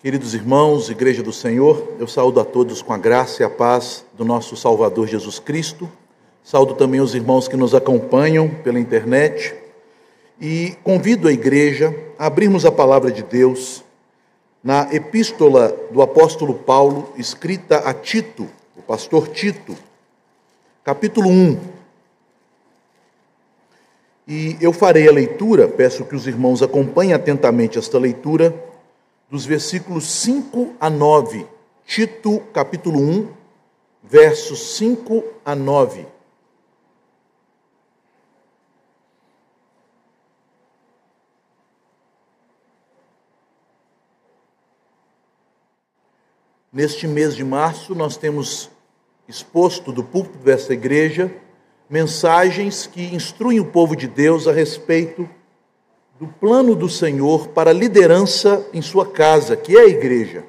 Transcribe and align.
Queridos 0.00 0.32
irmãos, 0.32 0.88
Igreja 0.88 1.24
do 1.24 1.32
Senhor, 1.32 1.96
eu 1.98 2.06
saúdo 2.06 2.38
a 2.38 2.44
todos 2.44 2.80
com 2.80 2.92
a 2.92 2.96
graça 2.96 3.42
e 3.42 3.44
a 3.44 3.50
paz 3.50 4.04
do 4.16 4.24
nosso 4.24 4.56
Salvador 4.56 5.08
Jesus 5.08 5.40
Cristo. 5.40 5.90
Saúdo 6.44 6.74
também 6.74 7.00
os 7.00 7.16
irmãos 7.16 7.48
que 7.48 7.56
nos 7.56 7.74
acompanham 7.74 8.48
pela 8.48 8.78
internet 8.78 9.56
e 10.40 10.76
convido 10.84 11.26
a 11.26 11.32
igreja 11.32 11.92
a 12.16 12.26
abrirmos 12.26 12.64
a 12.64 12.70
palavra 12.70 13.10
de 13.10 13.24
Deus 13.24 13.82
na 14.62 14.88
epístola 14.94 15.76
do 15.90 16.00
apóstolo 16.00 16.54
Paulo, 16.54 17.12
escrita 17.16 17.78
a 17.78 17.92
Tito, 17.92 18.48
o 18.76 18.82
pastor 18.82 19.26
Tito, 19.26 19.76
capítulo 20.84 21.28
1. 21.28 21.58
E 24.28 24.56
eu 24.60 24.72
farei 24.72 25.08
a 25.08 25.12
leitura, 25.12 25.66
peço 25.66 26.04
que 26.04 26.14
os 26.14 26.28
irmãos 26.28 26.62
acompanhem 26.62 27.14
atentamente 27.14 27.80
esta 27.80 27.98
leitura 27.98 28.67
dos 29.30 29.44
versículos 29.44 30.04
5 30.04 30.76
a 30.80 30.88
9. 30.88 31.46
Tito, 31.84 32.40
capítulo 32.52 33.00
1, 33.00 33.32
versos 34.02 34.76
5 34.76 35.24
a 35.44 35.54
9. 35.54 36.06
Neste 46.72 47.06
mês 47.06 47.34
de 47.34 47.42
março, 47.42 47.94
nós 47.94 48.16
temos 48.16 48.70
exposto 49.26 49.92
do 49.92 50.04
púlpito 50.04 50.38
desta 50.38 50.72
igreja 50.72 51.34
mensagens 51.88 52.86
que 52.86 53.02
instruem 53.14 53.60
o 53.60 53.64
povo 53.64 53.96
de 53.96 54.06
Deus 54.06 54.46
a 54.46 54.52
respeito 54.52 55.28
do 56.18 56.26
plano 56.26 56.74
do 56.74 56.88
Senhor 56.88 57.48
para 57.48 57.70
a 57.70 57.72
liderança 57.72 58.66
em 58.74 58.82
sua 58.82 59.06
casa, 59.06 59.56
que 59.56 59.76
é 59.76 59.82
a 59.82 59.88
igreja, 59.88 60.44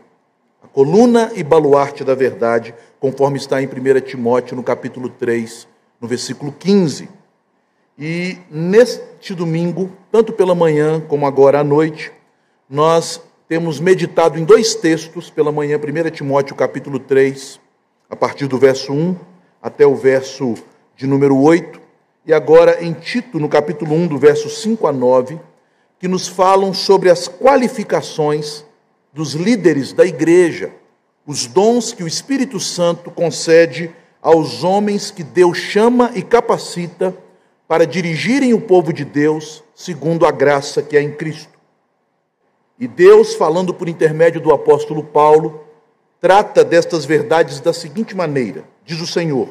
a 0.63 0.67
coluna 0.67 1.31
e 1.35 1.43
baluarte 1.43 2.03
da 2.03 2.15
verdade, 2.15 2.73
conforme 2.99 3.37
está 3.37 3.61
em 3.61 3.67
1 3.67 4.01
Timóteo, 4.01 4.55
no 4.55 4.63
capítulo 4.63 5.09
3, 5.09 5.67
no 6.01 6.07
versículo 6.07 6.51
15. 6.51 7.07
E 7.99 8.39
neste 8.49 9.35
domingo, 9.35 9.91
tanto 10.11 10.34
pela 10.34 10.55
manhã 10.55 10.99
como 10.99 11.27
agora 11.27 11.59
à 11.59 11.63
noite, 11.63 12.11
nós 12.67 13.21
temos 13.48 13.79
meditado 13.79 14.39
em 14.39 14.45
dois 14.45 14.73
textos, 14.73 15.29
pela 15.29 15.51
manhã, 15.51 15.77
1 15.77 16.09
Timóteo, 16.09 16.55
capítulo 16.55 16.98
3, 16.98 17.59
a 18.09 18.15
partir 18.15 18.48
do 18.48 18.57
verso 18.57 18.91
1 18.91 19.15
até 19.61 19.85
o 19.85 19.95
verso 19.95 20.55
de 20.95 21.05
número 21.05 21.37
8, 21.37 21.79
e 22.26 22.33
agora 22.33 22.83
em 22.83 22.91
Tito, 22.93 23.39
no 23.39 23.48
capítulo 23.48 23.93
1, 23.93 24.07
do 24.07 24.17
verso 24.17 24.49
5 24.49 24.87
a 24.87 24.91
9, 24.91 25.39
que 25.99 26.07
nos 26.07 26.27
falam 26.27 26.73
sobre 26.73 27.09
as 27.09 27.27
qualificações 27.27 28.65
dos 29.11 29.33
líderes 29.33 29.91
da 29.91 30.05
igreja, 30.05 30.71
os 31.27 31.45
dons 31.45 31.91
que 31.91 32.03
o 32.03 32.07
Espírito 32.07 32.59
Santo 32.59 33.11
concede 33.11 33.93
aos 34.21 34.63
homens 34.63 35.11
que 35.11 35.23
Deus 35.23 35.57
chama 35.57 36.11
e 36.15 36.21
capacita 36.21 37.15
para 37.67 37.85
dirigirem 37.85 38.53
o 38.53 38.61
povo 38.61 38.93
de 38.93 39.03
Deus 39.03 39.63
segundo 39.75 40.25
a 40.25 40.31
graça 40.31 40.81
que 40.81 40.97
é 40.97 41.01
em 41.01 41.11
Cristo. 41.11 41.59
E 42.79 42.87
Deus, 42.87 43.35
falando 43.35 43.73
por 43.73 43.89
intermédio 43.89 44.39
do 44.39 44.53
apóstolo 44.53 45.03
Paulo, 45.03 45.65
trata 46.20 46.63
destas 46.63 47.03
verdades 47.05 47.59
da 47.59 47.73
seguinte 47.73 48.15
maneira: 48.15 48.63
diz 48.85 49.01
o 49.01 49.07
Senhor, 49.07 49.49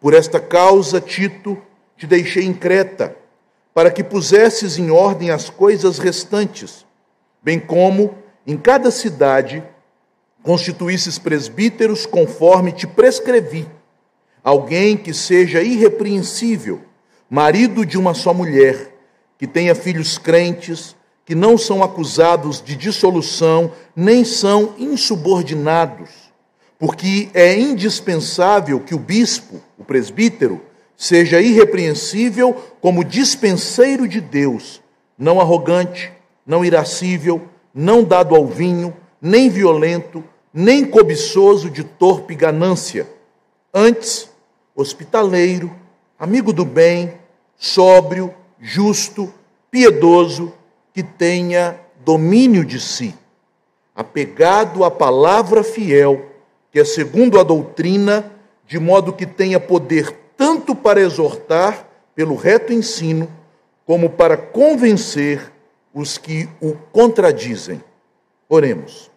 por 0.00 0.14
esta 0.14 0.40
causa, 0.40 1.00
Tito, 1.00 1.58
te 1.96 2.06
deixei 2.06 2.44
em 2.44 2.54
Creta 2.54 3.14
para 3.78 3.92
que 3.92 4.02
pusesses 4.02 4.76
em 4.76 4.90
ordem 4.90 5.30
as 5.30 5.48
coisas 5.48 6.00
restantes, 6.00 6.84
bem 7.40 7.60
como 7.60 8.12
em 8.44 8.56
cada 8.56 8.90
cidade 8.90 9.62
constituísses 10.42 11.16
presbíteros 11.16 12.04
conforme 12.04 12.72
te 12.72 12.88
prescrevi, 12.88 13.68
alguém 14.42 14.96
que 14.96 15.14
seja 15.14 15.62
irrepreensível, 15.62 16.80
marido 17.30 17.86
de 17.86 17.96
uma 17.96 18.14
só 18.14 18.34
mulher, 18.34 18.96
que 19.38 19.46
tenha 19.46 19.76
filhos 19.76 20.18
crentes, 20.18 20.96
que 21.24 21.36
não 21.36 21.56
são 21.56 21.80
acusados 21.80 22.60
de 22.60 22.74
dissolução, 22.74 23.70
nem 23.94 24.24
são 24.24 24.74
insubordinados, 24.76 26.10
porque 26.80 27.28
é 27.32 27.56
indispensável 27.56 28.80
que 28.80 28.92
o 28.96 28.98
bispo, 28.98 29.62
o 29.78 29.84
presbítero, 29.84 30.60
seja 30.98 31.40
irrepreensível 31.40 32.52
como 32.80 33.04
dispenseiro 33.04 34.08
de 34.08 34.20
Deus, 34.20 34.82
não 35.16 35.40
arrogante, 35.40 36.12
não 36.44 36.64
irascível, 36.64 37.46
não 37.72 38.02
dado 38.02 38.34
ao 38.34 38.44
vinho, 38.44 38.94
nem 39.22 39.48
violento, 39.48 40.24
nem 40.52 40.84
cobiçoso 40.84 41.70
de 41.70 41.84
torpe 41.84 42.34
ganância. 42.34 43.08
Antes, 43.72 44.28
hospitaleiro, 44.74 45.70
amigo 46.18 46.52
do 46.52 46.64
bem, 46.64 47.14
sóbrio, 47.56 48.34
justo, 48.60 49.32
piedoso, 49.70 50.52
que 50.92 51.04
tenha 51.04 51.78
domínio 52.04 52.64
de 52.64 52.80
si, 52.80 53.14
apegado 53.94 54.82
à 54.82 54.90
palavra 54.90 55.62
fiel, 55.62 56.26
que 56.72 56.80
é 56.80 56.84
segundo 56.84 57.38
a 57.38 57.44
doutrina, 57.44 58.32
de 58.66 58.80
modo 58.80 59.12
que 59.12 59.26
tenha 59.26 59.60
poder 59.60 60.27
tanto 60.38 60.72
para 60.72 61.00
exortar 61.00 61.88
pelo 62.14 62.36
reto 62.36 62.72
ensino, 62.72 63.28
como 63.84 64.08
para 64.08 64.36
convencer 64.36 65.52
os 65.92 66.16
que 66.16 66.48
o 66.60 66.74
contradizem. 66.92 67.82
Oremos. 68.48 69.10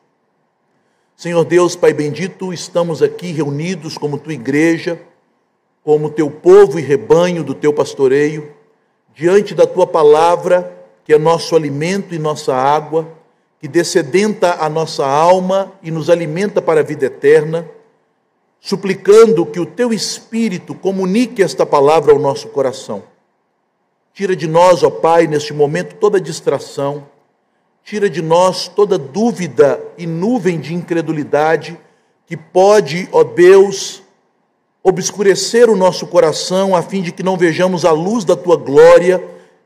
Senhor 1.16 1.46
Deus, 1.46 1.76
Pai 1.76 1.94
bendito, 1.94 2.52
estamos 2.52 3.04
aqui 3.04 3.32
reunidos 3.32 4.00
como 4.00 4.18
tua 4.18 4.34
igreja, 4.34 5.00
como 5.84 6.09
teu 6.09 6.32
povo 6.32 6.80
e 6.80 6.82
rebanho 6.82 7.44
do 7.44 7.53
teu 7.53 7.72
pastoreio, 7.72 8.56
diante 9.14 9.53
da 9.53 9.68
tua 9.68 9.86
palavra, 9.86 10.76
que 11.06 11.14
é 11.14 11.20
nosso 11.20 11.56
alimento 11.56 12.16
e 12.16 12.20
nossa 12.20 12.56
água, 12.56 13.08
que 13.59 13.68
descedenta 13.68 14.56
a 14.59 14.68
nossa 14.68 15.06
alma 15.06 15.72
e 15.84 15.92
nos 15.92 16.09
alimenta 16.09 16.62
para 16.64 16.80
a 16.80 16.84
vida 16.84 17.06
eterna 17.06 17.70
suplicando 18.61 19.44
que 19.44 19.59
o 19.59 19.66
teu 19.66 19.91
Espírito 19.91 20.75
comunique 20.75 21.41
esta 21.41 21.66
palavra 21.66 22.13
ao 22.13 22.19
nosso 22.19 22.47
coração. 22.49 23.01
Tira 24.13 24.35
de 24.35 24.47
nós, 24.47 24.83
ó 24.83 24.89
Pai, 24.91 25.25
neste 25.25 25.51
momento 25.51 25.95
toda 25.95 26.22
distração, 26.22 27.07
tira 27.83 28.07
de 28.07 28.22
nós 28.22 28.67
toda 28.67 28.99
dúvida 28.99 29.83
e 29.97 30.05
nuvem 30.05 30.59
de 30.59 30.75
incredulidade 30.75 31.77
que 32.27 32.38
pode, 32.38 33.09
ó 33.11 33.23
Deus, 33.23 34.03
obscurecer 34.83 35.67
o 35.67 35.75
nosso 35.75 36.05
coração 36.05 36.75
a 36.75 36.83
fim 36.83 37.01
de 37.01 37.11
que 37.11 37.23
não 37.23 37.35
vejamos 37.35 37.83
a 37.83 37.91
luz 37.91 38.23
da 38.23 38.35
tua 38.35 38.57
glória 38.57 39.23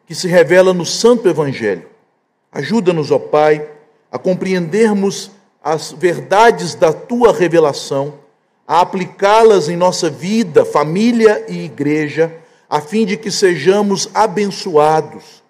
que 0.07 0.16
se 0.16 0.29
revela 0.29 0.73
no 0.73 0.85
Santo 0.85 1.27
Evangelho. 1.27 1.85
Ajuda-nos, 2.50 3.12
ó 3.12 3.19
Pai, 3.19 3.67
a 4.09 4.17
compreendermos 4.17 5.31
as 5.62 5.91
verdades 5.91 6.75
da 6.75 6.94
tua 6.94 7.33
revelação 7.33 8.25
a 8.68 8.81
aplicá-las 8.81 9.70
em 9.70 9.76
nossa 9.76 10.09
vida, 10.09 10.66
família 10.66 11.46
e 11.48 11.66
igreja, 11.66 12.36
a 12.70 12.81
fim 12.81 13.06
de 13.06 13.16
que 13.16 13.30
sejamos 13.30 14.09
abençoados, 14.14 15.44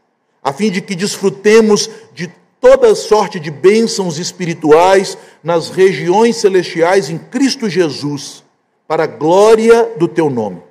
a 0.43 0.51
fim 0.51 0.69
de 0.69 0.81
que 0.81 0.95
desfrutemos 0.95 1.89
de 2.13 2.29
toda 2.59 2.93
sorte 2.95 3.39
de 3.39 3.49
bênçãos 3.49 4.17
espirituais 4.17 5.17
nas 5.43 5.69
regiões 5.69 6.35
celestiais 6.37 7.09
em 7.09 7.17
Cristo 7.17 7.69
Jesus, 7.69 8.43
para 8.87 9.03
a 9.03 9.07
glória 9.07 9.91
do 9.97 10.07
teu 10.07 10.29
nome. 10.29 10.61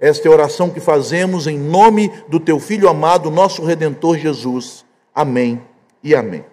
Esta 0.00 0.26
é 0.26 0.30
a 0.30 0.34
oração 0.34 0.68
que 0.68 0.80
fazemos 0.80 1.46
em 1.46 1.56
nome 1.56 2.12
do 2.26 2.40
teu 2.40 2.58
Filho 2.58 2.88
amado, 2.88 3.30
nosso 3.30 3.64
Redentor 3.64 4.18
Jesus. 4.18 4.84
Amém 5.14 5.62
e 6.02 6.14
amém. 6.14 6.44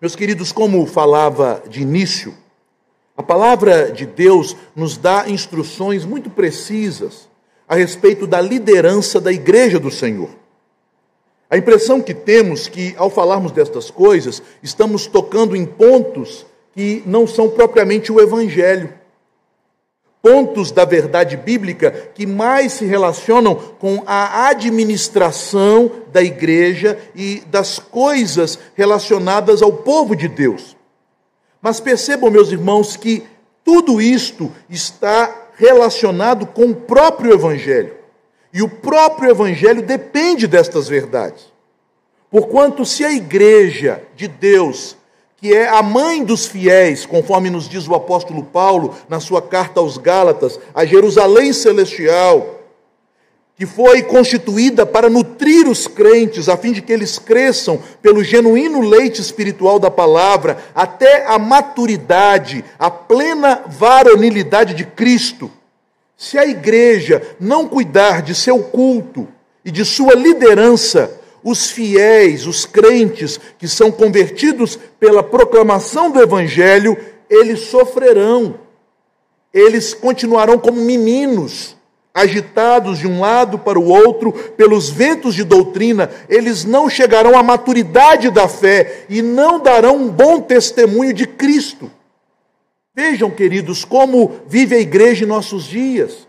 Meus 0.00 0.16
queridos, 0.16 0.50
como 0.50 0.86
falava 0.86 1.62
de 1.68 1.82
início, 1.82 2.34
a 3.20 3.22
palavra 3.22 3.92
de 3.92 4.06
Deus 4.06 4.56
nos 4.74 4.96
dá 4.96 5.28
instruções 5.28 6.06
muito 6.06 6.30
precisas 6.30 7.28
a 7.68 7.74
respeito 7.74 8.26
da 8.26 8.40
liderança 8.40 9.20
da 9.20 9.30
igreja 9.30 9.78
do 9.78 9.90
Senhor. 9.90 10.30
A 11.50 11.58
impressão 11.58 12.00
que 12.00 12.14
temos 12.14 12.66
que, 12.66 12.94
ao 12.96 13.10
falarmos 13.10 13.52
destas 13.52 13.90
coisas, 13.90 14.42
estamos 14.62 15.06
tocando 15.06 15.54
em 15.54 15.66
pontos 15.66 16.46
que 16.72 17.02
não 17.04 17.26
são 17.26 17.50
propriamente 17.50 18.10
o 18.10 18.18
Evangelho. 18.22 18.90
Pontos 20.22 20.70
da 20.72 20.86
verdade 20.86 21.36
bíblica 21.36 21.90
que 22.14 22.24
mais 22.24 22.72
se 22.72 22.86
relacionam 22.86 23.54
com 23.54 24.02
a 24.06 24.48
administração 24.48 25.90
da 26.10 26.22
igreja 26.22 26.98
e 27.14 27.42
das 27.48 27.78
coisas 27.78 28.58
relacionadas 28.74 29.60
ao 29.60 29.74
povo 29.74 30.16
de 30.16 30.26
Deus. 30.26 30.79
Mas 31.60 31.80
percebam, 31.80 32.30
meus 32.30 32.50
irmãos, 32.50 32.96
que 32.96 33.24
tudo 33.64 34.00
isto 34.00 34.50
está 34.68 35.48
relacionado 35.56 36.46
com 36.46 36.66
o 36.66 36.74
próprio 36.74 37.32
Evangelho. 37.32 37.94
E 38.52 38.62
o 38.62 38.68
próprio 38.68 39.30
Evangelho 39.30 39.82
depende 39.82 40.46
destas 40.46 40.88
verdades. 40.88 41.52
Porquanto, 42.30 42.84
se 42.84 43.04
a 43.04 43.12
igreja 43.12 44.02
de 44.16 44.26
Deus 44.26 44.96
que 45.40 45.54
é 45.54 45.68
a 45.68 45.82
mãe 45.82 46.22
dos 46.22 46.46
fiéis, 46.46 47.06
conforme 47.06 47.48
nos 47.48 47.66
diz 47.66 47.88
o 47.88 47.94
apóstolo 47.94 48.44
Paulo 48.44 48.94
na 49.08 49.20
sua 49.20 49.40
carta 49.40 49.80
aos 49.80 49.96
Gálatas, 49.96 50.60
a 50.74 50.84
Jerusalém 50.84 51.50
celestial, 51.52 52.60
que 53.56 53.64
foi 53.64 54.02
constituída 54.02 54.84
para 54.84 55.08
nutrir 55.08 55.29
os 55.70 55.86
crentes, 55.86 56.48
a 56.48 56.56
fim 56.56 56.72
de 56.72 56.82
que 56.82 56.92
eles 56.92 57.18
cresçam 57.18 57.80
pelo 58.02 58.22
genuíno 58.22 58.80
leite 58.80 59.20
espiritual 59.20 59.78
da 59.78 59.90
palavra, 59.90 60.58
até 60.74 61.26
a 61.26 61.38
maturidade, 61.38 62.64
a 62.78 62.90
plena 62.90 63.62
varonilidade 63.66 64.74
de 64.74 64.84
Cristo. 64.84 65.50
Se 66.16 66.36
a 66.36 66.46
igreja 66.46 67.22
não 67.40 67.66
cuidar 67.66 68.20
de 68.20 68.34
seu 68.34 68.58
culto 68.58 69.26
e 69.64 69.70
de 69.70 69.84
sua 69.84 70.14
liderança, 70.14 71.18
os 71.42 71.70
fiéis, 71.70 72.46
os 72.46 72.66
crentes 72.66 73.40
que 73.58 73.66
são 73.66 73.90
convertidos 73.90 74.78
pela 74.98 75.22
proclamação 75.22 76.10
do 76.10 76.20
Evangelho, 76.20 76.96
eles 77.28 77.60
sofrerão, 77.60 78.56
eles 79.52 79.94
continuarão 79.94 80.58
como 80.58 80.80
meninos, 80.80 81.76
agitados 82.14 82.98
de 82.98 83.06
um 83.06 83.20
lado 83.20 83.58
para 83.58 83.78
o 83.78 83.88
outro 83.88 84.32
pelos 84.32 84.90
ventos 84.90 85.34
de 85.34 85.44
doutrina, 85.44 86.10
eles 86.28 86.64
não 86.64 86.88
chegarão 86.90 87.38
à 87.38 87.42
maturidade 87.42 88.30
da 88.30 88.48
fé 88.48 89.04
e 89.08 89.22
não 89.22 89.60
darão 89.60 89.96
um 89.96 90.08
bom 90.08 90.40
testemunho 90.40 91.12
de 91.12 91.26
Cristo. 91.26 91.90
Vejam, 92.94 93.30
queridos, 93.30 93.84
como 93.84 94.40
vive 94.46 94.74
a 94.74 94.80
igreja 94.80 95.24
em 95.24 95.28
nossos 95.28 95.64
dias. 95.64 96.28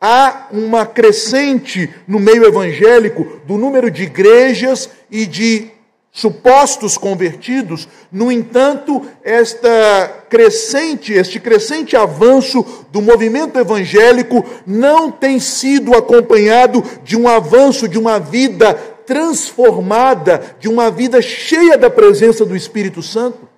Há 0.00 0.48
uma 0.50 0.86
crescente 0.86 1.90
no 2.08 2.18
meio 2.18 2.44
evangélico 2.44 3.40
do 3.44 3.56
número 3.56 3.90
de 3.90 4.04
igrejas 4.04 4.88
e 5.10 5.26
de 5.26 5.70
supostos 6.12 6.98
convertidos. 6.98 7.88
No 8.12 8.30
entanto, 8.30 9.02
esta 9.24 10.24
crescente, 10.28 11.14
este 11.14 11.40
crescente 11.40 11.96
avanço 11.96 12.64
do 12.92 13.00
movimento 13.00 13.58
evangélico 13.58 14.44
não 14.66 15.10
tem 15.10 15.40
sido 15.40 15.96
acompanhado 15.96 16.84
de 17.02 17.16
um 17.16 17.26
avanço 17.26 17.88
de 17.88 17.98
uma 17.98 18.20
vida 18.20 18.74
transformada, 19.06 20.54
de 20.60 20.68
uma 20.68 20.90
vida 20.90 21.22
cheia 21.22 21.78
da 21.78 21.88
presença 21.88 22.44
do 22.44 22.54
Espírito 22.54 23.02
Santo. 23.02 23.51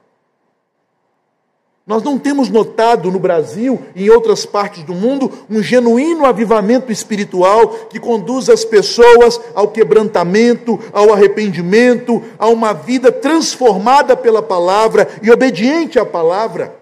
Nós 1.86 2.02
não 2.02 2.18
temos 2.18 2.48
notado 2.48 3.10
no 3.10 3.18
Brasil 3.18 3.78
e 3.94 4.06
em 4.06 4.10
outras 4.10 4.46
partes 4.46 4.82
do 4.84 4.94
mundo 4.94 5.30
um 5.50 5.62
genuíno 5.62 6.24
avivamento 6.24 6.90
espiritual 6.90 7.68
que 7.90 8.00
conduz 8.00 8.48
as 8.48 8.64
pessoas 8.64 9.38
ao 9.54 9.68
quebrantamento, 9.68 10.80
ao 10.94 11.12
arrependimento, 11.12 12.22
a 12.38 12.48
uma 12.48 12.72
vida 12.72 13.12
transformada 13.12 14.16
pela 14.16 14.42
palavra 14.42 15.06
e 15.22 15.30
obediente 15.30 15.98
à 15.98 16.06
palavra. 16.06 16.74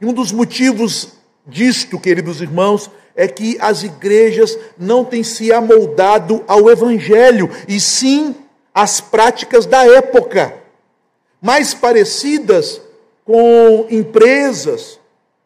E 0.00 0.04
um 0.04 0.12
dos 0.12 0.32
motivos 0.32 1.10
disto, 1.46 1.96
queridos 1.96 2.40
irmãos, 2.40 2.90
é 3.14 3.28
que 3.28 3.56
as 3.60 3.84
igrejas 3.84 4.58
não 4.76 5.04
têm 5.04 5.22
se 5.22 5.52
amoldado 5.52 6.42
ao 6.48 6.68
evangelho, 6.68 7.48
e 7.68 7.78
sim 7.78 8.34
às 8.74 9.00
práticas 9.00 9.64
da 9.64 9.86
época, 9.86 10.56
mais 11.40 11.72
parecidas 11.72 12.81
com 13.24 13.86
empresas, 13.90 14.98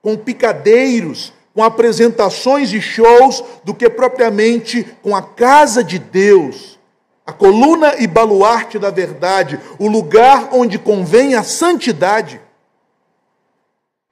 com 0.02 0.17
picadeiros, 0.17 1.32
com 1.55 1.62
apresentações 1.62 2.73
e 2.73 2.81
shows, 2.81 3.43
do 3.64 3.75
que 3.75 3.88
propriamente 3.88 4.84
com 5.02 5.17
a 5.17 5.23
casa 5.23 5.82
de 5.82 5.99
Deus, 5.99 6.78
a 7.26 7.32
coluna 7.32 7.94
e 7.99 8.06
baluarte 8.06 8.78
da 8.78 8.90
verdade, 8.90 9.58
o 9.78 9.88
lugar 9.88 10.50
onde 10.52 10.78
convém 10.78 11.34
a 11.34 11.43
santidade. 11.43 12.40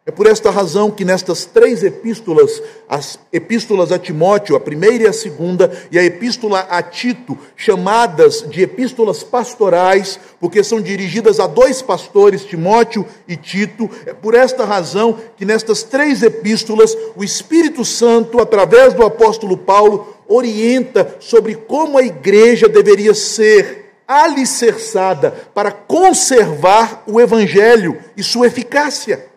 É 0.06 0.10
por 0.10 0.26
esta 0.26 0.50
razão 0.50 0.90
que 0.90 1.02
nestas 1.02 1.46
três 1.46 1.82
epístolas, 1.82 2.62
as 2.86 3.18
epístolas 3.32 3.90
a 3.90 3.98
Timóteo, 3.98 4.54
a 4.54 4.60
primeira 4.60 5.04
e 5.04 5.06
a 5.06 5.14
segunda, 5.14 5.72
e 5.90 5.98
a 5.98 6.04
epístola 6.04 6.60
a 6.68 6.82
Tito, 6.82 7.38
chamadas 7.56 8.44
de 8.46 8.60
epístolas 8.60 9.22
pastorais, 9.22 10.20
porque 10.38 10.62
são 10.62 10.78
dirigidas 10.78 11.40
a 11.40 11.46
dois 11.46 11.80
pastores, 11.80 12.44
Timóteo 12.44 13.06
e 13.26 13.34
Tito, 13.34 13.88
é 14.04 14.12
por 14.12 14.34
esta 14.34 14.66
razão 14.66 15.18
que 15.38 15.46
nestas 15.46 15.82
três 15.82 16.22
epístolas, 16.22 16.94
o 17.16 17.24
Espírito 17.24 17.82
Santo, 17.82 18.42
através 18.42 18.92
do 18.92 19.06
apóstolo 19.06 19.56
Paulo, 19.56 20.14
orienta 20.28 21.16
sobre 21.18 21.54
como 21.54 21.96
a 21.96 22.02
igreja 22.02 22.68
deveria 22.68 23.14
ser 23.14 23.94
alicerçada 24.06 25.30
para 25.54 25.72
conservar 25.72 27.04
o 27.06 27.18
evangelho 27.18 27.96
e 28.14 28.22
sua 28.22 28.48
eficácia. 28.48 29.32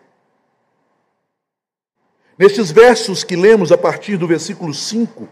Nestes 2.38 2.70
versos 2.70 3.24
que 3.24 3.34
lemos 3.34 3.72
a 3.72 3.76
partir 3.76 4.16
do 4.16 4.24
versículo 4.24 4.72
5 4.72 5.28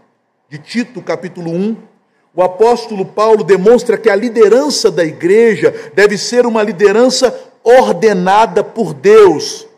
de 0.51 0.59
Tito, 0.59 1.01
capítulo 1.01 1.53
1, 1.53 1.77
o 2.35 2.43
apóstolo 2.43 3.07
Paulo 3.07 3.45
demonstra 3.45 3.97
que 3.97 4.11
a 4.11 4.17
liderança 4.17 4.91
da 4.91 5.05
igreja 5.05 5.73
deve 5.95 6.19
ser 6.19 6.45
uma 6.47 6.65
liderança 6.65 7.33
ordenada 7.63 8.65
por 8.65 8.93
Deus. 8.93 9.69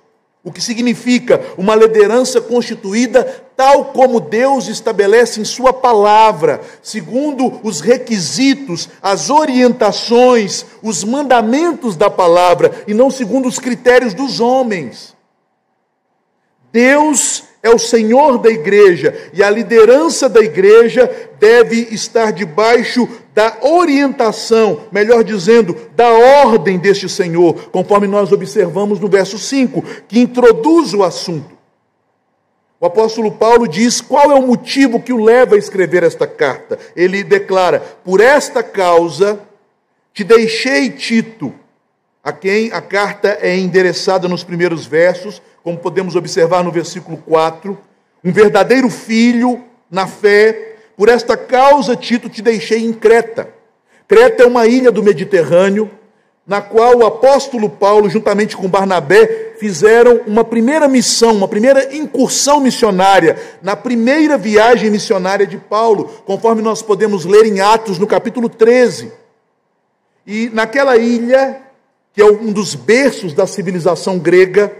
O 0.42 0.50
que 0.50 0.62
significa 0.62 1.42
uma 1.58 1.74
liderança 1.74 2.40
constituída 2.40 3.24
tal 3.54 3.86
como 3.86 4.20
Deus 4.20 4.66
estabelece 4.66 5.38
em 5.38 5.44
Sua 5.44 5.70
palavra, 5.70 6.62
segundo 6.82 7.60
os 7.62 7.82
requisitos, 7.82 8.88
as 9.02 9.28
orientações, 9.28 10.64
os 10.82 11.04
mandamentos 11.04 11.94
da 11.94 12.08
palavra, 12.08 12.72
e 12.86 12.94
não 12.94 13.10
segundo 13.10 13.46
os 13.46 13.58
critérios 13.58 14.14
dos 14.14 14.40
homens. 14.40 15.17
Deus 16.72 17.44
é 17.62 17.70
o 17.70 17.78
Senhor 17.78 18.38
da 18.38 18.50
igreja 18.50 19.30
e 19.32 19.42
a 19.42 19.50
liderança 19.50 20.28
da 20.28 20.40
igreja 20.40 21.10
deve 21.38 21.88
estar 21.90 22.32
debaixo 22.32 23.08
da 23.34 23.56
orientação, 23.62 24.80
melhor 24.90 25.22
dizendo, 25.22 25.76
da 25.94 26.08
ordem 26.08 26.78
deste 26.78 27.08
Senhor, 27.08 27.70
conforme 27.70 28.06
nós 28.06 28.32
observamos 28.32 29.00
no 29.00 29.08
verso 29.08 29.38
5, 29.38 29.82
que 30.08 30.18
introduz 30.18 30.94
o 30.94 31.02
assunto. 31.02 31.56
O 32.80 32.86
apóstolo 32.86 33.32
Paulo 33.32 33.66
diz 33.66 34.00
qual 34.00 34.30
é 34.30 34.34
o 34.34 34.46
motivo 34.46 35.00
que 35.00 35.12
o 35.12 35.22
leva 35.22 35.56
a 35.56 35.58
escrever 35.58 36.04
esta 36.04 36.28
carta. 36.28 36.78
Ele 36.94 37.24
declara: 37.24 37.80
Por 38.04 38.20
esta 38.20 38.62
causa 38.62 39.40
te 40.12 40.22
deixei 40.22 40.90
Tito, 40.90 41.52
a 42.28 42.32
quem 42.32 42.70
a 42.72 42.82
carta 42.82 43.38
é 43.40 43.56
endereçada 43.56 44.28
nos 44.28 44.44
primeiros 44.44 44.84
versos, 44.84 45.40
como 45.64 45.78
podemos 45.78 46.14
observar 46.14 46.62
no 46.62 46.70
versículo 46.70 47.16
4, 47.16 47.78
um 48.22 48.30
verdadeiro 48.30 48.90
filho 48.90 49.64
na 49.90 50.06
fé. 50.06 50.76
Por 50.94 51.08
esta 51.08 51.38
causa, 51.38 51.96
Tito, 51.96 52.28
te 52.28 52.42
deixei 52.42 52.84
em 52.84 52.92
Creta. 52.92 53.48
Creta 54.06 54.42
é 54.42 54.46
uma 54.46 54.66
ilha 54.66 54.92
do 54.92 55.02
Mediterrâneo, 55.02 55.90
na 56.46 56.60
qual 56.60 56.98
o 56.98 57.06
apóstolo 57.06 57.70
Paulo, 57.70 58.10
juntamente 58.10 58.54
com 58.54 58.68
Barnabé, 58.68 59.54
fizeram 59.58 60.20
uma 60.26 60.44
primeira 60.44 60.86
missão, 60.86 61.32
uma 61.32 61.48
primeira 61.48 61.96
incursão 61.96 62.60
missionária, 62.60 63.38
na 63.62 63.74
primeira 63.74 64.36
viagem 64.36 64.90
missionária 64.90 65.46
de 65.46 65.56
Paulo, 65.56 66.10
conforme 66.26 66.60
nós 66.60 66.82
podemos 66.82 67.24
ler 67.24 67.46
em 67.46 67.60
Atos, 67.60 67.98
no 67.98 68.06
capítulo 68.06 68.50
13. 68.50 69.10
E 70.26 70.50
naquela 70.50 70.98
ilha, 70.98 71.67
que 72.18 72.22
é 72.22 72.26
um 72.26 72.52
dos 72.52 72.74
berços 72.74 73.32
da 73.32 73.46
civilização 73.46 74.18
grega, 74.18 74.72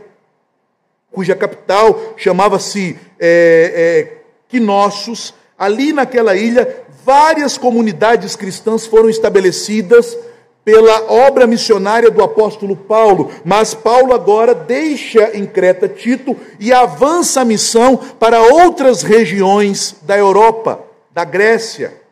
cuja 1.12 1.36
capital 1.36 2.14
chamava-se 2.16 2.98
é, 3.16 4.10
é, 4.10 4.18
Quinossos. 4.48 5.32
Ali 5.56 5.92
naquela 5.92 6.34
ilha, 6.34 6.82
várias 7.04 7.56
comunidades 7.56 8.34
cristãs 8.34 8.86
foram 8.86 9.08
estabelecidas 9.08 10.18
pela 10.64 11.12
obra 11.12 11.46
missionária 11.46 12.10
do 12.10 12.24
apóstolo 12.24 12.74
Paulo, 12.74 13.30
mas 13.44 13.72
Paulo 13.72 14.12
agora 14.12 14.52
deixa 14.52 15.30
em 15.32 15.46
Creta 15.46 15.88
Tito 15.88 16.36
e 16.58 16.72
avança 16.72 17.42
a 17.42 17.44
missão 17.44 17.96
para 18.18 18.42
outras 18.42 19.04
regiões 19.04 19.94
da 20.02 20.18
Europa, 20.18 20.84
da 21.12 21.22
Grécia. 21.22 22.02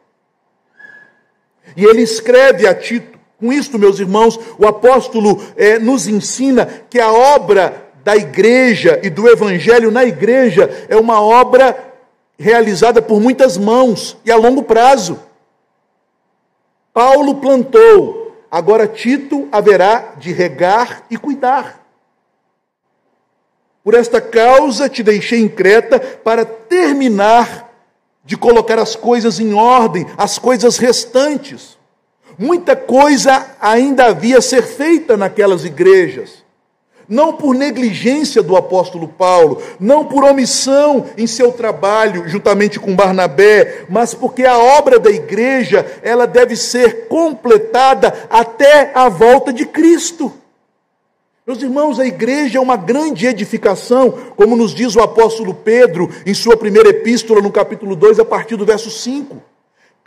E 1.76 1.84
ele 1.84 2.02
escreve 2.02 2.64
a 2.64 2.72
Tito. 2.72 3.15
Com 3.38 3.52
isto, 3.52 3.78
meus 3.78 3.98
irmãos, 3.98 4.38
o 4.58 4.66
apóstolo 4.66 5.42
é, 5.56 5.78
nos 5.78 6.06
ensina 6.06 6.66
que 6.88 6.98
a 6.98 7.12
obra 7.12 7.86
da 8.02 8.16
igreja 8.16 9.00
e 9.02 9.10
do 9.10 9.28
evangelho 9.28 9.90
na 9.90 10.04
igreja 10.04 10.86
é 10.88 10.96
uma 10.96 11.20
obra 11.20 11.76
realizada 12.38 13.02
por 13.02 13.20
muitas 13.20 13.58
mãos 13.58 14.16
e 14.24 14.30
a 14.30 14.36
longo 14.36 14.62
prazo. 14.62 15.20
Paulo 16.94 17.34
plantou, 17.36 18.34
agora 18.50 18.86
Tito 18.86 19.48
haverá 19.52 20.14
de 20.16 20.32
regar 20.32 21.04
e 21.10 21.16
cuidar. 21.16 21.84
Por 23.84 23.94
esta 23.94 24.20
causa 24.20 24.88
te 24.88 25.02
deixei 25.02 25.40
em 25.40 25.48
Creta 25.48 26.00
para 26.00 26.44
terminar 26.44 27.70
de 28.24 28.36
colocar 28.36 28.78
as 28.78 28.96
coisas 28.96 29.38
em 29.38 29.52
ordem, 29.52 30.06
as 30.16 30.38
coisas 30.38 30.78
restantes. 30.78 31.75
Muita 32.38 32.76
coisa 32.76 33.46
ainda 33.60 34.06
havia 34.06 34.38
a 34.38 34.42
ser 34.42 34.62
feita 34.62 35.16
naquelas 35.16 35.64
igrejas. 35.64 36.44
Não 37.08 37.32
por 37.32 37.54
negligência 37.54 38.42
do 38.42 38.56
apóstolo 38.56 39.06
Paulo, 39.06 39.62
não 39.78 40.04
por 40.04 40.24
omissão 40.24 41.06
em 41.16 41.26
seu 41.26 41.52
trabalho 41.52 42.28
juntamente 42.28 42.80
com 42.80 42.96
Barnabé, 42.96 43.84
mas 43.88 44.12
porque 44.12 44.44
a 44.44 44.58
obra 44.58 44.98
da 44.98 45.10
igreja, 45.10 45.86
ela 46.02 46.26
deve 46.26 46.56
ser 46.56 47.06
completada 47.06 48.12
até 48.28 48.90
a 48.92 49.08
volta 49.08 49.52
de 49.52 49.64
Cristo. 49.64 50.32
Meus 51.46 51.62
irmãos, 51.62 52.00
a 52.00 52.04
igreja 52.04 52.58
é 52.58 52.60
uma 52.60 52.76
grande 52.76 53.24
edificação, 53.24 54.10
como 54.34 54.56
nos 54.56 54.74
diz 54.74 54.96
o 54.96 55.00
apóstolo 55.00 55.54
Pedro 55.54 56.10
em 56.26 56.34
sua 56.34 56.56
primeira 56.56 56.88
epístola, 56.88 57.40
no 57.40 57.52
capítulo 57.52 57.94
2, 57.94 58.18
a 58.18 58.24
partir 58.24 58.56
do 58.56 58.66
verso 58.66 58.90
5. 58.90 59.55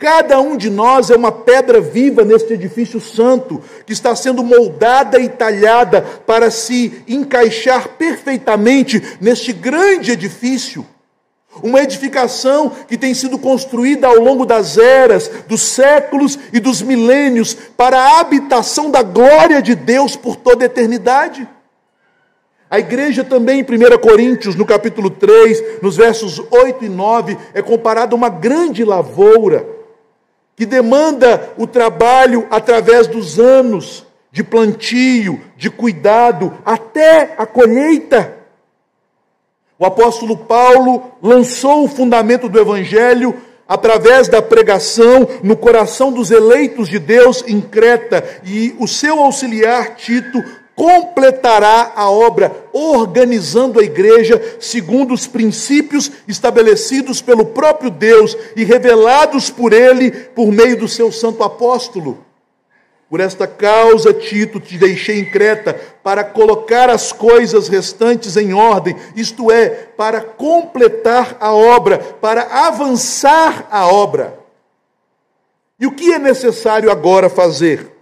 Cada 0.00 0.40
um 0.40 0.56
de 0.56 0.70
nós 0.70 1.10
é 1.10 1.14
uma 1.14 1.30
pedra 1.30 1.78
viva 1.78 2.24
neste 2.24 2.54
edifício 2.54 2.98
santo, 2.98 3.62
que 3.84 3.92
está 3.92 4.16
sendo 4.16 4.42
moldada 4.42 5.20
e 5.20 5.28
talhada 5.28 6.00
para 6.26 6.50
se 6.50 7.04
encaixar 7.06 7.86
perfeitamente 7.98 9.18
neste 9.20 9.52
grande 9.52 10.12
edifício. 10.12 10.86
Uma 11.62 11.82
edificação 11.82 12.72
que 12.88 12.96
tem 12.96 13.12
sido 13.12 13.38
construída 13.38 14.06
ao 14.06 14.14
longo 14.14 14.46
das 14.46 14.78
eras, 14.78 15.30
dos 15.46 15.60
séculos 15.60 16.38
e 16.50 16.58
dos 16.58 16.80
milênios 16.80 17.52
para 17.52 18.00
a 18.00 18.20
habitação 18.20 18.90
da 18.90 19.02
glória 19.02 19.60
de 19.60 19.74
Deus 19.74 20.16
por 20.16 20.34
toda 20.34 20.64
a 20.64 20.66
eternidade. 20.66 21.46
A 22.70 22.78
igreja 22.78 23.22
também, 23.22 23.60
em 23.60 23.62
1 23.64 23.98
Coríntios, 23.98 24.56
no 24.56 24.64
capítulo 24.64 25.10
3, 25.10 25.82
nos 25.82 25.94
versos 25.98 26.42
8 26.50 26.86
e 26.86 26.88
9, 26.88 27.36
é 27.52 27.60
comparada 27.60 28.14
a 28.14 28.16
uma 28.16 28.30
grande 28.30 28.82
lavoura 28.82 29.78
que 30.60 30.66
demanda 30.66 31.54
o 31.56 31.66
trabalho 31.66 32.46
através 32.50 33.06
dos 33.06 33.40
anos 33.40 34.04
de 34.30 34.44
plantio, 34.44 35.40
de 35.56 35.70
cuidado, 35.70 36.52
até 36.66 37.34
a 37.38 37.46
colheita. 37.46 38.36
O 39.78 39.86
apóstolo 39.86 40.36
Paulo 40.36 41.12
lançou 41.22 41.84
o 41.84 41.88
fundamento 41.88 42.46
do 42.46 42.60
evangelho 42.60 43.34
através 43.66 44.28
da 44.28 44.42
pregação 44.42 45.26
no 45.42 45.56
coração 45.56 46.12
dos 46.12 46.30
eleitos 46.30 46.90
de 46.90 46.98
Deus 46.98 47.42
em 47.46 47.58
Creta, 47.62 48.22
e 48.44 48.76
o 48.78 48.86
seu 48.86 49.18
auxiliar 49.18 49.96
Tito 49.96 50.44
completará 50.80 51.92
a 51.94 52.08
obra, 52.10 52.64
organizando 52.72 53.78
a 53.78 53.82
igreja 53.82 54.56
segundo 54.58 55.12
os 55.12 55.26
princípios 55.26 56.10
estabelecidos 56.26 57.20
pelo 57.20 57.44
próprio 57.44 57.90
Deus 57.90 58.34
e 58.56 58.64
revelados 58.64 59.50
por 59.50 59.74
ele 59.74 60.10
por 60.10 60.50
meio 60.50 60.78
do 60.78 60.88
seu 60.88 61.12
santo 61.12 61.44
apóstolo. 61.44 62.24
Por 63.10 63.20
esta 63.20 63.46
causa, 63.46 64.14
Tito, 64.14 64.58
te 64.58 64.78
deixei 64.78 65.20
em 65.20 65.30
Creta 65.30 65.78
para 66.02 66.24
colocar 66.24 66.88
as 66.88 67.12
coisas 67.12 67.68
restantes 67.68 68.38
em 68.38 68.54
ordem, 68.54 68.96
isto 69.14 69.52
é, 69.52 69.68
para 69.68 70.22
completar 70.22 71.36
a 71.38 71.52
obra, 71.52 71.98
para 71.98 72.66
avançar 72.66 73.68
a 73.70 73.86
obra. 73.86 74.38
E 75.78 75.86
o 75.86 75.92
que 75.92 76.10
é 76.14 76.18
necessário 76.18 76.90
agora 76.90 77.28
fazer? 77.28 77.99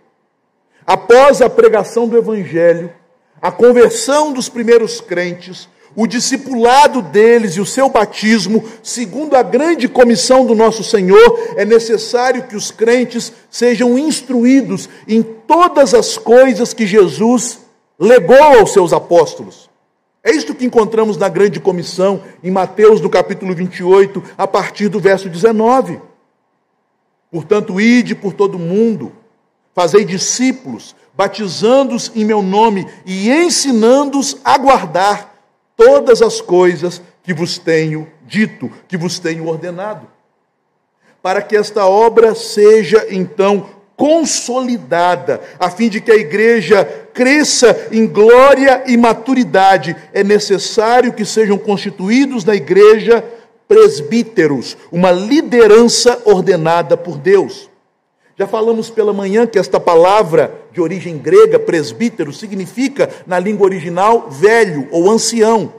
Após 0.88 1.42
a 1.42 1.50
pregação 1.50 2.08
do 2.08 2.16
Evangelho, 2.16 2.90
a 3.42 3.52
conversão 3.52 4.32
dos 4.32 4.48
primeiros 4.48 5.02
crentes, 5.02 5.68
o 5.94 6.06
discipulado 6.06 7.02
deles 7.02 7.56
e 7.56 7.60
o 7.60 7.66
seu 7.66 7.90
batismo, 7.90 8.64
segundo 8.82 9.36
a 9.36 9.42
grande 9.42 9.86
comissão 9.86 10.46
do 10.46 10.54
nosso 10.54 10.82
Senhor, 10.82 11.38
é 11.56 11.64
necessário 11.66 12.44
que 12.44 12.56
os 12.56 12.70
crentes 12.70 13.30
sejam 13.50 13.98
instruídos 13.98 14.88
em 15.06 15.22
todas 15.22 15.92
as 15.92 16.16
coisas 16.16 16.72
que 16.72 16.86
Jesus 16.86 17.58
legou 18.00 18.42
aos 18.42 18.72
seus 18.72 18.94
apóstolos. 18.94 19.68
É 20.24 20.30
isto 20.30 20.54
que 20.54 20.64
encontramos 20.64 21.18
na 21.18 21.28
grande 21.28 21.60
comissão, 21.60 22.22
em 22.42 22.50
Mateus, 22.50 23.02
no 23.02 23.10
capítulo 23.10 23.54
28, 23.54 24.22
a 24.38 24.46
partir 24.46 24.88
do 24.88 24.98
verso 24.98 25.28
19. 25.28 26.00
Portanto, 27.30 27.78
ide 27.78 28.14
por 28.14 28.32
todo 28.32 28.54
o 28.54 28.58
mundo, 28.58 29.12
fazei 29.78 30.04
discípulos, 30.04 30.96
batizando-os 31.14 32.10
em 32.16 32.24
meu 32.24 32.42
nome 32.42 32.84
e 33.06 33.30
ensinando-os 33.30 34.36
a 34.44 34.58
guardar 34.58 35.32
todas 35.76 36.20
as 36.20 36.40
coisas 36.40 37.00
que 37.22 37.32
vos 37.32 37.58
tenho 37.58 38.08
dito, 38.26 38.68
que 38.88 38.96
vos 38.96 39.20
tenho 39.20 39.46
ordenado. 39.46 40.08
Para 41.22 41.40
que 41.40 41.56
esta 41.56 41.86
obra 41.86 42.34
seja 42.34 43.06
então 43.08 43.68
consolidada, 43.96 45.40
a 45.60 45.70
fim 45.70 45.88
de 45.88 46.00
que 46.00 46.10
a 46.10 46.16
igreja 46.16 46.84
cresça 47.14 47.86
em 47.92 48.04
glória 48.04 48.82
e 48.84 48.96
maturidade, 48.96 49.94
é 50.12 50.24
necessário 50.24 51.12
que 51.12 51.24
sejam 51.24 51.56
constituídos 51.56 52.44
na 52.44 52.56
igreja 52.56 53.24
presbíteros, 53.68 54.76
uma 54.90 55.12
liderança 55.12 56.20
ordenada 56.24 56.96
por 56.96 57.16
Deus. 57.16 57.67
Já 58.38 58.46
falamos 58.46 58.88
pela 58.88 59.12
manhã 59.12 59.48
que 59.48 59.58
esta 59.58 59.80
palavra 59.80 60.62
de 60.70 60.80
origem 60.80 61.18
grega, 61.18 61.58
presbítero, 61.58 62.32
significa, 62.32 63.10
na 63.26 63.36
língua 63.36 63.66
original, 63.66 64.30
velho 64.30 64.86
ou 64.92 65.10
ancião, 65.10 65.72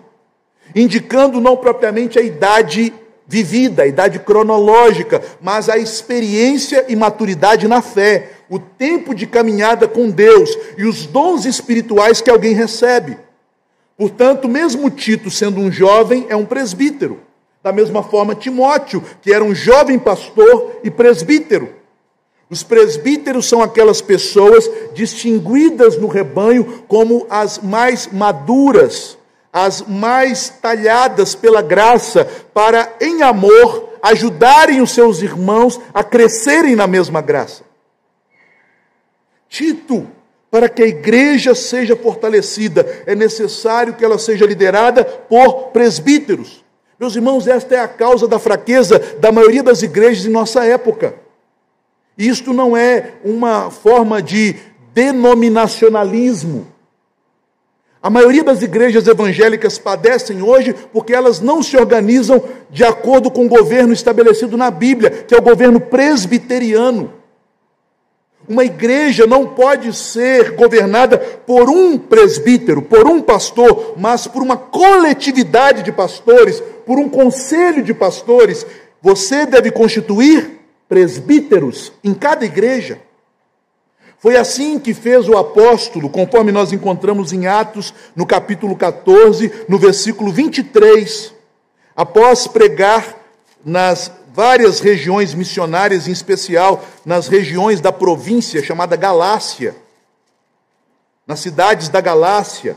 indicando 0.76 1.40
não 1.40 1.56
propriamente 1.56 2.20
a 2.20 2.22
idade 2.22 2.94
vivida, 3.26 3.84
a 3.84 3.88
idade 3.88 4.20
cronológica, 4.20 5.22
mas 5.40 5.70
a 5.70 5.78
experiência 5.78 6.84
e 6.90 6.98
maturidade 6.98 7.66
na 7.66 7.82
fé, 7.82 8.32
o 8.50 8.60
tempo 8.60 9.16
de 9.16 9.26
caminhada 9.26 9.88
com 9.88 10.10
Deus 10.10 10.50
e 10.78 10.84
os 10.84 11.06
dons 11.06 11.46
espirituais 11.46 12.20
que 12.20 12.30
alguém 12.30 12.54
recebe. 12.54 13.18
Portanto, 13.98 14.50
mesmo 14.50 14.90
Tito 14.90 15.32
sendo 15.32 15.62
um 15.62 15.72
jovem, 15.72 16.26
é 16.28 16.36
um 16.36 16.44
presbítero. 16.44 17.22
Da 17.64 17.72
mesma 17.72 18.04
forma, 18.04 18.36
Timóteo, 18.36 19.02
que 19.22 19.32
era 19.32 19.46
um 19.46 19.56
jovem 19.56 19.98
pastor 19.98 20.82
e 20.84 20.92
presbítero. 20.92 21.79
Os 22.50 22.64
presbíteros 22.64 23.48
são 23.48 23.62
aquelas 23.62 24.02
pessoas 24.02 24.70
distinguidas 24.94 25.98
no 25.98 26.08
rebanho 26.08 26.84
como 26.88 27.28
as 27.30 27.60
mais 27.60 28.08
maduras, 28.08 29.18
as 29.54 29.84
mais 29.84 30.50
talhadas 30.50 31.36
pela 31.36 31.62
graça, 31.62 32.26
para, 32.52 32.96
em 33.00 33.22
amor, 33.22 33.90
ajudarem 34.02 34.82
os 34.82 34.92
seus 34.92 35.22
irmãos 35.22 35.80
a 35.94 36.04
crescerem 36.04 36.76
na 36.76 36.88
mesma 36.88 37.22
graça. 37.22 37.64
Tito, 39.48 40.08
para 40.50 40.68
que 40.68 40.82
a 40.82 40.88
igreja 40.88 41.54
seja 41.54 41.96
fortalecida, 41.96 43.04
é 43.06 43.14
necessário 43.14 43.94
que 43.94 44.04
ela 44.04 44.18
seja 44.18 44.46
liderada 44.46 45.04
por 45.04 45.68
presbíteros. 45.68 46.66
Meus 47.00 47.16
irmãos, 47.16 47.48
esta 47.48 47.76
é 47.76 47.80
a 47.80 47.88
causa 47.88 48.28
da 48.28 48.40
fraqueza 48.40 48.98
da 49.20 49.32
maioria 49.32 49.62
das 49.62 49.84
igrejas 49.84 50.26
em 50.26 50.30
nossa 50.30 50.66
época. 50.66 51.29
Isto 52.20 52.52
não 52.52 52.76
é 52.76 53.14
uma 53.24 53.72
forma 53.72 54.22
de 54.22 54.58
denominacionalismo. 54.94 56.68
A 58.04 58.10
maioria 58.10 58.44
das 58.44 58.62
igrejas 58.62 59.08
evangélicas 59.08 59.78
padecem 59.78 60.42
hoje 60.42 60.76
porque 60.92 61.14
elas 61.14 61.40
não 61.40 61.64
se 61.64 61.78
organizam 61.78 62.44
de 62.70 62.84
acordo 62.84 63.32
com 63.32 63.46
o 63.46 63.50
governo 63.50 63.94
estabelecido 63.94 64.58
na 64.58 64.70
Bíblia, 64.70 65.10
que 65.10 65.34
é 65.34 65.38
o 65.38 65.42
governo 65.42 65.80
presbiteriano. 65.80 67.14
Uma 68.48 68.66
igreja 68.66 69.26
não 69.26 69.48
pode 69.48 69.94
ser 69.96 70.56
governada 70.56 71.18
por 71.18 71.70
um 71.70 71.98
presbítero, 71.98 72.82
por 72.82 73.08
um 73.08 73.22
pastor, 73.22 73.94
mas 73.96 74.28
por 74.28 74.42
uma 74.42 74.58
coletividade 74.58 75.84
de 75.84 75.92
pastores, 75.94 76.62
por 76.86 77.00
um 77.00 77.08
conselho 77.08 77.82
de 77.82 77.94
pastores. 77.94 78.66
Você 79.02 79.46
deve 79.46 79.72
constituir 79.72 80.59
presbíteros 80.90 81.94
em 82.04 82.16
cada 82.16 82.44
igreja. 82.44 83.00
Foi 84.18 84.36
assim 84.36 84.78
que 84.80 84.94
fez 84.94 85.30
o 85.30 85.38
apóstolo, 85.38 86.10
conforme 86.10 86.52
nós 86.52 86.74
encontramos 86.74 87.32
em 87.32 87.48
Atos, 87.48 87.94
no 88.16 88.26
capítulo 88.26 88.76
14, 88.76 89.66
no 89.70 89.78
versículo 89.78 90.32
23. 90.34 91.34
Após 91.96 92.48
pregar 92.48 93.16
nas 93.64 94.12
várias 94.34 94.80
regiões 94.80 95.34
missionárias, 95.34 96.08
em 96.08 96.12
especial 96.12 96.84
nas 97.06 97.28
regiões 97.28 97.80
da 97.80 97.92
província 97.92 98.64
chamada 98.64 98.96
Galácia, 98.98 99.76
nas 101.26 101.40
cidades 101.40 101.88
da 101.88 102.02
Galácia, 102.02 102.76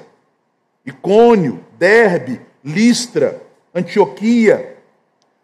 Icônio, 0.85 1.65
Derbe, 1.79 2.41
Listra, 2.65 3.43
Antioquia, 3.75 4.72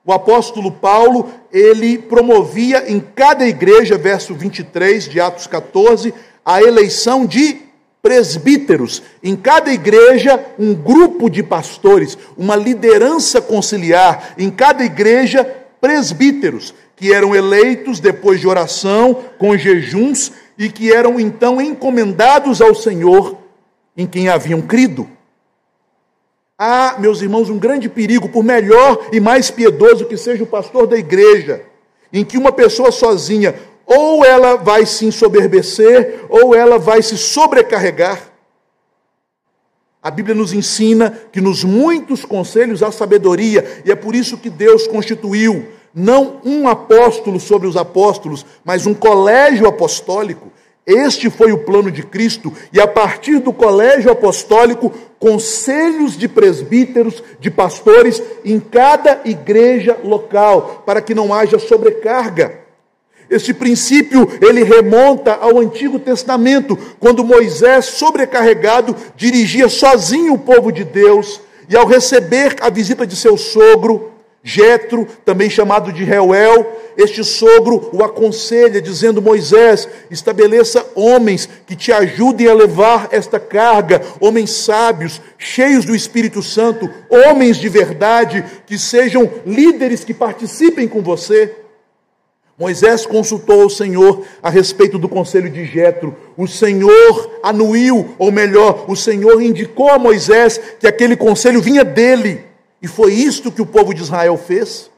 o 0.08 0.12
apóstolo 0.14 0.72
Paulo, 0.72 1.28
ele 1.52 1.98
promovia 1.98 2.90
em 2.90 2.98
cada 2.98 3.46
igreja, 3.46 3.98
verso 3.98 4.34
23 4.34 5.06
de 5.06 5.20
Atos 5.20 5.46
14, 5.46 6.14
a 6.42 6.62
eleição 6.62 7.26
de 7.26 7.60
presbíteros. 8.00 9.02
Em 9.22 9.36
cada 9.36 9.70
igreja, 9.70 10.42
um 10.58 10.74
grupo 10.74 11.28
de 11.28 11.42
pastores, 11.42 12.16
uma 12.38 12.56
liderança 12.56 13.42
conciliar. 13.42 14.32
Em 14.38 14.48
cada 14.48 14.82
igreja, 14.82 15.44
presbíteros, 15.78 16.72
que 16.96 17.12
eram 17.12 17.36
eleitos 17.36 18.00
depois 18.00 18.40
de 18.40 18.48
oração, 18.48 19.24
com 19.36 19.58
jejuns, 19.58 20.32
e 20.56 20.70
que 20.70 20.90
eram 20.90 21.20
então 21.20 21.60
encomendados 21.60 22.62
ao 22.62 22.74
Senhor 22.74 23.36
em 23.94 24.06
quem 24.06 24.30
haviam 24.30 24.62
crido. 24.62 25.06
Há, 26.60 26.96
meus 26.98 27.22
irmãos, 27.22 27.48
um 27.48 27.56
grande 27.56 27.88
perigo, 27.88 28.28
por 28.28 28.42
melhor 28.42 29.06
e 29.12 29.20
mais 29.20 29.48
piedoso 29.48 30.06
que 30.06 30.16
seja 30.16 30.42
o 30.42 30.46
pastor 30.46 30.88
da 30.88 30.96
igreja, 30.98 31.62
em 32.12 32.24
que 32.24 32.36
uma 32.36 32.50
pessoa 32.50 32.90
sozinha, 32.90 33.54
ou 33.86 34.24
ela 34.24 34.56
vai 34.56 34.84
se 34.84 35.06
ensoberbecer, 35.06 36.24
ou 36.28 36.56
ela 36.56 36.76
vai 36.76 37.00
se 37.00 37.16
sobrecarregar. 37.16 38.32
A 40.02 40.10
Bíblia 40.10 40.34
nos 40.34 40.52
ensina 40.52 41.16
que 41.30 41.40
nos 41.40 41.62
muitos 41.62 42.24
conselhos 42.24 42.82
há 42.82 42.90
sabedoria, 42.90 43.82
e 43.84 43.92
é 43.92 43.94
por 43.94 44.16
isso 44.16 44.36
que 44.36 44.50
Deus 44.50 44.88
constituiu 44.88 45.64
não 45.94 46.40
um 46.44 46.66
apóstolo 46.66 47.38
sobre 47.38 47.68
os 47.68 47.76
apóstolos, 47.76 48.44
mas 48.64 48.84
um 48.84 48.94
colégio 48.94 49.68
apostólico. 49.68 50.50
Este 50.88 51.28
foi 51.28 51.52
o 51.52 51.58
plano 51.58 51.90
de 51.90 52.02
Cristo, 52.02 52.50
e 52.72 52.80
a 52.80 52.86
partir 52.86 53.40
do 53.40 53.52
colégio 53.52 54.10
apostólico, 54.10 54.90
conselhos 55.18 56.16
de 56.16 56.26
presbíteros, 56.26 57.22
de 57.38 57.50
pastores 57.50 58.22
em 58.42 58.58
cada 58.58 59.20
igreja 59.26 59.98
local, 60.02 60.82
para 60.86 61.02
que 61.02 61.14
não 61.14 61.34
haja 61.34 61.58
sobrecarga. 61.58 62.60
Este 63.28 63.52
princípio, 63.52 64.26
ele 64.40 64.64
remonta 64.64 65.34
ao 65.34 65.58
Antigo 65.58 65.98
Testamento, 65.98 66.78
quando 66.98 67.22
Moisés, 67.22 67.84
sobrecarregado, 67.84 68.96
dirigia 69.14 69.68
sozinho 69.68 70.32
o 70.32 70.38
povo 70.38 70.72
de 70.72 70.84
Deus, 70.84 71.38
e 71.68 71.76
ao 71.76 71.86
receber 71.86 72.56
a 72.62 72.70
visita 72.70 73.06
de 73.06 73.14
seu 73.14 73.36
sogro, 73.36 74.10
Jetro, 74.48 75.06
também 75.26 75.50
chamado 75.50 75.92
de 75.92 76.04
Reuel, 76.04 76.80
este 76.96 77.22
sogro 77.22 77.90
o 77.92 78.02
aconselha, 78.02 78.80
dizendo: 78.80 79.20
Moisés, 79.20 79.86
estabeleça 80.10 80.86
homens 80.94 81.46
que 81.66 81.76
te 81.76 81.92
ajudem 81.92 82.48
a 82.48 82.54
levar 82.54 83.08
esta 83.10 83.38
carga, 83.38 84.00
homens 84.18 84.50
sábios, 84.50 85.20
cheios 85.36 85.84
do 85.84 85.94
Espírito 85.94 86.42
Santo, 86.42 86.88
homens 87.10 87.58
de 87.58 87.68
verdade, 87.68 88.42
que 88.66 88.78
sejam 88.78 89.30
líderes 89.44 90.02
que 90.02 90.14
participem 90.14 90.88
com 90.88 91.02
você. 91.02 91.54
Moisés 92.58 93.04
consultou 93.04 93.66
o 93.66 93.70
Senhor 93.70 94.24
a 94.42 94.48
respeito 94.48 94.98
do 94.98 95.10
conselho 95.10 95.50
de 95.50 95.66
Jetro. 95.66 96.16
O 96.38 96.48
Senhor 96.48 97.38
anuiu, 97.42 98.14
ou 98.18 98.32
melhor, 98.32 98.86
o 98.88 98.96
Senhor 98.96 99.42
indicou 99.42 99.90
a 99.90 99.98
Moisés 99.98 100.58
que 100.80 100.86
aquele 100.86 101.16
conselho 101.16 101.60
vinha 101.60 101.84
dele. 101.84 102.47
E 102.80 102.86
foi 102.86 103.12
isto 103.12 103.50
que 103.50 103.62
o 103.62 103.66
povo 103.66 103.92
de 103.92 104.02
Israel 104.02 104.36
fez. 104.36 104.90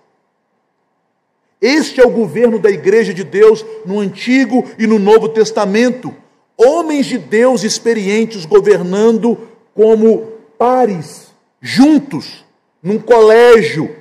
Este 1.60 2.00
é 2.00 2.06
o 2.06 2.10
governo 2.10 2.58
da 2.58 2.70
igreja 2.70 3.12
de 3.12 3.22
Deus 3.22 3.64
no 3.84 3.98
Antigo 3.98 4.64
e 4.78 4.86
no 4.86 4.98
Novo 4.98 5.28
Testamento. 5.28 6.14
Homens 6.56 7.06
de 7.06 7.18
Deus 7.18 7.64
experientes 7.64 8.44
governando 8.46 9.48
como 9.74 10.32
pares, 10.58 11.28
juntos, 11.60 12.44
num 12.82 12.98
colégio, 12.98 13.94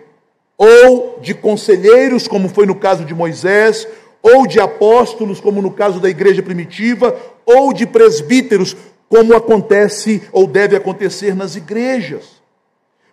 ou 0.57 1.19
de 1.21 1.33
conselheiros, 1.33 2.27
como 2.27 2.50
foi 2.50 2.65
no 2.65 2.75
caso 2.75 3.05
de 3.05 3.13
Moisés, 3.13 3.88
ou 4.21 4.45
de 4.45 4.59
apóstolos, 4.59 5.39
como 5.39 5.62
no 5.62 5.71
caso 5.71 6.00
da 6.00 6.09
igreja 6.09 6.43
primitiva, 6.43 7.17
ou 7.45 7.71
de 7.71 7.86
presbíteros, 7.86 8.75
como 9.07 9.36
acontece 9.36 10.21
ou 10.31 10.45
deve 10.45 10.75
acontecer 10.75 11.36
nas 11.36 11.55
igrejas. 11.55 12.38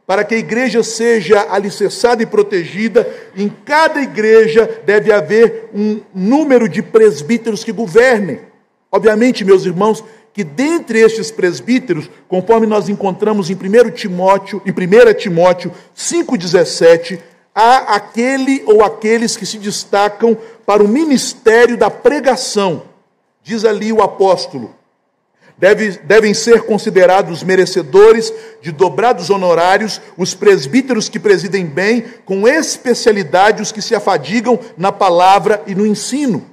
Para 0.07 0.25
que 0.25 0.37
a 0.37 0.39
igreja 0.39 0.83
seja 0.85 1.47
alicerçada 1.51 2.23
e 2.23 2.27
protegida, 2.27 3.09
em 3.37 3.49
cada 3.49 4.01
igreja 4.01 4.83
deve 4.85 5.13
haver 5.13 5.69
um 5.75 6.01
número 6.15 6.69
de 6.69 6.81
presbíteros 6.81 7.65
que 7.65 7.73
governem. 7.73 8.41
Obviamente, 8.91 9.45
meus 9.45 9.67
irmãos, 9.67 10.05
que 10.33 10.45
dentre 10.45 11.01
estes 11.01 11.31
presbíteros, 11.31 12.09
conforme 12.29 12.67
nós 12.67 12.89
encontramos 12.89 13.51
em 13.51 13.55
1 13.55 13.91
Timóteo, 13.91 14.63
em 14.65 14.71
1 14.71 15.14
Timóteo 15.14 15.73
5,17, 15.97 17.19
há 17.55 17.97
aquele 17.97 18.62
ou 18.66 18.85
aqueles 18.85 19.37
que 19.37 19.47
se 19.47 19.59
destacam 19.59 20.37
para 20.64 20.85
o 20.85 20.88
ministério 20.88 21.77
da 21.77 21.90
pregação. 21.90 22.83
Diz 23.42 23.64
ali 23.64 23.92
o 23.92 24.03
apóstolo. 24.03 24.75
Deve, 25.59 25.92
devem 26.05 26.35
ser 26.35 26.62
considerados 26.62 27.42
merecedores 27.42 28.33
de 28.61 28.71
dobrados 28.71 29.31
honorários 29.31 30.01
os 30.16 30.35
presbíteros 30.35 31.09
que 31.09 31.19
presidem 31.19 31.64
bem, 31.64 32.05
com 32.27 32.47
especialidade 32.47 33.62
os 33.62 33.73
que 33.73 33.81
se 33.81 33.95
afadigam 33.95 34.59
na 34.77 34.92
palavra 34.92 35.62
e 35.66 35.75
no 35.75 35.87
ensino. 35.87 36.45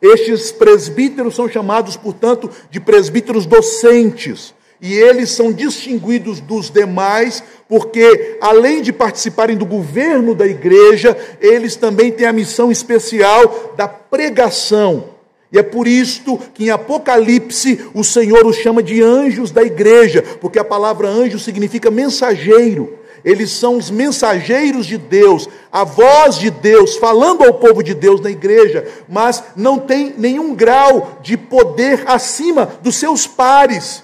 Estes 0.00 0.50
presbíteros 0.50 1.34
são 1.34 1.48
chamados, 1.48 1.96
portanto, 1.96 2.50
de 2.70 2.80
presbíteros 2.80 3.44
docentes, 3.44 4.54
e 4.80 4.92
eles 4.94 5.30
são 5.30 5.52
distinguidos 5.52 6.40
dos 6.40 6.70
demais, 6.70 7.42
porque 7.68 8.38
além 8.40 8.82
de 8.82 8.92
participarem 8.92 9.56
do 9.56 9.64
governo 9.64 10.34
da 10.34 10.46
igreja, 10.46 11.16
eles 11.40 11.76
também 11.76 12.10
têm 12.10 12.26
a 12.26 12.32
missão 12.32 12.70
especial 12.70 13.74
da 13.76 13.86
pregação. 13.86 15.13
E 15.54 15.58
é 15.58 15.62
por 15.62 15.86
isto 15.86 16.36
que 16.52 16.64
em 16.64 16.70
Apocalipse 16.70 17.80
o 17.94 18.02
Senhor 18.02 18.44
os 18.44 18.56
chama 18.56 18.82
de 18.82 19.00
anjos 19.00 19.52
da 19.52 19.62
igreja, 19.62 20.20
porque 20.40 20.58
a 20.58 20.64
palavra 20.64 21.06
anjo 21.06 21.38
significa 21.38 21.92
mensageiro. 21.92 22.98
Eles 23.24 23.52
são 23.52 23.76
os 23.76 23.88
mensageiros 23.88 24.84
de 24.84 24.98
Deus, 24.98 25.48
a 25.70 25.84
voz 25.84 26.40
de 26.40 26.50
Deus, 26.50 26.96
falando 26.96 27.44
ao 27.44 27.54
povo 27.54 27.84
de 27.84 27.94
Deus 27.94 28.20
na 28.20 28.32
igreja, 28.32 28.84
mas 29.08 29.44
não 29.54 29.78
tem 29.78 30.12
nenhum 30.18 30.56
grau 30.56 31.20
de 31.22 31.36
poder 31.36 32.02
acima 32.04 32.68
dos 32.82 32.96
seus 32.96 33.24
pares. 33.24 34.02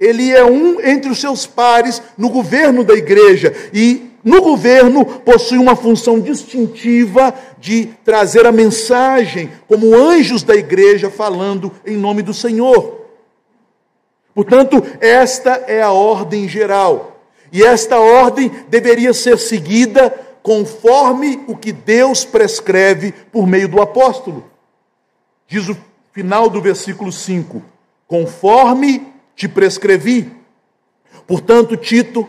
Ele 0.00 0.32
é 0.32 0.46
um 0.46 0.80
entre 0.80 1.10
os 1.10 1.20
seus 1.20 1.46
pares 1.46 2.00
no 2.16 2.30
governo 2.30 2.82
da 2.82 2.94
igreja 2.94 3.54
e 3.70 4.12
no 4.26 4.42
governo 4.42 5.04
possui 5.04 5.56
uma 5.56 5.76
função 5.76 6.18
distintiva 6.18 7.32
de 7.60 7.86
trazer 8.04 8.44
a 8.44 8.50
mensagem 8.50 9.52
como 9.68 9.94
anjos 9.94 10.42
da 10.42 10.56
igreja 10.56 11.08
falando 11.08 11.70
em 11.86 11.96
nome 11.96 12.22
do 12.22 12.34
Senhor. 12.34 13.02
Portanto, 14.34 14.82
esta 15.00 15.62
é 15.68 15.80
a 15.80 15.92
ordem 15.92 16.48
geral. 16.48 17.20
E 17.52 17.62
esta 17.62 18.00
ordem 18.00 18.50
deveria 18.68 19.14
ser 19.14 19.38
seguida 19.38 20.10
conforme 20.42 21.44
o 21.46 21.56
que 21.56 21.70
Deus 21.70 22.24
prescreve 22.24 23.12
por 23.30 23.46
meio 23.46 23.68
do 23.68 23.80
apóstolo. 23.80 24.44
Diz 25.46 25.68
o 25.68 25.76
final 26.10 26.50
do 26.50 26.60
versículo 26.60 27.12
5: 27.12 27.62
conforme 28.08 29.06
te 29.36 29.46
prescrevi. 29.46 30.32
Portanto, 31.28 31.76
Tito, 31.76 32.28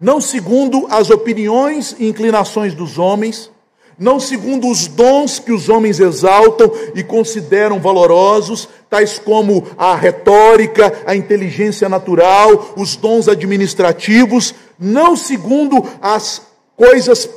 não 0.00 0.20
segundo 0.20 0.86
as 0.90 1.10
opiniões 1.10 1.96
e 1.98 2.06
inclinações 2.06 2.74
dos 2.74 2.98
homens, 2.98 3.50
não 3.98 4.20
segundo 4.20 4.68
os 4.68 4.86
dons 4.86 5.38
que 5.38 5.50
os 5.52 5.70
homens 5.70 6.00
exaltam 6.00 6.70
e 6.94 7.02
consideram 7.02 7.80
valorosos, 7.80 8.68
tais 8.90 9.18
como 9.18 9.66
a 9.76 9.96
retórica, 9.96 10.92
a 11.06 11.16
inteligência 11.16 11.88
natural, 11.88 12.74
os 12.76 12.94
dons 12.94 13.26
administrativos, 13.26 14.54
não 14.78 15.16
segundo 15.16 15.82
as 16.00 16.42
coisas 16.76 17.28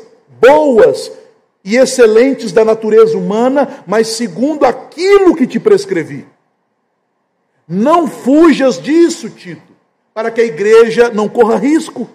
boas 0.42 1.12
e 1.64 1.78
excelentes 1.78 2.52
da 2.52 2.66
natureza 2.66 3.18
humana, 3.18 3.84
mas 3.88 4.10
segundo 4.10 4.66
aquilo 4.66 5.36
que 5.36 5.48
te 5.48 5.60
prescrevi. 5.60 6.28
Não 7.66 8.08
fujas 8.08 8.82
disso, 8.82 9.30
Tito, 9.30 9.62
para 10.14 10.30
que 10.30 10.42
a 10.42 10.46
igreja 10.46 11.10
não 11.10 11.30
corra 11.30 11.56
risco. 11.56 12.10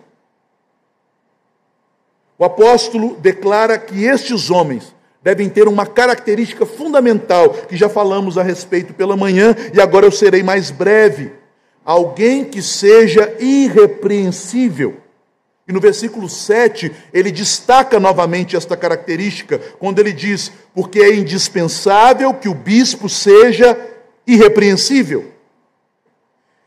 O 2.39 2.45
apóstolo 2.45 3.17
declara 3.21 3.79
que 3.79 4.05
estes 4.05 4.51
homens 4.51 4.95
devem 5.23 5.49
ter 5.49 5.67
uma 5.67 5.87
característica 5.87 6.67
fundamental, 6.67 7.51
que 7.51 7.77
já 7.77 7.89
falamos 7.89 8.37
a 8.37 8.43
respeito 8.43 8.93
pela 8.93 9.17
manhã, 9.17 9.57
e 9.73 9.81
agora 9.81 10.05
eu 10.05 10.13
serei 10.13 10.43
mais 10.43 10.71
breve. 10.71 11.33
Alguém 11.85 12.45
que 12.45 12.61
seja 12.61 13.35
irrepreensível. 13.39 14.97
E 15.67 15.73
no 15.73 15.81
versículo 15.81 16.29
7, 16.29 16.93
ele 17.13 17.31
destaca 17.31 17.99
novamente 17.99 18.55
esta 18.55 18.77
característica, 18.77 19.59
quando 19.79 19.99
ele 19.99 20.13
diz: 20.13 20.53
porque 20.75 21.01
é 21.01 21.15
indispensável 21.15 22.35
que 22.35 22.49
o 22.49 22.55
bispo 22.55 23.09
seja 23.09 23.79
irrepreensível. 24.27 25.33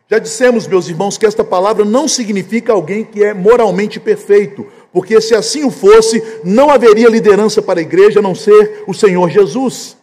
Já 0.09 0.19
dissemos, 0.19 0.65
meus 0.67 0.87
irmãos, 0.87 1.17
que 1.17 1.25
esta 1.25 1.43
palavra 1.43 1.83
não 1.83 2.07
significa 2.07 2.71
alguém 2.71 3.03
que 3.03 3.23
é 3.23 3.33
moralmente 3.33 3.99
perfeito, 3.99 4.65
porque 4.91 5.19
se 5.21 5.35
assim 5.35 5.63
o 5.63 5.71
fosse, 5.71 6.23
não 6.43 6.69
haveria 6.69 7.09
liderança 7.09 7.61
para 7.61 7.79
a 7.79 7.83
igreja 7.83 8.19
a 8.19 8.21
não 8.23 8.33
ser 8.33 8.83
o 8.87 8.93
Senhor 8.93 9.29
Jesus. 9.29 9.97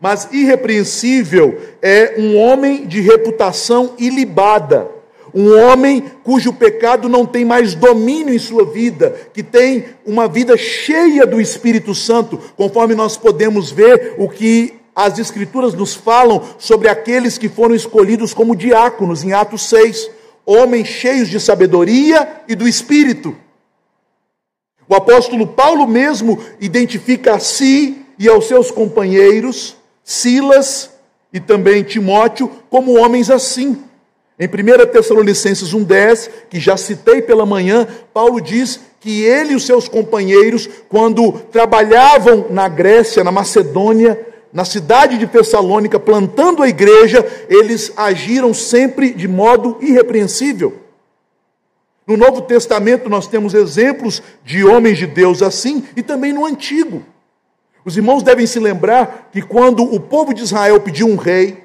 Mas 0.00 0.28
irrepreensível 0.32 1.58
é 1.82 2.14
um 2.18 2.36
homem 2.36 2.86
de 2.86 3.00
reputação 3.00 3.94
ilibada, 3.98 4.88
Um 5.34 5.58
homem 5.58 6.02
cujo 6.24 6.54
pecado 6.54 7.06
não 7.06 7.26
tem 7.26 7.44
mais 7.44 7.74
domínio 7.74 8.34
em 8.34 8.38
sua 8.38 8.64
vida, 8.64 9.14
que 9.34 9.42
tem 9.42 9.84
uma 10.06 10.26
vida 10.26 10.56
cheia 10.56 11.26
do 11.26 11.38
Espírito 11.38 11.94
Santo, 11.94 12.40
conforme 12.56 12.94
nós 12.94 13.18
podemos 13.18 13.70
ver 13.70 14.14
o 14.16 14.26
que 14.26 14.78
as 14.96 15.18
Escrituras 15.18 15.74
nos 15.74 15.94
falam 15.94 16.42
sobre 16.58 16.88
aqueles 16.88 17.36
que 17.36 17.48
foram 17.48 17.74
escolhidos 17.74 18.32
como 18.32 18.56
diáconos, 18.56 19.22
em 19.22 19.32
Atos 19.32 19.68
6. 19.68 20.10
Homens 20.46 20.88
cheios 20.88 21.28
de 21.28 21.38
sabedoria 21.38 22.26
e 22.48 22.54
do 22.54 22.66
Espírito. 22.66 23.36
O 24.88 24.94
apóstolo 24.94 25.46
Paulo 25.46 25.86
mesmo 25.86 26.38
identifica 26.60 27.34
a 27.34 27.38
si 27.38 28.06
e 28.18 28.28
aos 28.28 28.46
seus 28.46 28.70
companheiros, 28.70 29.76
Silas 30.02 30.90
e 31.30 31.38
também 31.38 31.82
Timóteo, 31.82 32.50
como 32.70 32.98
homens 32.98 33.28
assim. 33.30 33.84
Em 34.40 34.46
1 34.46 34.86
Tessalonicenses 34.90 35.74
1,10, 35.74 36.30
que 36.48 36.58
já 36.58 36.76
citei 36.76 37.20
pela 37.20 37.44
manhã, 37.44 37.86
Paulo 38.14 38.40
diz 38.40 38.80
que 39.00 39.22
ele 39.22 39.52
e 39.52 39.56
os 39.56 39.66
seus 39.66 39.88
companheiros, 39.88 40.68
quando 40.88 41.32
trabalhavam 41.52 42.46
na 42.48 42.66
Grécia, 42.68 43.22
na 43.22 43.30
Macedônia, 43.30 44.18
na 44.52 44.64
cidade 44.64 45.18
de 45.18 45.26
Tessalônica, 45.26 46.00
plantando 46.00 46.62
a 46.62 46.68
igreja, 46.68 47.26
eles 47.50 47.92
agiram 47.96 48.54
sempre 48.54 49.12
de 49.12 49.28
modo 49.28 49.76
irrepreensível. 49.82 50.87
No 52.08 52.16
Novo 52.16 52.40
Testamento 52.40 53.10
nós 53.10 53.26
temos 53.26 53.52
exemplos 53.52 54.22
de 54.42 54.64
homens 54.64 54.96
de 54.96 55.06
Deus 55.06 55.42
assim 55.42 55.84
e 55.94 56.02
também 56.02 56.32
no 56.32 56.46
Antigo. 56.46 57.02
Os 57.84 57.98
irmãos 57.98 58.22
devem 58.22 58.46
se 58.46 58.58
lembrar 58.58 59.28
que 59.30 59.42
quando 59.42 59.82
o 59.82 60.00
povo 60.00 60.32
de 60.32 60.42
Israel 60.42 60.80
pediu 60.80 61.06
um 61.06 61.16
rei, 61.16 61.62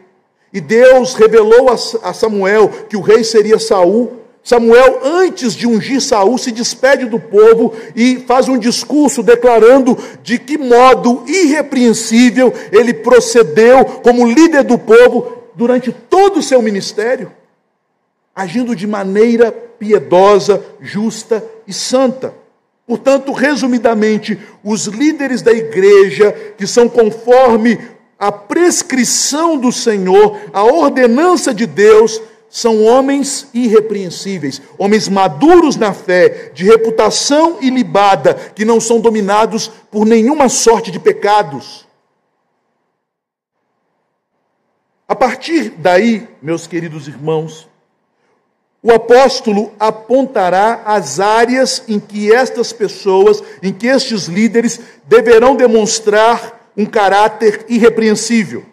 e 0.51 0.59
Deus 0.59 1.13
revelou 1.13 1.69
a 1.69 2.13
Samuel 2.13 2.69
que 2.89 2.97
o 2.97 3.01
rei 3.01 3.23
seria 3.23 3.57
Saul, 3.57 4.19
Samuel, 4.43 4.99
antes 5.01 5.53
de 5.53 5.65
ungir 5.65 6.01
Saul, 6.01 6.37
se 6.37 6.51
despede 6.51 7.05
do 7.05 7.17
povo 7.17 7.73
e 7.95 8.17
faz 8.27 8.49
um 8.49 8.57
discurso 8.57 9.23
declarando 9.23 9.97
de 10.21 10.37
que 10.37 10.57
modo 10.57 11.23
irrepreensível 11.25 12.53
ele 12.69 12.93
procedeu 12.93 13.85
como 13.85 14.27
líder 14.27 14.65
do 14.65 14.77
povo 14.77 15.43
durante 15.55 15.93
todo 15.93 16.39
o 16.39 16.43
seu 16.43 16.61
ministério, 16.61 17.31
agindo 18.35 18.75
de 18.75 18.85
maneira 18.85 19.55
piedosa, 19.83 20.63
justa 20.79 21.45
e 21.67 21.73
santa. 21.73 22.33
Portanto, 22.87 23.33
resumidamente, 23.33 24.39
os 24.63 24.85
líderes 24.87 25.41
da 25.41 25.51
igreja, 25.51 26.31
que 26.57 26.65
são 26.65 26.87
conforme 26.87 27.77
a 28.17 28.31
prescrição 28.31 29.57
do 29.57 29.73
Senhor, 29.73 30.39
a 30.53 30.63
ordenança 30.63 31.53
de 31.53 31.65
Deus, 31.65 32.21
são 32.49 32.81
homens 32.83 33.49
irrepreensíveis, 33.53 34.61
homens 34.77 35.09
maduros 35.09 35.75
na 35.75 35.93
fé, 35.93 36.51
de 36.53 36.63
reputação 36.63 37.57
ilibada, 37.59 38.35
que 38.55 38.63
não 38.63 38.79
são 38.79 39.01
dominados 39.01 39.67
por 39.91 40.05
nenhuma 40.05 40.47
sorte 40.47 40.91
de 40.91 40.99
pecados. 40.99 41.85
A 45.07 45.15
partir 45.15 45.71
daí, 45.77 46.25
meus 46.41 46.67
queridos 46.67 47.07
irmãos, 47.07 47.67
o 48.83 48.91
apóstolo 48.91 49.71
apontará 49.79 50.81
as 50.83 51.21
áreas 51.21 51.81
em 51.87 52.01
que 52.01 52.33
estas 52.33 52.73
pessoas, 52.73 53.41
em 53.61 53.71
que 53.71 53.87
estes 53.87 54.25
líderes 54.25 54.77
deverão 55.05 55.55
demonstrar 55.55 56.69
um 56.75 56.85
caráter 56.85 57.65
irrepreensível. 57.69 58.65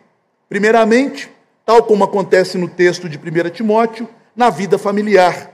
Primeiramente, 0.48 1.30
tal 1.64 1.84
como 1.84 2.02
acontece 2.02 2.58
no 2.58 2.68
texto 2.68 3.08
de 3.08 3.16
1 3.16 3.50
Timóteo, 3.50 4.08
na 4.34 4.50
vida 4.50 4.78
familiar. 4.78 5.52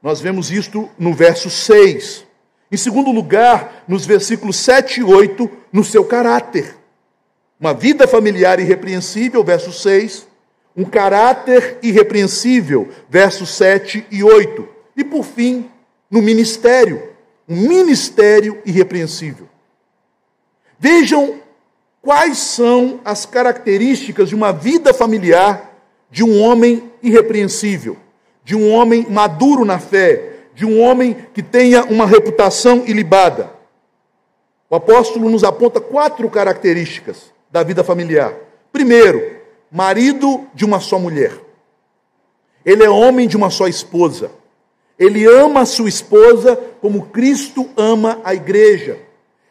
Nós 0.00 0.20
vemos 0.20 0.52
isto 0.52 0.88
no 0.96 1.12
verso 1.12 1.50
6. 1.50 2.24
Em 2.70 2.76
segundo 2.76 3.10
lugar, 3.10 3.82
nos 3.88 4.06
versículos 4.06 4.56
7 4.56 5.00
e 5.00 5.02
8, 5.02 5.50
no 5.72 5.82
seu 5.82 6.04
caráter. 6.04 6.76
Uma 7.58 7.74
vida 7.74 8.06
familiar 8.06 8.60
irrepreensível, 8.60 9.42
verso 9.42 9.72
6 9.72 10.35
um 10.76 10.84
caráter 10.84 11.78
irrepreensível, 11.82 12.88
versos 13.08 13.50
7 13.50 14.06
e 14.10 14.22
8. 14.22 14.68
E 14.96 15.02
por 15.02 15.24
fim, 15.24 15.70
no 16.10 16.20
ministério, 16.20 17.10
um 17.48 17.56
ministério 17.68 18.60
irrepreensível. 18.66 19.48
Vejam 20.78 21.40
quais 22.02 22.38
são 22.38 23.00
as 23.04 23.24
características 23.24 24.28
de 24.28 24.34
uma 24.34 24.52
vida 24.52 24.92
familiar 24.92 25.72
de 26.10 26.22
um 26.22 26.40
homem 26.40 26.90
irrepreensível, 27.02 27.96
de 28.44 28.54
um 28.54 28.70
homem 28.70 29.06
maduro 29.08 29.64
na 29.64 29.78
fé, 29.78 30.34
de 30.54 30.64
um 30.64 30.80
homem 30.80 31.16
que 31.34 31.42
tenha 31.42 31.84
uma 31.84 32.06
reputação 32.06 32.84
ilibada. 32.86 33.50
O 34.68 34.76
apóstolo 34.76 35.28
nos 35.28 35.44
aponta 35.44 35.80
quatro 35.80 36.28
características 36.30 37.32
da 37.50 37.62
vida 37.62 37.82
familiar. 37.82 38.34
Primeiro, 38.72 39.35
marido 39.70 40.46
de 40.54 40.64
uma 40.64 40.80
só 40.80 40.98
mulher. 40.98 41.32
Ele 42.64 42.82
é 42.82 42.90
homem 42.90 43.28
de 43.28 43.36
uma 43.36 43.50
só 43.50 43.68
esposa. 43.68 44.30
Ele 44.98 45.26
ama 45.26 45.60
a 45.60 45.66
sua 45.66 45.88
esposa 45.88 46.56
como 46.80 47.06
Cristo 47.06 47.68
ama 47.76 48.20
a 48.24 48.34
igreja. 48.34 48.98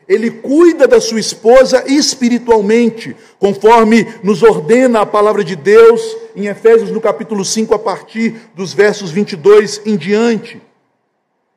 Ele 0.08 0.30
cuida 0.30 0.88
da 0.88 1.02
sua 1.02 1.20
esposa 1.20 1.84
espiritualmente, 1.88 3.16
conforme 3.40 4.06
nos 4.24 4.44
ordena 4.44 5.02
a 5.02 5.06
palavra 5.06 5.44
de 5.44 5.56
Deus 5.56 6.16
em 6.36 6.46
Efésios 6.46 6.92
no 6.92 7.02
capítulo 7.02 7.44
5, 7.44 7.74
a 7.74 7.80
partir 7.80 8.36
dos 8.54 8.74
versos 8.74 9.10
22 9.10 9.82
em 9.86 9.96
diante. 9.96 10.62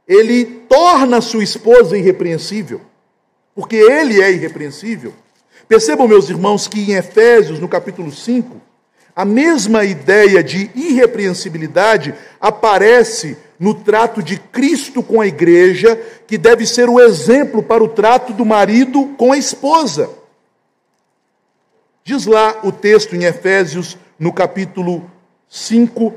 Ele 0.07 0.45
torna 0.69 1.19
a 1.19 1.21
sua 1.21 1.45
esposa 1.45 1.99
irrepreensível, 1.99 2.81
porque 3.55 3.77
ele 3.77 4.23
é 4.23 4.33
irrepreensível. 4.33 5.13
Percebam, 5.69 6.09
meus 6.09 6.31
irmãos, 6.31 6.67
que 6.67 6.81
em 6.81 6.95
Efésios, 6.95 7.61
no 7.61 7.69
capítulo 7.69 8.11
5, 8.11 8.57
a 9.15 9.25
mesma 9.25 9.85
ideia 9.85 10.43
de 10.43 10.71
irrepreensibilidade 10.75 12.15
aparece 12.41 13.37
no 13.61 13.75
trato 13.75 14.23
de 14.23 14.39
Cristo 14.39 15.03
com 15.03 15.21
a 15.21 15.27
igreja, 15.27 16.01
que 16.27 16.39
deve 16.39 16.65
ser 16.65 16.89
o 16.89 16.99
exemplo 16.99 17.63
para 17.63 17.85
o 17.85 17.89
trato 17.89 18.33
do 18.33 18.47
marido 18.47 19.15
com 19.19 19.33
a 19.33 19.37
esposa. 19.37 20.09
Diz 22.03 22.25
lá 22.25 22.61
o 22.63 22.73
texto 22.73 23.15
em 23.15 23.25
Efésios, 23.25 23.99
no 24.19 24.33
capítulo 24.33 25.11
5, 25.49 26.15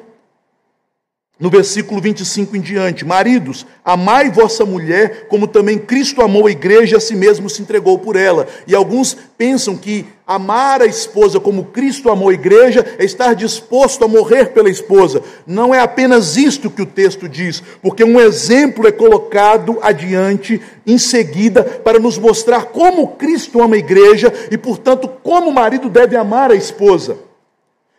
no 1.41 1.49
versículo 1.49 1.99
25 1.99 2.55
em 2.55 2.61
diante: 2.61 3.03
Maridos, 3.03 3.65
amai 3.83 4.29
vossa 4.29 4.63
mulher, 4.63 5.25
como 5.27 5.47
também 5.47 5.79
Cristo 5.79 6.21
amou 6.21 6.45
a 6.45 6.51
igreja 6.51 6.95
e 6.95 6.97
a 6.97 6.99
si 7.01 7.15
mesmo 7.15 7.49
se 7.49 7.63
entregou 7.63 7.97
por 7.97 8.15
ela. 8.15 8.47
E 8.67 8.75
alguns 8.75 9.17
pensam 9.35 9.75
que 9.75 10.05
amar 10.25 10.83
a 10.83 10.85
esposa 10.85 11.39
como 11.39 11.65
Cristo 11.65 12.11
amou 12.11 12.29
a 12.29 12.33
igreja 12.33 12.85
é 12.99 13.03
estar 13.03 13.33
disposto 13.33 14.05
a 14.05 14.07
morrer 14.07 14.53
pela 14.53 14.69
esposa. 14.69 15.23
Não 15.47 15.73
é 15.73 15.79
apenas 15.79 16.37
isto 16.37 16.69
que 16.69 16.83
o 16.83 16.85
texto 16.85 17.27
diz, 17.27 17.61
porque 17.81 18.03
um 18.03 18.19
exemplo 18.19 18.87
é 18.87 18.91
colocado 18.91 19.79
adiante, 19.81 20.61
em 20.85 20.99
seguida, 20.99 21.63
para 21.63 21.97
nos 21.97 22.19
mostrar 22.19 22.65
como 22.65 23.15
Cristo 23.15 23.61
ama 23.61 23.75
a 23.75 23.79
igreja 23.79 24.31
e, 24.51 24.57
portanto, 24.59 25.09
como 25.23 25.49
o 25.49 25.53
marido 25.53 25.89
deve 25.89 26.15
amar 26.15 26.51
a 26.51 26.55
esposa. 26.55 27.17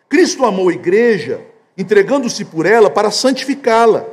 Cristo 0.09 0.45
amou 0.45 0.69
a 0.69 0.73
igreja 0.73 1.52
entregando-se 1.77 2.45
por 2.45 2.67
ela 2.67 2.91
para 2.91 3.11
santificá-la, 3.11 4.05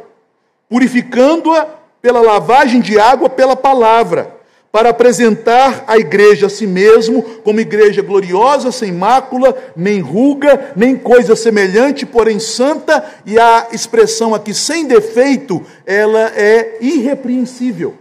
purificando-a 0.70 1.68
pela 2.02 2.22
lavagem 2.22 2.80
de 2.82 3.00
água 3.00 3.30
pela 3.30 3.56
palavra, 3.56 4.40
para 4.72 4.90
apresentar 4.90 5.84
a 5.88 5.98
igreja 5.98 6.46
a 6.46 6.50
si 6.50 6.68
mesmo 6.68 7.24
como 7.44 7.60
igreja 7.60 8.04
gloriosa, 8.04 8.72
sem 8.72 8.92
mácula, 8.92 9.58
nem 9.76 10.00
ruga, 10.00 10.74
nem 10.76 10.96
coisa 10.96 11.36
semelhante, 11.36 12.06
porém 12.06 12.40
santa, 12.40 13.04
e 13.26 13.40
a 13.40 13.70
expressão 13.72 14.36
aqui 14.36 14.54
sem 14.54 14.86
defeito, 14.86 15.66
ela 15.86 16.32
é 16.36 16.78
irrepreensível 16.82 17.96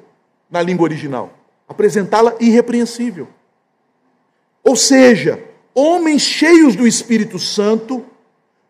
na 0.50 0.60
língua 0.60 0.84
original. 0.84 1.30
Apresentá-la 1.66 2.34
irrepreensível. 2.38 3.28
Ou 4.62 4.76
seja, 4.76 5.40
homens 5.74 6.20
cheios 6.20 6.76
do 6.76 6.86
Espírito 6.86 7.38
Santo, 7.38 8.04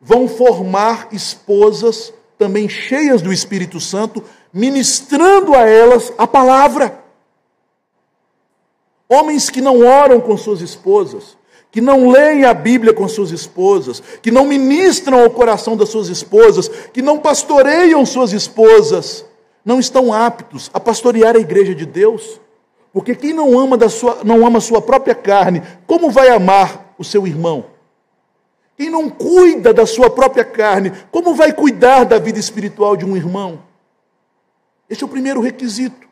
vão 0.01 0.29
formar 0.29 1.09
esposas 1.13 2.13
também 2.39 2.69
cheias 2.69 3.21
do 3.21 3.33
Espírito 3.33 3.81
Santo, 3.81 4.23
ministrando 4.53 5.55
a 5.55 5.69
elas 5.69 6.13
a 6.17 6.27
palavra. 6.27 7.03
Homens 9.09 9.51
que 9.51 9.61
não 9.61 9.85
oram 9.85 10.21
com 10.21 10.37
suas 10.37 10.61
esposas, 10.61 11.37
que 11.71 11.81
não 11.81 12.09
leem 12.09 12.45
a 12.45 12.55
Bíblia 12.55 12.95
com 12.95 13.09
suas 13.09 13.31
esposas, 13.31 14.03
que 14.23 14.31
não 14.31 14.47
ministram 14.47 15.23
ao 15.23 15.31
coração 15.31 15.77
das 15.77 15.89
suas 15.89 16.09
esposas, 16.09 16.69
que 16.93 17.03
não 17.03 17.19
pastoreiam 17.19 18.07
suas 18.07 18.33
esposas, 18.33 19.25
não 19.65 19.81
estão 19.81 20.13
aptos 20.13 20.71
a 20.73 20.79
pastorear 20.79 21.37
a 21.37 21.41
igreja 21.41 21.75
de 21.75 21.85
Deus. 21.85 22.41
Porque 22.93 23.15
quem 23.15 23.33
não 23.33 23.59
ama, 23.59 23.77
da 23.77 23.89
sua, 23.89 24.19
não 24.25 24.47
ama 24.47 24.59
a 24.59 24.63
sua 24.63 24.81
própria 24.81 25.15
carne, 25.15 25.63
como 25.87 26.11
vai 26.11 26.29
amar 26.29 26.95
o 26.99 27.05
seu 27.05 27.27
irmão? 27.27 27.67
Quem 28.79 28.89
não 28.89 29.11
cuida 29.11 29.75
da 29.75 29.85
sua 29.85 30.09
própria 30.09 30.45
carne, 30.45 30.93
como 31.11 31.35
vai 31.35 31.53
cuidar 31.53 32.05
da 32.05 32.17
vida 32.17 32.39
espiritual 32.39 32.97
de 32.97 33.05
um 33.05 33.17
irmão? 33.17 33.61
Esse 34.89 35.03
é 35.03 35.07
o 35.07 35.09
primeiro 35.09 35.41
requisito. 35.41 36.07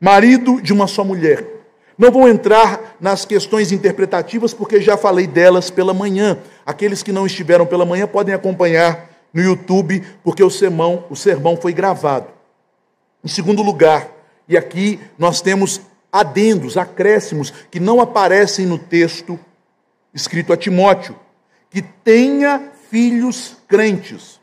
Marido 0.00 0.62
de 0.62 0.72
uma 0.72 0.86
só 0.86 1.04
mulher. 1.04 1.44
Não 1.98 2.10
vou 2.10 2.26
entrar 2.26 2.96
nas 2.98 3.26
questões 3.26 3.70
interpretativas, 3.70 4.54
porque 4.54 4.80
já 4.80 4.96
falei 4.96 5.26
delas 5.26 5.70
pela 5.70 5.92
manhã. 5.92 6.38
Aqueles 6.64 7.02
que 7.02 7.12
não 7.12 7.26
estiveram 7.26 7.66
pela 7.66 7.84
manhã 7.84 8.06
podem 8.06 8.34
acompanhar 8.34 9.10
no 9.30 9.42
YouTube, 9.42 10.02
porque 10.24 10.42
o 10.42 10.50
sermão, 10.50 11.04
o 11.10 11.16
sermão 11.16 11.58
foi 11.58 11.74
gravado. 11.74 12.28
Em 13.22 13.28
segundo 13.28 13.62
lugar, 13.62 14.08
e 14.48 14.56
aqui 14.56 14.98
nós 15.18 15.42
temos 15.42 15.82
adendos, 16.10 16.78
acréscimos, 16.78 17.52
que 17.70 17.78
não 17.78 18.00
aparecem 18.00 18.64
no 18.64 18.78
texto 18.78 19.38
escrito 20.14 20.50
a 20.50 20.56
Timóteo, 20.56 21.14
que 21.76 21.82
tenha 21.82 22.72
filhos 22.88 23.54
crentes. 23.68 24.40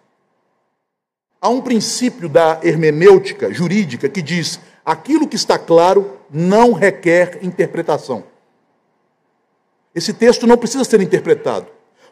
Há 1.41 1.49
um 1.49 1.61
princípio 1.61 2.29
da 2.29 2.59
hermenêutica 2.61 3.51
jurídica 3.51 4.07
que 4.07 4.21
diz: 4.21 4.59
aquilo 4.85 5.27
que 5.27 5.35
está 5.35 5.57
claro 5.57 6.19
não 6.29 6.73
requer 6.73 7.39
interpretação. 7.41 8.23
Esse 9.95 10.13
texto 10.13 10.45
não 10.45 10.59
precisa 10.59 10.83
ser 10.83 11.01
interpretado, 11.01 11.65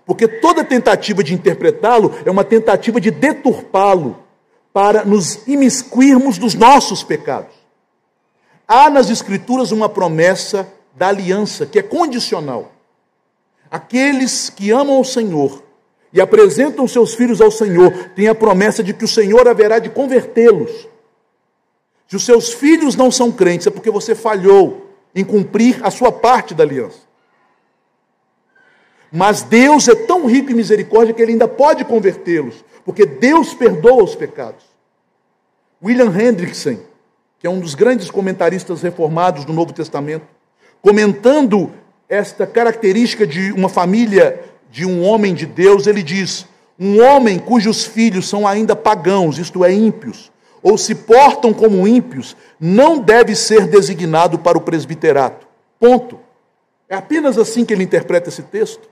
porque 0.07 0.27
toda 0.27 0.63
tentativa 0.63 1.23
de 1.23 1.35
interpretá-lo 1.35 2.15
é 2.25 2.31
uma 2.31 2.43
tentativa 2.43 2.99
de 2.99 3.11
deturpá-lo 3.11 4.23
para 4.73 5.05
nos 5.05 5.47
imiscuirmos 5.47 6.39
dos 6.39 6.55
nossos 6.55 7.03
pecados. 7.03 7.53
Há 8.67 8.89
nas 8.89 9.11
Escrituras 9.11 9.71
uma 9.71 9.87
promessa 9.87 10.67
da 10.95 11.09
aliança 11.09 11.67
que 11.67 11.77
é 11.77 11.83
condicional. 11.83 12.70
Aqueles 13.71 14.49
que 14.49 14.69
amam 14.69 14.99
o 14.99 15.05
Senhor 15.05 15.63
e 16.11 16.19
apresentam 16.21 16.87
seus 16.87 17.15
filhos 17.15 17.39
ao 17.41 17.49
Senhor 17.49 18.09
têm 18.15 18.27
a 18.27 18.35
promessa 18.35 18.83
de 18.83 18.93
que 18.93 19.05
o 19.05 19.07
Senhor 19.07 19.47
haverá 19.47 19.79
de 19.79 19.89
convertê-los 19.89 20.91
se 22.11 22.17
os 22.17 22.25
seus 22.25 22.51
filhos 22.51 22.97
não 22.97 23.09
são 23.09 23.31
crentes, 23.31 23.67
é 23.67 23.69
porque 23.69 23.89
você 23.89 24.13
falhou 24.13 24.85
em 25.15 25.23
cumprir 25.23 25.79
a 25.81 25.89
sua 25.89 26.11
parte 26.11 26.53
da 26.53 26.61
aliança. 26.61 26.99
Mas 29.09 29.43
Deus 29.43 29.87
é 29.87 29.95
tão 29.95 30.25
rico 30.25 30.51
em 30.51 30.55
misericórdia 30.55 31.13
que 31.13 31.21
ele 31.21 31.31
ainda 31.31 31.47
pode 31.47 31.85
convertê-los, 31.85 32.65
porque 32.83 33.05
Deus 33.05 33.53
perdoa 33.53 34.03
os 34.03 34.13
pecados. 34.13 34.65
William 35.81 36.13
Hendrickson, 36.13 36.79
que 37.39 37.47
é 37.47 37.49
um 37.49 37.61
dos 37.61 37.75
grandes 37.75 38.11
comentaristas 38.11 38.81
reformados 38.81 39.45
do 39.45 39.53
Novo 39.53 39.71
Testamento, 39.71 40.27
comentando 40.81 41.71
esta 42.11 42.45
característica 42.45 43.25
de 43.25 43.53
uma 43.53 43.69
família 43.69 44.43
de 44.69 44.85
um 44.85 45.01
homem 45.01 45.33
de 45.33 45.45
Deus, 45.45 45.87
ele 45.87 46.03
diz: 46.03 46.45
um 46.77 47.01
homem 47.01 47.39
cujos 47.39 47.85
filhos 47.85 48.27
são 48.27 48.45
ainda 48.45 48.75
pagãos, 48.75 49.37
isto 49.37 49.63
é, 49.63 49.71
ímpios, 49.71 50.29
ou 50.61 50.77
se 50.77 50.93
portam 50.93 51.53
como 51.53 51.87
ímpios, 51.87 52.35
não 52.59 52.99
deve 52.99 53.33
ser 53.33 53.65
designado 53.65 54.37
para 54.37 54.57
o 54.57 54.61
presbiterato. 54.61 55.47
Ponto. 55.79 56.19
É 56.89 56.95
apenas 56.95 57.37
assim 57.37 57.63
que 57.63 57.73
ele 57.73 57.85
interpreta 57.85 58.27
esse 58.27 58.43
texto. 58.43 58.89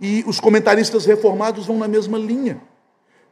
E 0.00 0.24
os 0.26 0.40
comentaristas 0.40 1.06
reformados 1.06 1.66
vão 1.66 1.78
na 1.78 1.86
mesma 1.86 2.18
linha. 2.18 2.60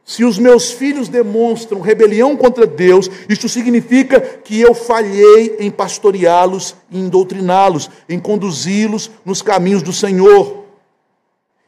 Se 0.05 0.25
os 0.25 0.37
meus 0.37 0.71
filhos 0.71 1.07
demonstram 1.07 1.79
rebelião 1.79 2.35
contra 2.35 2.67
Deus, 2.67 3.09
isso 3.29 3.47
significa 3.47 4.19
que 4.19 4.59
eu 4.59 4.73
falhei 4.73 5.55
em 5.59 5.71
pastoreá-los, 5.71 6.75
em 6.91 7.07
doutriná-los, 7.07 7.89
em 8.09 8.19
conduzi-los 8.19 9.09
nos 9.23 9.41
caminhos 9.41 9.81
do 9.81 9.93
Senhor. 9.93 10.65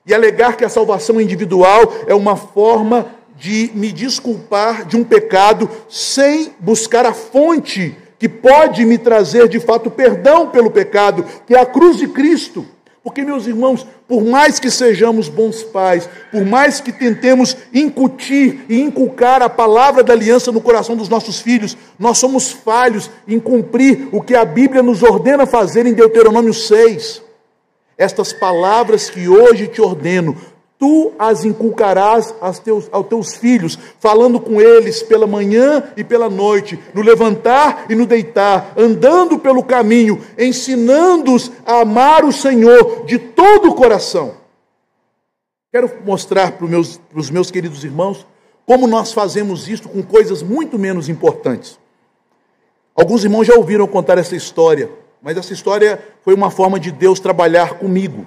E 0.05 0.13
alegar 0.13 0.57
que 0.57 0.65
a 0.65 0.69
salvação 0.69 1.19
individual 1.19 1.93
é 2.07 2.13
uma 2.13 2.35
forma 2.35 3.07
de 3.37 3.71
me 3.73 3.91
desculpar 3.91 4.85
de 4.85 4.97
um 4.97 5.03
pecado 5.03 5.69
sem 5.89 6.53
buscar 6.59 7.05
a 7.05 7.13
fonte 7.13 7.97
que 8.19 8.29
pode 8.29 8.85
me 8.85 8.97
trazer 8.97 9.47
de 9.47 9.59
fato 9.59 9.89
perdão 9.89 10.49
pelo 10.49 10.71
pecado, 10.71 11.25
que 11.45 11.55
é 11.55 11.59
a 11.59 11.65
cruz 11.65 11.97
de 11.97 12.07
Cristo. 12.07 12.65
Porque, 13.05 13.23
meus 13.23 13.45
irmãos, 13.45 13.85
por 14.07 14.25
mais 14.25 14.59
que 14.59 14.71
sejamos 14.71 15.29
bons 15.29 15.61
pais, 15.61 16.09
por 16.31 16.43
mais 16.43 16.81
que 16.81 16.91
tentemos 16.91 17.55
incutir 17.71 18.65
e 18.67 18.81
inculcar 18.81 19.43
a 19.43 19.47
palavra 19.47 20.03
da 20.03 20.11
aliança 20.11 20.51
no 20.51 20.59
coração 20.59 20.95
dos 20.95 21.07
nossos 21.07 21.39
filhos, 21.39 21.77
nós 21.99 22.17
somos 22.17 22.51
falhos 22.51 23.11
em 23.27 23.39
cumprir 23.39 24.09
o 24.11 24.23
que 24.23 24.33
a 24.33 24.43
Bíblia 24.43 24.81
nos 24.81 25.03
ordena 25.03 25.45
fazer 25.45 25.85
em 25.85 25.93
Deuteronômio 25.93 26.51
6. 26.51 27.21
Estas 27.95 28.33
palavras 28.33 29.07
que 29.07 29.29
hoje 29.29 29.67
te 29.67 29.83
ordeno 29.83 30.35
Tu 30.77 31.13
as 31.17 31.45
inculcarás 31.45 32.33
aos 32.41 32.59
teus, 32.59 32.89
aos 32.91 33.07
teus 33.07 33.35
filhos, 33.35 33.79
falando 33.99 34.39
com 34.39 34.59
eles 34.59 35.01
pela 35.01 35.25
manhã 35.25 35.83
e 35.95 36.03
pela 36.03 36.29
noite, 36.29 36.77
no 36.93 37.01
levantar 37.01 37.85
e 37.89 37.95
no 37.95 38.05
deitar, 38.05 38.73
andando 38.77 39.39
pelo 39.39 39.63
caminho, 39.63 40.21
ensinando-os 40.37 41.51
a 41.65 41.81
amar 41.81 42.25
o 42.25 42.31
Senhor 42.31 43.05
de 43.05 43.17
todo 43.17 43.69
o 43.69 43.75
coração. 43.75 44.35
Quero 45.71 45.91
mostrar 46.05 46.51
para 46.51 46.65
os 46.65 46.69
meus, 46.69 46.97
para 46.97 47.19
os 47.19 47.29
meus 47.29 47.49
queridos 47.49 47.83
irmãos 47.83 48.25
como 48.65 48.87
nós 48.87 49.13
fazemos 49.13 49.69
isso 49.69 49.87
com 49.87 50.01
coisas 50.01 50.41
muito 50.41 50.79
menos 50.79 51.07
importantes. 51.07 51.79
Alguns 52.95 53.23
irmãos 53.23 53.45
já 53.45 53.53
ouviram 53.55 53.85
contar 53.85 54.17
essa 54.17 54.35
história, 54.35 54.89
mas 55.21 55.37
essa 55.37 55.53
história 55.53 56.03
foi 56.21 56.33
uma 56.33 56.49
forma 56.49 56.79
de 56.79 56.91
Deus 56.91 57.19
trabalhar 57.19 57.77
comigo. 57.77 58.25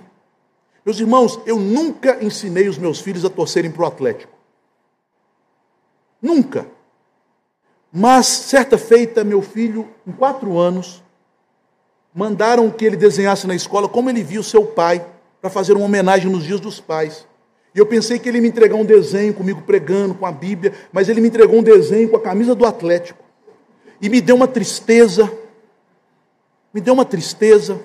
Meus 0.88 1.01
irmãos, 1.01 1.38
eu 1.44 1.59
nunca 1.59 2.16
ensinei 2.24 2.66
os 2.66 2.79
meus 2.79 2.98
filhos 2.98 3.22
a 3.22 3.29
torcerem 3.29 3.70
para 3.70 3.83
o 3.83 3.87
Atlético. 3.87 4.33
Nunca. 6.22 6.66
Mas, 7.92 8.27
certa 8.27 8.79
feita, 8.79 9.22
meu 9.22 9.42
filho, 9.42 9.87
com 10.03 10.12
quatro 10.12 10.57
anos, 10.57 11.03
mandaram 12.14 12.70
que 12.70 12.87
ele 12.87 12.96
desenhasse 12.96 13.46
na 13.46 13.55
escola 13.55 13.87
como 13.87 14.09
ele 14.09 14.22
viu 14.22 14.42
seu 14.42 14.64
pai, 14.64 15.07
para 15.42 15.51
fazer 15.51 15.74
uma 15.74 15.85
homenagem 15.85 16.33
nos 16.33 16.44
dias 16.44 16.59
dos 16.59 16.81
pais. 16.81 17.27
E 17.74 17.79
eu 17.79 17.85
pensei 17.85 18.18
que 18.18 18.27
ele 18.27 18.40
me 18.40 18.48
entregar 18.48 18.77
um 18.77 18.85
desenho 18.87 19.35
comigo 19.35 19.61
pregando, 19.61 20.14
com 20.14 20.24
a 20.24 20.33
Bíblia, 20.33 20.72
mas 20.90 21.11
ele 21.11 21.20
me 21.20 21.29
entregou 21.29 21.59
um 21.59 21.62
desenho 21.62 22.09
com 22.09 22.16
a 22.16 22.22
camisa 22.22 22.55
do 22.55 22.64
Atlético. 22.64 23.22
E 24.01 24.09
me 24.09 24.22
deu 24.22 24.37
uma 24.37 24.48
tristeza, 24.48 25.31
me 26.72 26.81
deu 26.81 26.94
uma 26.94 27.05
tristeza, 27.05 27.79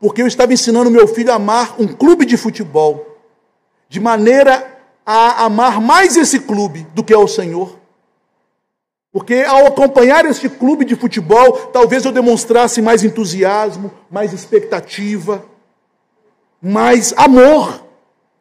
porque 0.00 0.22
eu 0.22 0.26
estava 0.26 0.52
ensinando 0.52 0.90
meu 0.90 1.08
filho 1.08 1.32
a 1.32 1.36
amar 1.36 1.80
um 1.80 1.86
clube 1.86 2.24
de 2.24 2.36
futebol, 2.36 3.18
de 3.88 4.00
maneira 4.00 4.78
a 5.04 5.44
amar 5.44 5.80
mais 5.80 6.16
esse 6.16 6.40
clube 6.40 6.86
do 6.94 7.04
que 7.04 7.14
ao 7.14 7.28
Senhor. 7.28 7.78
Porque 9.12 9.44
ao 9.48 9.66
acompanhar 9.66 10.26
este 10.26 10.48
clube 10.48 10.84
de 10.84 10.94
futebol, 10.94 11.52
talvez 11.72 12.04
eu 12.04 12.12
demonstrasse 12.12 12.82
mais 12.82 13.02
entusiasmo, 13.02 13.90
mais 14.10 14.32
expectativa, 14.32 15.44
mais 16.60 17.14
amor 17.16 17.82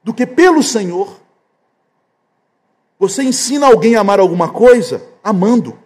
do 0.04 0.13
que 0.13 0.26
pelo 0.26 0.62
Senhor. 0.62 1.22
Você 3.00 3.24
ensina 3.24 3.68
alguém 3.68 3.96
a 3.96 4.02
amar 4.02 4.20
alguma 4.20 4.50
coisa 4.50 5.02
amando. 5.24 5.78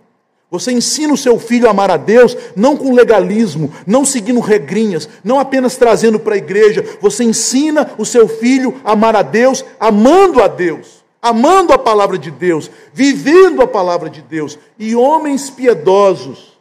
Você 0.51 0.71
ensina 0.71 1.13
o 1.13 1.17
seu 1.17 1.38
filho 1.38 1.67
a 1.67 1.71
amar 1.71 1.91
a 1.91 1.97
Deus, 1.97 2.35
não 2.55 2.75
com 2.75 2.93
legalismo, 2.93 3.71
não 3.85 4.03
seguindo 4.03 4.39
regrinhas, 4.39 5.07
não 5.23 5.39
apenas 5.39 5.77
trazendo 5.77 6.19
para 6.19 6.33
a 6.33 6.39
igreja. 6.39 6.83
Você 6.99 7.23
ensina 7.23 7.91
o 7.99 8.05
seu 8.05 8.27
filho 8.27 8.81
a 8.83 8.93
amar 8.93 9.15
a 9.15 9.21
Deus, 9.21 9.63
amando 9.79 10.41
a 10.41 10.47
Deus, 10.47 11.03
amando 11.21 11.71
a 11.71 11.77
palavra 11.77 12.17
de 12.17 12.31
Deus, 12.31 12.69
vivendo 12.91 13.62
a 13.62 13.67
palavra 13.67 14.09
de 14.09 14.23
Deus. 14.23 14.57
E 14.79 14.95
homens 14.95 15.51
piedosos, 15.51 16.57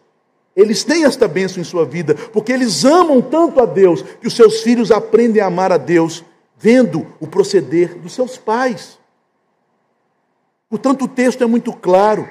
eles 0.55 0.85
têm 0.85 1.05
esta 1.05 1.27
bênção 1.27 1.59
em 1.59 1.65
sua 1.65 1.87
vida, 1.87 2.15
porque 2.15 2.53
eles 2.53 2.85
amam 2.85 3.23
tanto 3.23 3.59
a 3.59 3.65
Deus, 3.65 4.03
que 4.21 4.27
os 4.27 4.37
seus 4.37 4.61
filhos 4.61 4.91
aprendem 4.91 5.41
a 5.41 5.47
amar 5.47 5.73
a 5.73 5.79
Deus, 5.79 6.23
vendo 6.59 7.07
o 7.19 7.27
proceder 7.27 7.97
dos 7.97 8.13
seus 8.13 8.37
pais. 8.37 8.99
Portanto, 10.69 11.07
o 11.07 11.09
texto 11.09 11.43
é 11.43 11.47
muito 11.47 11.73
claro. 11.73 12.29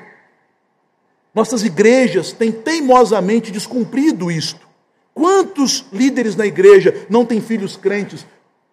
Nossas 1.37 1.63
igrejas 1.63 2.31
têm 2.31 2.51
teimosamente 2.51 3.51
descumprido 3.51 4.31
isto. 4.31 4.67
Quantos 5.13 5.85
líderes 5.93 6.35
na 6.35 6.47
igreja 6.47 7.05
não 7.11 7.23
têm 7.23 7.39
filhos 7.39 7.77
crentes? 7.77 8.25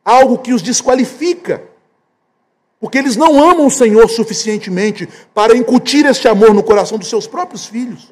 Algo 0.03 0.39
que 0.39 0.51
os 0.51 0.63
desqualifica. 0.63 1.63
Porque 2.81 2.97
eles 2.97 3.17
não 3.17 3.39
amam 3.39 3.67
o 3.67 3.71
Senhor 3.71 4.09
suficientemente 4.09 5.07
para 5.35 5.55
incutir 5.55 6.07
este 6.07 6.27
amor 6.27 6.55
no 6.55 6.63
coração 6.63 6.97
dos 6.97 7.11
seus 7.11 7.27
próprios 7.27 7.67
filhos. 7.67 8.11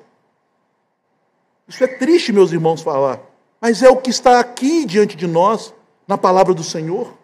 Isso 1.67 1.83
é 1.83 1.87
triste, 1.87 2.31
meus 2.31 2.53
irmãos, 2.53 2.83
falar. 2.83 3.23
Mas 3.59 3.83
é 3.83 3.89
o 3.89 3.97
que 3.97 4.11
está 4.11 4.39
aqui 4.39 4.85
diante 4.85 5.17
de 5.17 5.27
nós, 5.27 5.73
na 6.07 6.19
palavra 6.19 6.53
do 6.53 6.63
Senhor. 6.63 7.15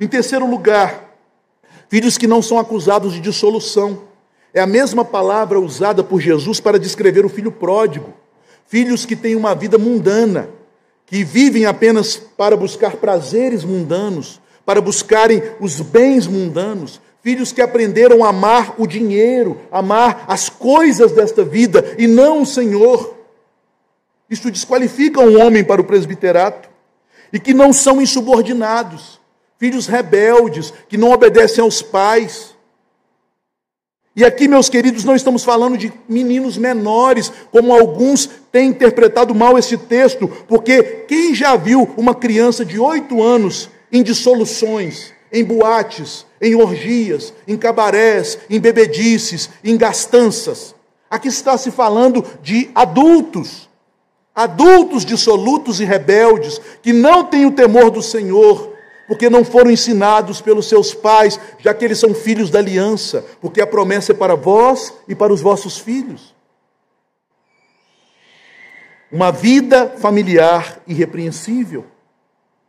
Em 0.00 0.08
terceiro 0.08 0.50
lugar, 0.50 1.14
filhos 1.88 2.18
que 2.18 2.26
não 2.26 2.42
são 2.42 2.58
acusados 2.58 3.12
de 3.12 3.20
dissolução. 3.20 4.12
É 4.54 4.60
a 4.60 4.66
mesma 4.66 5.04
palavra 5.04 5.58
usada 5.58 6.04
por 6.04 6.20
Jesus 6.20 6.60
para 6.60 6.78
descrever 6.78 7.26
o 7.26 7.28
filho 7.28 7.50
pródigo. 7.50 8.14
Filhos 8.66 9.04
que 9.04 9.16
têm 9.16 9.34
uma 9.34 9.52
vida 9.52 9.76
mundana, 9.76 10.48
que 11.04 11.24
vivem 11.24 11.66
apenas 11.66 12.16
para 12.16 12.56
buscar 12.56 12.92
prazeres 12.96 13.64
mundanos, 13.64 14.40
para 14.64 14.80
buscarem 14.80 15.42
os 15.60 15.80
bens 15.80 16.28
mundanos, 16.28 17.00
filhos 17.20 17.50
que 17.50 17.60
aprenderam 17.60 18.24
a 18.24 18.28
amar 18.28 18.74
o 18.78 18.86
dinheiro, 18.86 19.60
amar 19.72 20.24
as 20.28 20.48
coisas 20.48 21.10
desta 21.10 21.44
vida 21.44 21.94
e 21.98 22.06
não 22.06 22.42
o 22.42 22.46
Senhor. 22.46 23.16
Isso 24.30 24.50
desqualifica 24.50 25.20
um 25.20 25.44
homem 25.44 25.64
para 25.64 25.80
o 25.80 25.84
presbiterato 25.84 26.68
e 27.32 27.40
que 27.40 27.52
não 27.52 27.72
são 27.72 28.00
insubordinados, 28.00 29.20
filhos 29.58 29.88
rebeldes, 29.88 30.72
que 30.88 30.96
não 30.96 31.10
obedecem 31.10 31.62
aos 31.62 31.82
pais. 31.82 32.53
E 34.16 34.24
aqui, 34.24 34.46
meus 34.46 34.68
queridos, 34.68 35.04
não 35.04 35.16
estamos 35.16 35.42
falando 35.42 35.76
de 35.76 35.92
meninos 36.08 36.56
menores, 36.56 37.32
como 37.50 37.72
alguns 37.72 38.28
têm 38.52 38.68
interpretado 38.68 39.34
mal 39.34 39.58
esse 39.58 39.76
texto, 39.76 40.28
porque 40.46 40.82
quem 41.08 41.34
já 41.34 41.56
viu 41.56 41.90
uma 41.96 42.14
criança 42.14 42.64
de 42.64 42.78
oito 42.78 43.22
anos 43.22 43.68
em 43.90 44.02
dissoluções, 44.02 45.12
em 45.32 45.44
boates, 45.44 46.24
em 46.40 46.54
orgias, 46.54 47.34
em 47.48 47.56
cabarés, 47.56 48.38
em 48.48 48.60
bebedices, 48.60 49.50
em 49.64 49.76
gastanças? 49.76 50.74
Aqui 51.10 51.28
está 51.28 51.58
se 51.58 51.70
falando 51.70 52.24
de 52.40 52.70
adultos 52.74 53.68
Adultos 54.34 55.04
dissolutos 55.04 55.80
e 55.80 55.84
rebeldes, 55.84 56.60
que 56.82 56.92
não 56.92 57.22
têm 57.22 57.46
o 57.46 57.52
temor 57.52 57.88
do 57.88 58.02
Senhor, 58.02 58.73
porque 59.06 59.28
não 59.28 59.44
foram 59.44 59.70
ensinados 59.70 60.40
pelos 60.40 60.68
seus 60.68 60.94
pais, 60.94 61.38
já 61.58 61.74
que 61.74 61.84
eles 61.84 61.98
são 61.98 62.14
filhos 62.14 62.50
da 62.50 62.58
aliança, 62.58 63.24
porque 63.40 63.60
a 63.60 63.66
promessa 63.66 64.12
é 64.12 64.14
para 64.14 64.34
vós 64.34 64.92
e 65.08 65.14
para 65.14 65.32
os 65.32 65.40
vossos 65.40 65.78
filhos. 65.78 66.34
Uma 69.12 69.30
vida 69.30 69.94
familiar 69.98 70.80
irrepreensível, 70.86 71.84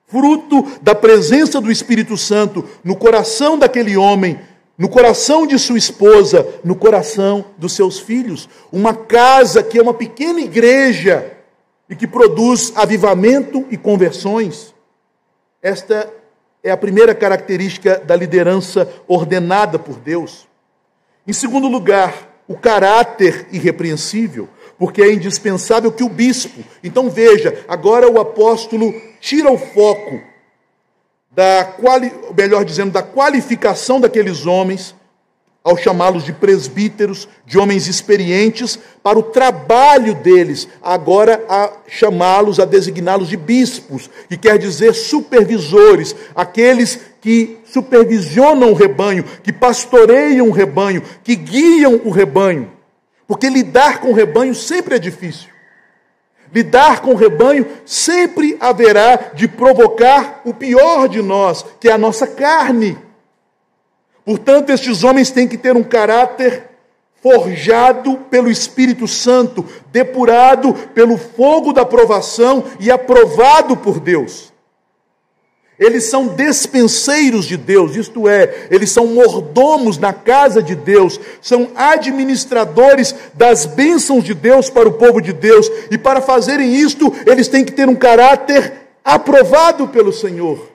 fruto 0.06 0.64
da 0.82 0.94
presença 0.94 1.60
do 1.60 1.72
Espírito 1.72 2.16
Santo 2.18 2.64
no 2.84 2.96
coração 2.96 3.58
daquele 3.58 3.98
homem, 3.98 4.40
no 4.78 4.90
coração 4.90 5.48
de 5.48 5.58
sua 5.58 5.78
esposa, 5.78 6.46
no 6.64 6.76
coração 6.76 7.46
dos 7.58 7.74
seus 7.74 8.00
filhos. 8.00 8.50
Uma 8.72 8.94
casa 8.94 9.64
que 9.64 9.80
é 9.80 9.82
uma 9.82 9.94
pequena 9.94 10.42
igreja 10.42 11.32
e 11.90 11.96
que 11.96 12.06
produz 12.06 12.74
avivamento 12.76 13.66
e 13.72 13.78
conversões. 13.78 14.74
Esta 15.62 16.12
é 16.66 16.72
a 16.72 16.78
primeira 16.78 17.14
característica 17.14 18.02
da 18.04 18.16
liderança 18.16 18.92
ordenada 19.08 19.78
por 19.78 20.00
Deus. 20.00 20.48
Em 21.28 21.32
segundo 21.32 21.68
lugar, 21.68 22.28
o 22.48 22.56
caráter 22.56 23.46
irrepreensível, 23.52 24.50
porque 24.76 25.04
é 25.04 25.14
indispensável 25.14 25.92
que 25.92 26.04
o 26.04 26.10
bispo. 26.10 26.64
Então 26.84 27.08
veja, 27.08 27.64
agora 27.68 28.10
o 28.10 28.20
apóstolo 28.20 28.92
tira 29.22 29.52
o 29.52 29.60
foco 29.60 30.20
da 31.30 31.66
quali, 31.80 32.12
melhor 32.36 32.66
dizendo, 32.66 32.92
da 32.92 33.04
qualificação 33.04 34.02
daqueles 34.02 34.48
homens 34.48 34.96
ao 35.66 35.76
chamá-los 35.76 36.24
de 36.24 36.32
presbíteros, 36.32 37.28
de 37.44 37.58
homens 37.58 37.88
experientes, 37.88 38.78
para 39.02 39.18
o 39.18 39.24
trabalho 39.24 40.14
deles, 40.14 40.68
agora 40.80 41.44
a 41.50 41.72
chamá-los, 41.88 42.60
a 42.60 42.66
designá-los 42.66 43.28
de 43.28 43.36
bispos, 43.36 44.08
que 44.30 44.38
quer 44.38 44.60
dizer 44.60 44.94
supervisores, 44.94 46.16
aqueles 46.36 47.00
que 47.20 47.58
supervisionam 47.66 48.70
o 48.70 48.76
rebanho, 48.76 49.26
que 49.42 49.52
pastoreiam 49.52 50.48
o 50.48 50.52
rebanho, 50.52 51.02
que 51.24 51.36
guiam 51.36 52.00
o 52.06 52.12
rebanho. 52.12 52.72
Porque 53.28 53.50
lidar 53.50 54.02
com 54.02 54.12
o 54.12 54.14
rebanho 54.14 54.54
sempre 54.54 54.98
é 54.98 55.00
difícil. 55.00 55.50
Lidar 56.54 57.02
com 57.02 57.14
o 57.14 57.16
rebanho 57.16 57.66
sempre 57.88 58.56
haverá 58.60 59.32
de 59.34 59.48
provocar 59.48 60.42
o 60.46 60.54
pior 60.54 61.10
de 61.10 61.24
nós, 61.24 61.66
que 61.80 61.90
é 61.90 61.92
a 61.92 61.98
nossa 61.98 62.28
carne. 62.28 62.96
Portanto, 64.26 64.72
estes 64.72 65.04
homens 65.04 65.30
têm 65.30 65.48
que 65.48 65.58
ter 65.58 65.78
um 65.78 65.84
caráter 65.84 66.64
forjado 67.22 68.18
pelo 68.30 68.50
Espírito 68.50 69.08
Santo, 69.08 69.66
depurado 69.92 70.74
pelo 70.94 71.18
fogo 71.18 71.72
da 71.72 71.86
provação 71.86 72.64
e 72.80 72.90
aprovado 72.92 73.78
por 73.78 74.00
Deus. 74.00 74.54
Eles 75.78 76.06
são 76.06 76.28
despenseiros 76.28 77.46
de 77.46 77.58
Deus, 77.58 77.96
isto 77.96 78.30
é, 78.30 78.68
eles 78.72 78.92
são 78.92 79.08
mordomos 79.08 79.98
na 79.98 80.14
casa 80.14 80.64
de 80.64 80.74
Deus, 80.74 81.20
são 81.42 81.72
administradores 81.76 83.14
das 83.34 83.66
bênçãos 83.66 84.24
de 84.24 84.34
Deus 84.34 84.70
para 84.70 84.88
o 84.88 84.94
povo 84.94 85.20
de 85.20 85.34
Deus, 85.34 85.70
e 85.92 85.98
para 85.98 86.22
fazerem 86.22 86.74
isto, 86.76 87.14
eles 87.26 87.50
têm 87.50 87.66
que 87.66 87.74
ter 87.74 87.90
um 87.90 87.96
caráter 87.96 88.72
aprovado 89.04 89.88
pelo 89.90 90.14
Senhor. 90.14 90.75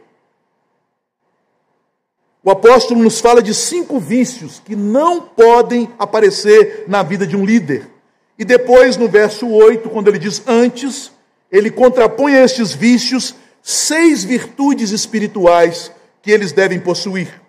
O 2.51 2.53
apóstolo 2.53 3.01
nos 3.01 3.21
fala 3.21 3.41
de 3.41 3.55
cinco 3.55 4.01
vícios 4.01 4.61
que 4.65 4.75
não 4.75 5.21
podem 5.21 5.89
aparecer 5.97 6.83
na 6.89 7.01
vida 7.01 7.25
de 7.25 7.37
um 7.37 7.45
líder. 7.45 7.89
E 8.37 8.45
depois, 8.45 8.97
no 8.97 9.09
verso 9.09 9.49
8, 9.49 9.89
quando 9.89 10.09
ele 10.09 10.19
diz 10.19 10.43
antes, 10.49 11.13
ele 11.49 11.71
contrapõe 11.71 12.35
a 12.35 12.45
estes 12.45 12.75
vícios 12.75 13.37
seis 13.63 14.25
virtudes 14.25 14.91
espirituais 14.91 15.93
que 16.21 16.33
eles 16.33 16.51
devem 16.51 16.81
possuir. 16.81 17.41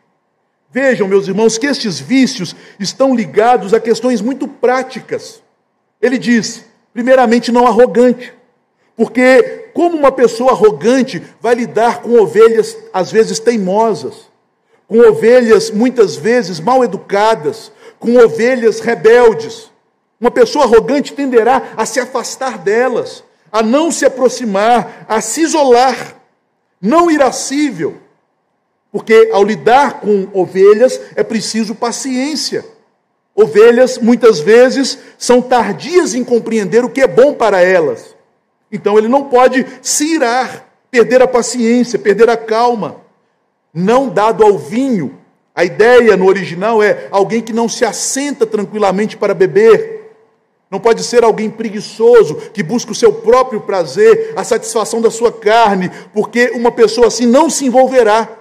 Vejam, 0.69 1.07
meus 1.07 1.27
irmãos, 1.27 1.57
que 1.57 1.65
estes 1.65 1.99
vícios 1.99 2.55
estão 2.79 3.15
ligados 3.15 3.73
a 3.73 3.79
questões 3.79 4.21
muito 4.21 4.47
práticas. 4.47 5.41
Ele 5.99 6.19
diz, 6.19 6.63
primeiramente, 6.93 7.51
não 7.51 7.65
arrogante. 7.65 8.31
Porque, 8.95 9.71
como 9.73 9.97
uma 9.97 10.11
pessoa 10.11 10.51
arrogante 10.51 11.23
vai 11.41 11.55
lidar 11.55 12.03
com 12.03 12.21
ovelhas, 12.21 12.77
às 12.93 13.11
vezes 13.11 13.39
teimosas? 13.39 14.29
Com 14.91 15.07
ovelhas 15.07 15.71
muitas 15.71 16.17
vezes 16.17 16.59
mal 16.59 16.83
educadas, 16.83 17.71
com 17.97 18.17
ovelhas 18.17 18.81
rebeldes. 18.81 19.71
Uma 20.19 20.29
pessoa 20.29 20.65
arrogante 20.65 21.13
tenderá 21.13 21.71
a 21.77 21.85
se 21.85 21.97
afastar 21.97 22.57
delas, 22.57 23.23
a 23.49 23.63
não 23.63 23.89
se 23.89 24.03
aproximar, 24.05 25.05
a 25.07 25.21
se 25.21 25.43
isolar, 25.43 26.17
não 26.81 27.09
irascível. 27.09 27.99
Porque 28.91 29.29
ao 29.31 29.45
lidar 29.45 30.01
com 30.01 30.27
ovelhas 30.33 30.99
é 31.15 31.23
preciso 31.23 31.73
paciência. 31.73 32.65
Ovelhas 33.33 33.97
muitas 33.97 34.41
vezes 34.41 34.99
são 35.17 35.41
tardias 35.41 36.13
em 36.13 36.21
compreender 36.25 36.83
o 36.83 36.89
que 36.89 36.99
é 36.99 37.07
bom 37.07 37.33
para 37.33 37.61
elas. 37.61 38.13
Então 38.69 38.97
ele 38.97 39.07
não 39.07 39.29
pode 39.29 39.65
se 39.81 40.15
irar, 40.15 40.65
perder 40.91 41.21
a 41.21 41.27
paciência, 41.29 41.97
perder 41.97 42.29
a 42.29 42.35
calma 42.35 43.00
não 43.73 44.09
dado 44.09 44.43
ao 44.43 44.57
vinho. 44.57 45.17
A 45.53 45.65
ideia 45.65 46.15
no 46.15 46.27
original 46.27 46.81
é 46.81 47.07
alguém 47.11 47.41
que 47.41 47.53
não 47.53 47.67
se 47.67 47.83
assenta 47.83 48.45
tranquilamente 48.45 49.17
para 49.17 49.33
beber. 49.33 50.01
Não 50.69 50.79
pode 50.79 51.03
ser 51.03 51.23
alguém 51.23 51.49
preguiçoso, 51.49 52.35
que 52.53 52.63
busca 52.63 52.93
o 52.93 52.95
seu 52.95 53.11
próprio 53.11 53.59
prazer, 53.59 54.33
a 54.37 54.43
satisfação 54.43 55.01
da 55.01 55.11
sua 55.11 55.31
carne, 55.31 55.91
porque 56.13 56.51
uma 56.55 56.71
pessoa 56.71 57.07
assim 57.07 57.25
não 57.25 57.49
se 57.49 57.65
envolverá. 57.65 58.37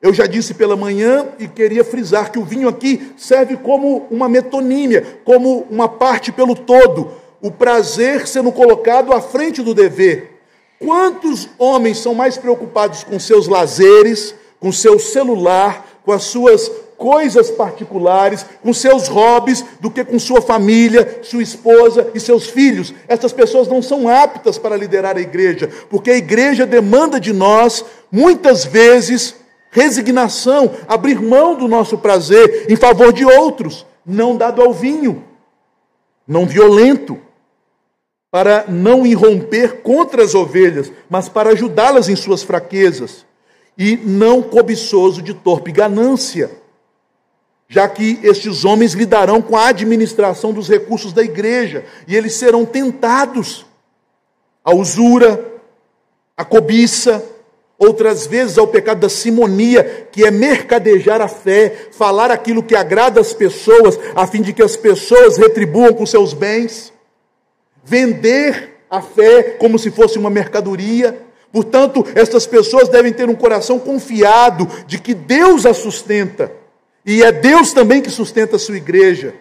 Eu 0.00 0.14
já 0.14 0.26
disse 0.26 0.54
pela 0.54 0.76
manhã 0.76 1.26
e 1.38 1.48
queria 1.48 1.84
frisar 1.84 2.30
que 2.30 2.38
o 2.38 2.44
vinho 2.44 2.68
aqui 2.68 3.12
serve 3.18 3.56
como 3.56 4.06
uma 4.10 4.28
metonímia, 4.28 5.20
como 5.24 5.66
uma 5.68 5.88
parte 5.88 6.32
pelo 6.32 6.54
todo, 6.54 7.10
o 7.42 7.50
prazer 7.50 8.26
sendo 8.26 8.52
colocado 8.52 9.12
à 9.12 9.20
frente 9.20 9.62
do 9.62 9.74
dever. 9.74 10.39
Quantos 10.82 11.46
homens 11.58 11.98
são 11.98 12.14
mais 12.14 12.38
preocupados 12.38 13.04
com 13.04 13.20
seus 13.20 13.46
lazeres, 13.46 14.34
com 14.58 14.72
seu 14.72 14.98
celular, 14.98 16.00
com 16.02 16.10
as 16.10 16.24
suas 16.24 16.72
coisas 16.96 17.50
particulares, 17.50 18.46
com 18.62 18.72
seus 18.72 19.06
hobbies, 19.06 19.62
do 19.78 19.90
que 19.90 20.02
com 20.02 20.18
sua 20.18 20.40
família, 20.40 21.20
sua 21.22 21.42
esposa 21.42 22.10
e 22.14 22.18
seus 22.18 22.46
filhos? 22.46 22.94
Essas 23.06 23.30
pessoas 23.30 23.68
não 23.68 23.82
são 23.82 24.08
aptas 24.08 24.56
para 24.56 24.74
liderar 24.74 25.18
a 25.18 25.20
igreja, 25.20 25.68
porque 25.90 26.12
a 26.12 26.16
igreja 26.16 26.64
demanda 26.64 27.20
de 27.20 27.32
nós, 27.32 27.84
muitas 28.10 28.64
vezes, 28.64 29.34
resignação, 29.70 30.70
abrir 30.88 31.20
mão 31.20 31.54
do 31.54 31.68
nosso 31.68 31.98
prazer 31.98 32.66
em 32.70 32.76
favor 32.76 33.12
de 33.12 33.26
outros, 33.26 33.86
não 34.04 34.34
dado 34.34 34.62
ao 34.62 34.72
vinho, 34.72 35.22
não 36.26 36.46
violento 36.46 37.18
para 38.30 38.66
não 38.68 39.04
irromper 39.04 39.78
contra 39.82 40.22
as 40.22 40.34
ovelhas, 40.34 40.92
mas 41.08 41.28
para 41.28 41.50
ajudá-las 41.50 42.08
em 42.08 42.14
suas 42.14 42.42
fraquezas, 42.42 43.26
e 43.76 43.96
não 43.96 44.42
cobiçoso 44.42 45.20
de 45.20 45.34
torpe 45.34 45.72
ganância, 45.72 46.50
já 47.68 47.88
que 47.88 48.18
estes 48.22 48.64
homens 48.64 48.92
lidarão 48.92 49.40
com 49.40 49.56
a 49.56 49.68
administração 49.68 50.52
dos 50.52 50.68
recursos 50.68 51.12
da 51.12 51.22
igreja, 51.22 51.84
e 52.06 52.14
eles 52.14 52.34
serão 52.34 52.64
tentados 52.64 53.66
à 54.64 54.74
usura, 54.74 55.44
à 56.36 56.44
cobiça, 56.44 57.24
outras 57.78 58.26
vezes 58.26 58.58
ao 58.58 58.66
pecado 58.68 59.00
da 59.00 59.08
simonia, 59.08 60.08
que 60.12 60.24
é 60.24 60.30
mercadejar 60.30 61.20
a 61.20 61.28
fé, 61.28 61.88
falar 61.92 62.30
aquilo 62.30 62.62
que 62.62 62.76
agrada 62.76 63.20
as 63.20 63.32
pessoas, 63.32 63.98
a 64.14 64.26
fim 64.26 64.42
de 64.42 64.52
que 64.52 64.62
as 64.62 64.76
pessoas 64.76 65.38
retribuam 65.38 65.94
com 65.94 66.04
seus 66.04 66.34
bens 66.34 66.92
vender 67.84 68.80
a 68.90 69.00
fé 69.00 69.56
como 69.58 69.78
se 69.78 69.90
fosse 69.90 70.18
uma 70.18 70.30
mercadoria. 70.30 71.22
Portanto, 71.52 72.06
estas 72.14 72.46
pessoas 72.46 72.88
devem 72.88 73.12
ter 73.12 73.28
um 73.28 73.34
coração 73.34 73.78
confiado 73.78 74.68
de 74.86 74.98
que 74.98 75.14
Deus 75.14 75.66
a 75.66 75.74
sustenta. 75.74 76.52
E 77.04 77.22
é 77.22 77.32
Deus 77.32 77.72
também 77.72 78.00
que 78.02 78.10
sustenta 78.10 78.56
a 78.56 78.58
sua 78.58 78.76
igreja. 78.76 79.34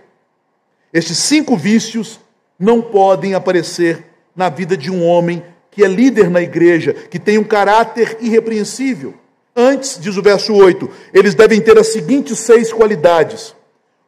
Estes 0.94 1.18
cinco 1.18 1.56
vícios 1.56 2.20
não 2.58 2.82
podem 2.82 3.34
aparecer 3.34 4.06
na 4.36 4.50
vida 4.50 4.76
de 4.76 4.90
um 4.90 5.06
homem 5.06 5.44
que 5.72 5.84
é 5.84 5.88
líder 5.88 6.30
na 6.30 6.42
igreja, 6.42 6.94
que 6.94 7.20
tem 7.20 7.38
um 7.38 7.44
caráter 7.44 8.18
irrepreensível. 8.20 9.14
Antes, 9.56 10.00
diz 10.00 10.18
o 10.18 10.22
verso 10.22 10.54
8, 10.54 10.90
eles 11.14 11.36
devem 11.36 11.60
ter 11.62 11.78
as 11.78 11.88
seguintes 11.88 12.40
seis 12.40 12.72
qualidades: 12.72 13.56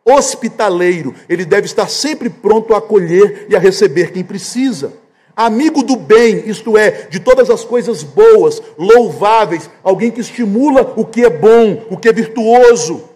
hospitaleiro, 0.05 1.13
ele 1.29 1.45
deve 1.45 1.65
estar 1.65 1.87
sempre 1.89 2.29
pronto 2.29 2.73
a 2.73 2.77
acolher 2.77 3.45
e 3.49 3.55
a 3.55 3.59
receber 3.59 4.11
quem 4.11 4.23
precisa. 4.23 4.93
Amigo 5.35 5.81
do 5.83 5.95
bem, 5.95 6.43
isto 6.49 6.77
é, 6.77 7.07
de 7.09 7.19
todas 7.19 7.49
as 7.49 7.63
coisas 7.63 8.03
boas, 8.03 8.61
louváveis, 8.77 9.69
alguém 9.83 10.11
que 10.11 10.21
estimula 10.21 10.93
o 10.95 11.05
que 11.05 11.23
é 11.23 11.29
bom, 11.29 11.85
o 11.89 11.97
que 11.97 12.09
é 12.09 12.13
virtuoso, 12.13 13.09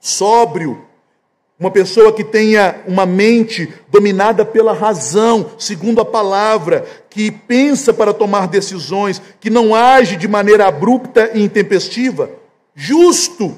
sóbrio, 0.00 0.82
uma 1.62 1.70
pessoa 1.70 2.12
que 2.12 2.24
tenha 2.24 2.82
uma 2.88 3.06
mente 3.06 3.72
dominada 3.88 4.44
pela 4.44 4.72
razão, 4.72 5.52
segundo 5.56 6.00
a 6.00 6.04
palavra, 6.04 6.84
que 7.08 7.30
pensa 7.30 7.94
para 7.94 8.12
tomar 8.12 8.48
decisões, 8.48 9.22
que 9.38 9.48
não 9.48 9.72
age 9.72 10.16
de 10.16 10.26
maneira 10.26 10.66
abrupta 10.66 11.30
e 11.34 11.40
intempestiva, 11.40 12.30
justo, 12.74 13.56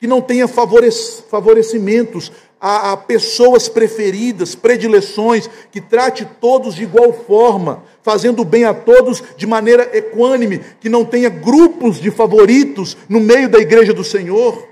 que 0.00 0.06
não 0.06 0.22
tenha 0.22 0.48
favorecimentos 0.48 2.32
a, 2.58 2.92
a 2.92 2.96
pessoas 2.96 3.68
preferidas, 3.68 4.54
predileções, 4.54 5.48
que 5.70 5.78
trate 5.78 6.26
todos 6.40 6.74
de 6.74 6.84
igual 6.84 7.12
forma, 7.12 7.84
fazendo 8.02 8.42
bem 8.42 8.64
a 8.64 8.72
todos 8.72 9.22
de 9.36 9.46
maneira 9.46 9.90
equânime, 9.94 10.62
que 10.80 10.88
não 10.88 11.04
tenha 11.04 11.28
grupos 11.28 12.00
de 12.00 12.10
favoritos 12.10 12.96
no 13.10 13.20
meio 13.20 13.50
da 13.50 13.58
igreja 13.58 13.92
do 13.92 14.02
Senhor. 14.02 14.66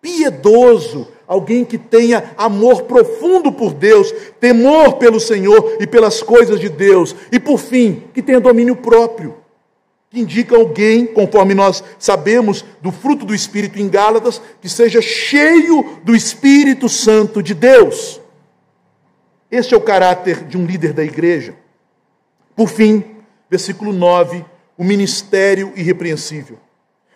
Piedoso, 0.00 1.06
alguém 1.26 1.62
que 1.62 1.76
tenha 1.76 2.32
amor 2.38 2.84
profundo 2.84 3.52
por 3.52 3.74
Deus, 3.74 4.10
temor 4.40 4.94
pelo 4.94 5.20
Senhor 5.20 5.76
e 5.78 5.86
pelas 5.86 6.22
coisas 6.22 6.58
de 6.58 6.70
Deus, 6.70 7.14
e 7.30 7.38
por 7.38 7.58
fim, 7.58 8.04
que 8.14 8.22
tenha 8.22 8.40
domínio 8.40 8.76
próprio, 8.76 9.43
que 10.14 10.20
indica 10.20 10.54
alguém, 10.54 11.06
conforme 11.06 11.54
nós 11.54 11.82
sabemos 11.98 12.64
do 12.80 12.92
fruto 12.92 13.26
do 13.26 13.34
Espírito 13.34 13.80
em 13.80 13.88
Gálatas, 13.88 14.40
que 14.60 14.68
seja 14.68 15.02
cheio 15.02 15.98
do 16.04 16.14
Espírito 16.14 16.88
Santo 16.88 17.42
de 17.42 17.52
Deus. 17.52 18.20
Este 19.50 19.74
é 19.74 19.76
o 19.76 19.80
caráter 19.80 20.44
de 20.44 20.56
um 20.56 20.64
líder 20.64 20.92
da 20.92 21.02
igreja. 21.02 21.56
Por 22.54 22.68
fim, 22.68 23.02
versículo 23.50 23.92
9, 23.92 24.44
o 24.78 24.84
ministério 24.84 25.72
irrepreensível. 25.74 26.60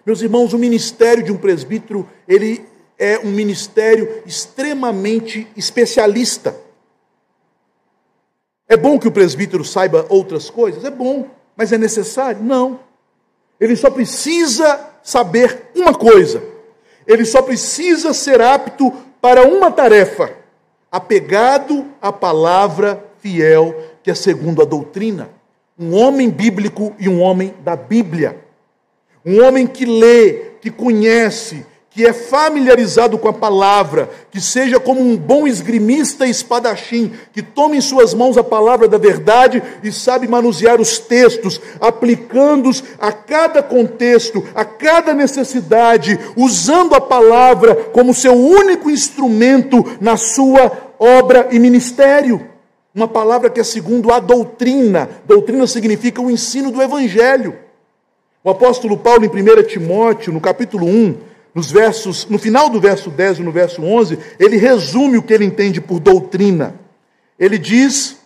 Meus 0.05 0.20
irmãos, 0.20 0.53
o 0.53 0.59
ministério 0.59 1.22
de 1.22 1.30
um 1.30 1.36
presbítero, 1.36 2.09
ele 2.26 2.66
é 2.99 3.20
um 3.20 3.30
ministério 3.30 4.22
extremamente 4.26 5.46
especialista. 5.57 6.57
É 8.66 8.76
bom 8.76 8.99
que 8.99 9.07
o 9.07 9.12
presbítero 9.12 9.64
saiba 9.64 10.05
outras 10.09 10.51
coisas? 10.51 10.84
É 10.84 10.90
bom, 10.90 11.28
mas 11.57 11.72
é 11.72 11.78
necessário? 11.78 12.42
Não. 12.42 12.88
Ele 13.61 13.76
só 13.76 13.90
precisa 13.90 14.80
saber 15.02 15.70
uma 15.74 15.94
coisa. 15.94 16.42
Ele 17.06 17.24
só 17.24 17.42
precisa 17.42 18.12
ser 18.12 18.40
apto 18.40 18.92
para 19.20 19.46
uma 19.46 19.70
tarefa, 19.70 20.30
apegado 20.92 21.86
à 22.00 22.12
palavra 22.12 23.04
fiel, 23.20 23.74
que 24.02 24.11
é 24.11 24.14
segundo 24.14 24.62
a 24.62 24.64
doutrina. 24.64 25.30
Um 25.78 25.94
homem 25.94 26.28
bíblico 26.28 26.94
e 26.98 27.09
um 27.09 27.20
homem 27.20 27.54
da 27.64 27.74
Bíblia. 27.74 28.38
Um 29.24 29.42
homem 29.42 29.66
que 29.66 29.84
lê, 29.84 30.52
que 30.61 30.70
conhece, 30.70 31.64
que 31.91 32.07
é 32.07 32.12
familiarizado 32.12 33.18
com 33.18 33.28
a 33.28 33.32
palavra, 33.32 34.11
que 34.30 34.41
seja 34.41 34.78
como 34.78 35.01
um 35.01 35.16
bom 35.16 35.47
esgrimista 35.47 36.26
e 36.26 36.30
espadachim, 36.30 37.12
que 37.32 37.43
tome 37.43 37.78
em 37.78 37.80
suas 37.80 38.12
mãos 38.12 38.36
a 38.36 38.45
palavra 38.45 38.86
da 38.86 38.99
verdade 38.99 39.62
e 39.82 39.91
sabe 39.91 40.28
manusear 40.28 40.80
os 40.80 40.99
textos, 40.99 41.61
aplicando-os 41.80 42.84
a 43.01 43.11
cada 43.11 43.62
contexto, 43.62 44.45
a 44.55 44.64
cada 44.64 45.14
necessidade, 45.14 46.18
usando 46.36 46.95
a 46.95 47.01
palavra 47.01 47.74
como 47.74 48.14
seu 48.14 48.34
único 48.34 48.91
instrumento 48.91 49.84
na 50.01 50.16
sua 50.16 50.70
obra 50.99 51.49
e 51.51 51.59
ministério. 51.59 52.47
Uma 52.95 53.09
palavra 53.09 53.49
que 53.49 53.61
é 53.61 53.64
segundo 53.64 54.12
a 54.12 54.18
doutrina. 54.18 55.09
Doutrina 55.26 55.66
significa 55.66 56.20
o 56.20 56.30
ensino 56.30 56.70
do 56.70 56.82
evangelho. 56.82 57.57
O 58.43 58.51
apóstolo 58.51 58.97
Paulo, 58.97 59.24
em 59.24 59.28
1 59.28 59.62
Timóteo, 59.64 60.32
no 60.32 60.41
capítulo 60.41 60.86
1, 60.86 61.27
nos 61.55 61.70
versos, 61.70 62.26
no 62.28 62.38
final 62.38 62.68
do 62.68 62.80
verso 62.80 63.11
10 63.11 63.38
e 63.38 63.42
no 63.42 63.53
verso 63.53 63.82
11, 63.82 64.18
ele 64.38 64.57
resume 64.57 65.18
o 65.18 65.22
que 65.22 65.32
ele 65.32 65.44
entende 65.44 65.80
por 65.80 65.99
doutrina. 65.99 66.74
Ele 67.38 67.59
diz 67.59 68.18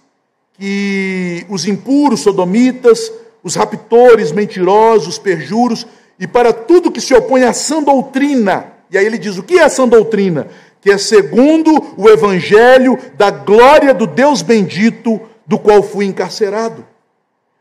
que 0.54 1.46
os 1.48 1.66
impuros, 1.66 2.20
sodomitas, 2.20 3.12
os 3.42 3.54
raptores, 3.54 4.32
mentirosos, 4.32 5.18
perjuros, 5.18 5.86
e 6.18 6.26
para 6.26 6.52
tudo 6.52 6.90
que 6.90 7.00
se 7.00 7.14
opõe 7.14 7.44
à 7.44 7.52
sã 7.52 7.82
doutrina. 7.82 8.66
E 8.90 8.98
aí 8.98 9.04
ele 9.04 9.18
diz: 9.18 9.38
o 9.38 9.42
que 9.42 9.58
é 9.58 9.64
a 9.64 9.68
sã 9.68 9.88
doutrina? 9.88 10.48
Que 10.80 10.90
é 10.90 10.98
segundo 10.98 11.94
o 11.96 12.08
evangelho 12.08 12.98
da 13.14 13.30
glória 13.30 13.94
do 13.94 14.06
Deus 14.06 14.42
bendito, 14.42 15.20
do 15.46 15.58
qual 15.58 15.82
fui 15.82 16.04
encarcerado. 16.04 16.86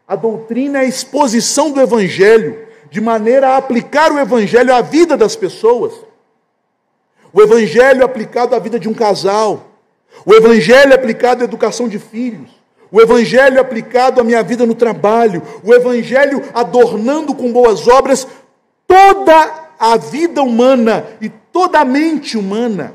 A 0.07 0.15
doutrina 0.15 0.79
é 0.79 0.81
a 0.81 0.87
exposição 0.87 1.71
do 1.71 1.79
evangelho 1.79 2.70
de 2.91 2.99
maneira 2.99 3.51
a 3.51 3.57
aplicar 3.57 4.11
o 4.11 4.19
Evangelho 4.19 4.75
à 4.75 4.81
vida 4.81 5.15
das 5.15 5.33
pessoas. 5.33 5.93
O 7.31 7.41
Evangelho 7.41 8.03
aplicado 8.03 8.53
à 8.53 8.59
vida 8.59 8.77
de 8.77 8.89
um 8.89 8.93
casal. 8.93 9.65
O 10.25 10.33
Evangelho 10.33 10.93
aplicado 10.93 11.41
à 11.41 11.45
educação 11.45 11.87
de 11.87 11.97
filhos. 11.97 12.51
O 12.91 12.99
Evangelho 12.99 13.61
aplicado 13.61 14.19
à 14.19 14.25
minha 14.25 14.43
vida 14.43 14.65
no 14.65 14.75
trabalho. 14.75 15.41
O 15.63 15.73
Evangelho 15.73 16.43
adornando 16.53 17.33
com 17.33 17.49
boas 17.53 17.87
obras 17.87 18.27
toda 18.85 19.69
a 19.79 19.95
vida 19.95 20.43
humana 20.43 21.05
e 21.21 21.29
toda 21.29 21.79
a 21.79 21.85
mente 21.85 22.37
humana. 22.37 22.93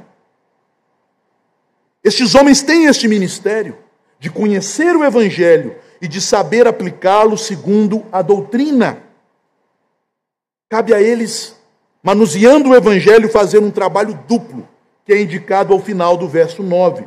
Estes 2.05 2.35
homens 2.35 2.61
têm 2.61 2.85
este 2.85 3.09
ministério 3.09 3.79
de 4.21 4.29
conhecer 4.29 4.95
o 4.95 5.03
Evangelho 5.03 5.75
e 6.03 6.07
de 6.07 6.21
saber 6.21 6.69
aplicá-lo 6.69 7.39
segundo 7.39 8.05
a 8.13 8.21
doutrina. 8.21 9.06
Cabe 10.69 10.93
a 10.93 11.01
eles, 11.01 11.55
manuseando 12.03 12.71
o 12.71 12.75
evangelho, 12.75 13.29
fazer 13.29 13.61
um 13.61 13.71
trabalho 13.71 14.19
duplo, 14.27 14.69
que 15.05 15.13
é 15.13 15.23
indicado 15.23 15.73
ao 15.73 15.79
final 15.79 16.17
do 16.17 16.27
verso 16.27 16.61
9. 16.61 17.05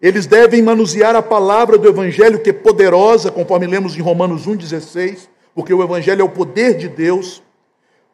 Eles 0.00 0.26
devem 0.26 0.62
manusear 0.62 1.14
a 1.14 1.20
palavra 1.20 1.76
do 1.76 1.86
evangelho, 1.86 2.40
que 2.40 2.48
é 2.48 2.52
poderosa, 2.54 3.30
conforme 3.30 3.66
lemos 3.66 3.94
em 3.94 4.00
Romanos 4.00 4.46
1,16, 4.46 5.28
porque 5.54 5.74
o 5.74 5.82
evangelho 5.82 6.22
é 6.22 6.24
o 6.24 6.28
poder 6.30 6.78
de 6.78 6.88
Deus, 6.88 7.42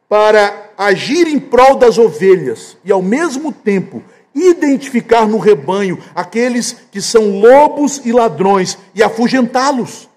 para 0.08 0.72
agir 0.76 1.28
em 1.28 1.38
prol 1.38 1.76
das 1.76 1.96
ovelhas 1.96 2.76
e, 2.84 2.90
ao 2.90 3.00
mesmo 3.00 3.52
tempo, 3.52 4.02
identificar 4.34 5.28
no 5.28 5.38
rebanho 5.38 5.96
aqueles 6.12 6.72
que 6.90 7.00
são 7.00 7.38
lobos 7.38 8.00
e 8.04 8.10
ladrões 8.10 8.76
e 8.96 9.02
afugentá-los. 9.02 10.07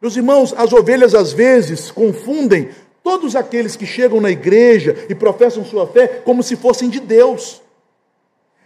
Meus 0.00 0.16
irmãos, 0.16 0.54
as 0.56 0.72
ovelhas 0.72 1.14
às 1.14 1.32
vezes 1.32 1.90
confundem 1.90 2.70
todos 3.02 3.36
aqueles 3.36 3.76
que 3.76 3.84
chegam 3.84 4.20
na 4.20 4.30
igreja 4.30 5.06
e 5.08 5.14
professam 5.14 5.64
sua 5.64 5.86
fé 5.86 6.06
como 6.24 6.42
se 6.42 6.56
fossem 6.56 6.88
de 6.88 7.00
Deus. 7.00 7.60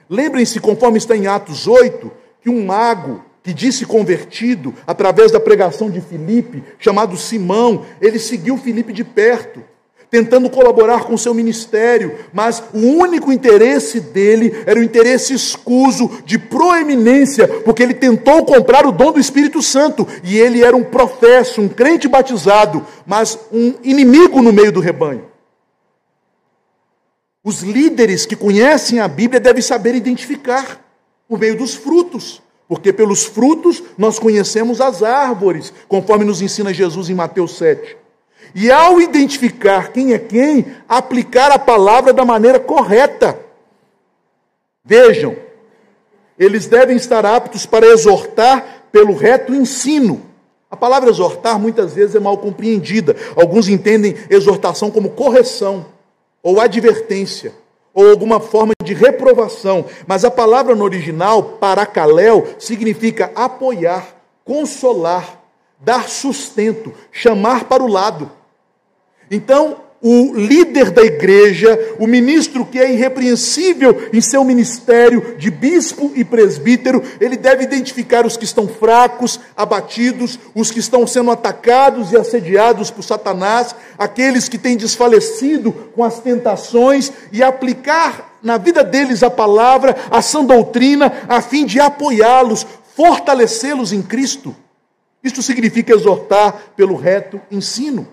Lembrem-se, 0.09 0.61
conforme 0.61 0.99
está 0.99 1.17
em 1.17 1.27
Atos 1.27 1.67
8, 1.67 2.11
que 2.41 2.51
um 2.51 2.65
mago 2.65 3.25
que 3.43 3.53
disse 3.53 3.85
convertido 3.85 4.75
através 4.87 5.33
da 5.33 5.41
pregação 5.41 5.91
de 5.91 6.01
Filipe, 6.01 6.63
chamado 6.79 7.17
Simão, 7.17 7.85
ele 8.01 8.19
seguiu 8.19 8.57
Filipe 8.57 8.93
de 8.93 9.05
perto 9.05 9.63
tentando 10.15 10.49
colaborar 10.49 11.03
com 11.03 11.15
o 11.15 11.19
seu 11.19 11.35
ministério, 11.35 12.15
mas 12.33 12.63
o 12.73 12.79
único 12.79 13.33
interesse 13.33 13.99
dele 13.99 14.63
era 14.65 14.79
o 14.79 14.83
interesse 14.85 15.35
escuso, 15.35 16.09
de 16.25 16.39
proeminência, 16.39 17.49
porque 17.49 17.83
ele 17.83 17.95
tentou 17.95 18.45
comprar 18.45 18.87
o 18.87 18.93
dom 18.93 19.11
do 19.11 19.19
Espírito 19.19 19.61
Santo, 19.61 20.07
e 20.23 20.39
ele 20.39 20.63
era 20.63 20.77
um 20.77 20.85
professo, 20.85 21.61
um 21.61 21.69
crente 21.69 22.07
batizado, 22.07 22.87
mas 23.05 23.37
um 23.53 23.75
inimigo 23.83 24.41
no 24.41 24.53
meio 24.53 24.71
do 24.71 24.79
rebanho. 24.79 25.25
Os 27.43 27.65
líderes 27.65 28.25
que 28.25 28.37
conhecem 28.37 29.01
a 29.01 29.09
Bíblia 29.09 29.41
devem 29.41 29.63
saber 29.63 29.97
identificar 29.97 30.81
por 31.29 31.41
meio 31.41 31.59
dos 31.59 31.75
frutos. 31.75 32.41
Porque 32.69 32.93
pelos 32.93 33.25
frutos 33.25 33.83
nós 33.99 34.21
conhecemos 34.21 34.81
as 34.81 35.03
árvores, 35.03 35.73
conforme 35.89 36.25
nos 36.25 36.41
ensina 36.41 36.73
Jesus 36.73 37.11
em 37.11 37.15
Mateus 37.15 37.59
7. 37.59 38.04
E 38.55 38.71
ao 38.71 39.01
identificar 39.01 39.93
quem 39.93 40.13
é 40.13 40.19
quem, 40.19 40.67
aplicar 40.89 41.51
a 41.51 41.59
palavra 41.59 42.13
da 42.13 42.25
maneira 42.25 42.59
correta. 42.59 43.39
Vejam, 44.85 45.37
eles 46.39 46.67
devem 46.67 46.97
estar 46.97 47.25
aptos 47.25 47.67
para 47.67 47.87
exortar 47.87 48.85
pelo 48.91 49.15
reto 49.15 49.55
ensino. 49.55 50.23
A 50.71 50.77
palavra 50.77 51.11
exortar 51.11 51.59
muitas 51.59 51.95
vezes 51.95 52.17
é 52.17 52.21
mal 52.21 52.39
compreendida. 52.39 53.15
Alguns 53.37 53.69
entendem 53.69 54.17
exortação 54.29 54.91
como 54.91 55.11
correção 55.11 55.87
ou 56.43 56.61
advertência 56.61 57.53
ou 57.95 58.11
alguma 58.11 58.41
forma 58.41 58.73
de 58.83 58.93
reprovação, 58.93 59.87
mas 60.05 60.25
a 60.25 60.31
palavra 60.31 60.75
no 60.75 60.83
original, 60.83 61.43
paracaléu, 61.61 62.45
significa 62.59 63.31
apoiar, 63.37 64.17
consolar, 64.45 65.44
dar 65.85 66.09
sustento, 66.09 66.93
chamar 67.13 67.65
para 67.65 67.83
o 67.83 67.89
lado. 67.89 68.31
Então, 69.31 69.85
o 70.07 70.35
líder 70.35 70.91
da 70.91 71.03
igreja, 71.03 71.97
o 71.99 72.07
ministro 72.07 72.67
que 72.67 72.79
é 72.79 72.93
irrepreensível 72.93 74.11
em 74.13 74.21
seu 74.21 74.45
ministério 74.45 75.35
de 75.39 75.51
bispo 75.51 76.13
e 76.15 76.23
presbítero, 76.23 77.03
ele 77.19 77.39
deve 77.39 77.65
identificar 77.65 78.27
os 78.27 78.37
que 78.37 78.45
estão 78.45 78.69
fracos, 78.69 79.41
abatidos, 79.57 80.39
os 80.55 80.71
que 80.71 80.79
estão 80.79 81.07
sendo 81.07 81.31
atacados 81.31 82.13
e 82.13 82.19
assediados 82.19 82.91
por 82.91 83.03
Satanás, 83.03 83.75
aqueles 83.99 84.47
que 84.47 84.59
têm 84.59 84.77
desfalecido 84.77 85.73
com 85.73 86.05
as 86.05 86.19
tentações 86.19 87.11
e 87.33 87.43
aplicar 87.43 88.39
na 88.43 88.59
vida 88.59 88.85
deles 88.85 89.23
a 89.23 89.31
palavra, 89.31 89.97
a 90.11 90.21
sã 90.21 90.45
doutrina, 90.45 91.11
a 91.27 91.41
fim 91.41 91.65
de 91.65 91.81
apoiá-los, 91.81 92.67
fortalecê-los 92.95 93.91
em 93.91 94.03
Cristo. 94.03 94.55
Isto 95.25 95.43
significa 95.43 95.95
exortar 95.95 96.73
pelo 96.77 96.95
reto 96.95 97.41
ensino. 97.51 98.07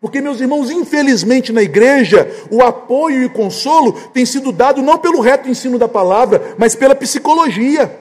Porque, 0.00 0.20
meus 0.20 0.40
irmãos, 0.40 0.70
infelizmente 0.70 1.52
na 1.52 1.62
igreja, 1.62 2.30
o 2.50 2.62
apoio 2.62 3.22
e 3.22 3.28
consolo 3.28 3.92
tem 4.12 4.24
sido 4.24 4.52
dado 4.52 4.82
não 4.82 4.98
pelo 4.98 5.20
reto 5.20 5.48
ensino 5.48 5.78
da 5.78 5.88
palavra, 5.88 6.54
mas 6.58 6.74
pela 6.74 6.94
psicologia. 6.94 7.98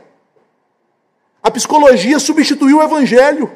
A 1.41 1.49
psicologia 1.49 2.19
substituiu 2.19 2.77
o 2.77 2.83
evangelho. 2.83 3.49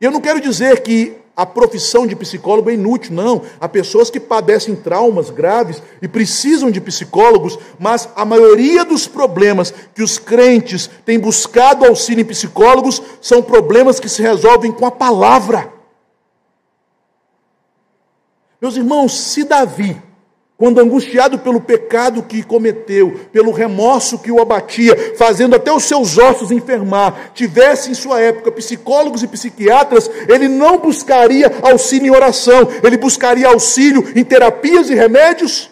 Eu 0.00 0.10
não 0.10 0.20
quero 0.20 0.40
dizer 0.40 0.80
que 0.80 1.19
a 1.40 1.46
profissão 1.46 2.06
de 2.06 2.14
psicólogo 2.14 2.68
é 2.68 2.74
inútil, 2.74 3.14
não. 3.14 3.40
Há 3.58 3.66
pessoas 3.66 4.10
que 4.10 4.20
padecem 4.20 4.76
traumas 4.76 5.30
graves 5.30 5.82
e 6.02 6.06
precisam 6.06 6.70
de 6.70 6.82
psicólogos, 6.82 7.58
mas 7.78 8.10
a 8.14 8.26
maioria 8.26 8.84
dos 8.84 9.08
problemas 9.08 9.72
que 9.94 10.02
os 10.02 10.18
crentes 10.18 10.90
têm 11.02 11.18
buscado 11.18 11.86
auxílio 11.86 12.20
em 12.20 12.26
psicólogos 12.26 13.00
são 13.22 13.40
problemas 13.42 13.98
que 13.98 14.06
se 14.06 14.20
resolvem 14.20 14.70
com 14.70 14.84
a 14.84 14.90
palavra. 14.90 15.72
Meus 18.60 18.76
irmãos, 18.76 19.18
se 19.18 19.42
Davi, 19.42 19.96
quando 20.60 20.78
angustiado 20.78 21.38
pelo 21.38 21.58
pecado 21.58 22.22
que 22.22 22.42
cometeu, 22.42 23.18
pelo 23.32 23.50
remorso 23.50 24.18
que 24.18 24.30
o 24.30 24.42
abatia, 24.42 25.14
fazendo 25.16 25.56
até 25.56 25.72
os 25.72 25.84
seus 25.84 26.18
ossos 26.18 26.50
enfermar, 26.50 27.32
tivesse 27.32 27.90
em 27.90 27.94
sua 27.94 28.20
época 28.20 28.52
psicólogos 28.52 29.22
e 29.22 29.26
psiquiatras, 29.26 30.10
ele 30.28 30.48
não 30.48 30.78
buscaria 30.78 31.50
auxílio 31.62 32.08
em 32.08 32.14
oração, 32.14 32.68
ele 32.84 32.98
buscaria 32.98 33.48
auxílio 33.48 34.12
em 34.14 34.22
terapias 34.22 34.90
e 34.90 34.94
remédios. 34.94 35.70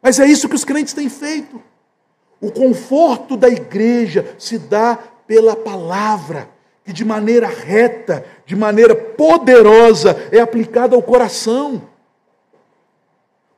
Mas 0.00 0.18
é 0.18 0.24
isso 0.24 0.48
que 0.48 0.56
os 0.56 0.64
crentes 0.64 0.94
têm 0.94 1.10
feito. 1.10 1.60
O 2.40 2.50
conforto 2.50 3.36
da 3.36 3.50
igreja 3.50 4.34
se 4.38 4.56
dá 4.56 4.98
pela 5.26 5.54
palavra 5.54 6.48
que 6.86 6.92
de 6.94 7.04
maneira 7.04 7.48
reta, 7.48 8.24
de 8.46 8.56
maneira 8.56 8.94
poderosa, 8.94 10.16
é 10.32 10.40
aplicada 10.40 10.96
ao 10.96 11.02
coração. 11.02 11.82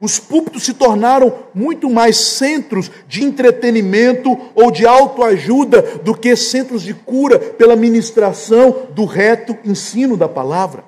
Os 0.00 0.18
púlpitos 0.18 0.62
se 0.62 0.72
tornaram 0.72 1.44
muito 1.54 1.90
mais 1.90 2.16
centros 2.16 2.90
de 3.06 3.22
entretenimento 3.22 4.38
ou 4.54 4.70
de 4.70 4.86
autoajuda 4.86 5.82
do 6.02 6.14
que 6.14 6.34
centros 6.34 6.82
de 6.82 6.94
cura 6.94 7.38
pela 7.38 7.76
ministração 7.76 8.86
do 8.94 9.04
reto 9.04 9.58
ensino 9.62 10.16
da 10.16 10.26
palavra. 10.26 10.84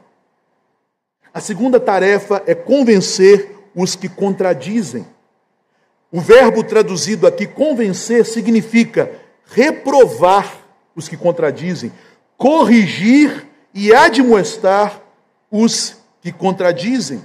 A 1.34 1.40
segunda 1.40 1.78
tarefa 1.78 2.42
é 2.46 2.54
convencer 2.54 3.50
os 3.74 3.94
que 3.94 4.08
contradizem. 4.08 5.06
O 6.10 6.20
verbo 6.20 6.62
traduzido 6.62 7.26
aqui, 7.26 7.46
convencer, 7.46 8.24
significa 8.24 9.12
reprovar 9.46 10.58
os 10.96 11.06
que 11.06 11.16
contradizem, 11.18 11.92
corrigir 12.38 13.46
e 13.74 13.94
admoestar 13.94 15.02
os 15.50 15.96
que 16.22 16.32
contradizem. 16.32 17.22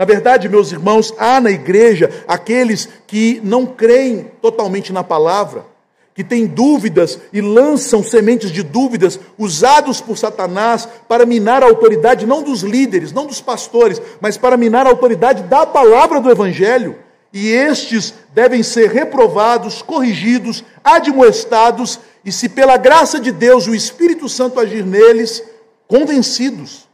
Na 0.00 0.06
verdade, 0.06 0.48
meus 0.48 0.72
irmãos, 0.72 1.12
há 1.18 1.42
na 1.42 1.50
igreja 1.50 2.24
aqueles 2.26 2.88
que 3.06 3.38
não 3.44 3.66
creem 3.66 4.30
totalmente 4.40 4.94
na 4.94 5.04
palavra, 5.04 5.66
que 6.14 6.24
têm 6.24 6.46
dúvidas 6.46 7.18
e 7.30 7.42
lançam 7.42 8.02
sementes 8.02 8.50
de 8.50 8.62
dúvidas 8.62 9.20
usados 9.36 10.00
por 10.00 10.16
Satanás 10.16 10.88
para 11.06 11.26
minar 11.26 11.62
a 11.62 11.66
autoridade 11.66 12.24
não 12.24 12.42
dos 12.42 12.62
líderes, 12.62 13.12
não 13.12 13.26
dos 13.26 13.42
pastores, 13.42 14.00
mas 14.22 14.38
para 14.38 14.56
minar 14.56 14.86
a 14.86 14.88
autoridade 14.88 15.42
da 15.42 15.66
palavra 15.66 16.18
do 16.18 16.30
evangelho. 16.30 16.96
E 17.30 17.50
estes 17.50 18.14
devem 18.32 18.62
ser 18.62 18.90
reprovados, 18.90 19.82
corrigidos, 19.82 20.64
admoestados 20.82 22.00
e 22.24 22.32
se 22.32 22.48
pela 22.48 22.78
graça 22.78 23.20
de 23.20 23.30
Deus 23.30 23.66
o 23.66 23.74
Espírito 23.74 24.30
Santo 24.30 24.60
agir 24.60 24.82
neles, 24.82 25.42
convencidos. 25.86 26.88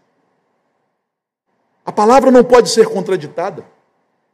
A 1.87 1.93
palavra 1.93 2.33
não 2.33 2.43
pode 2.43 2.69
ser 2.69 2.89
contraditada. 2.89 3.65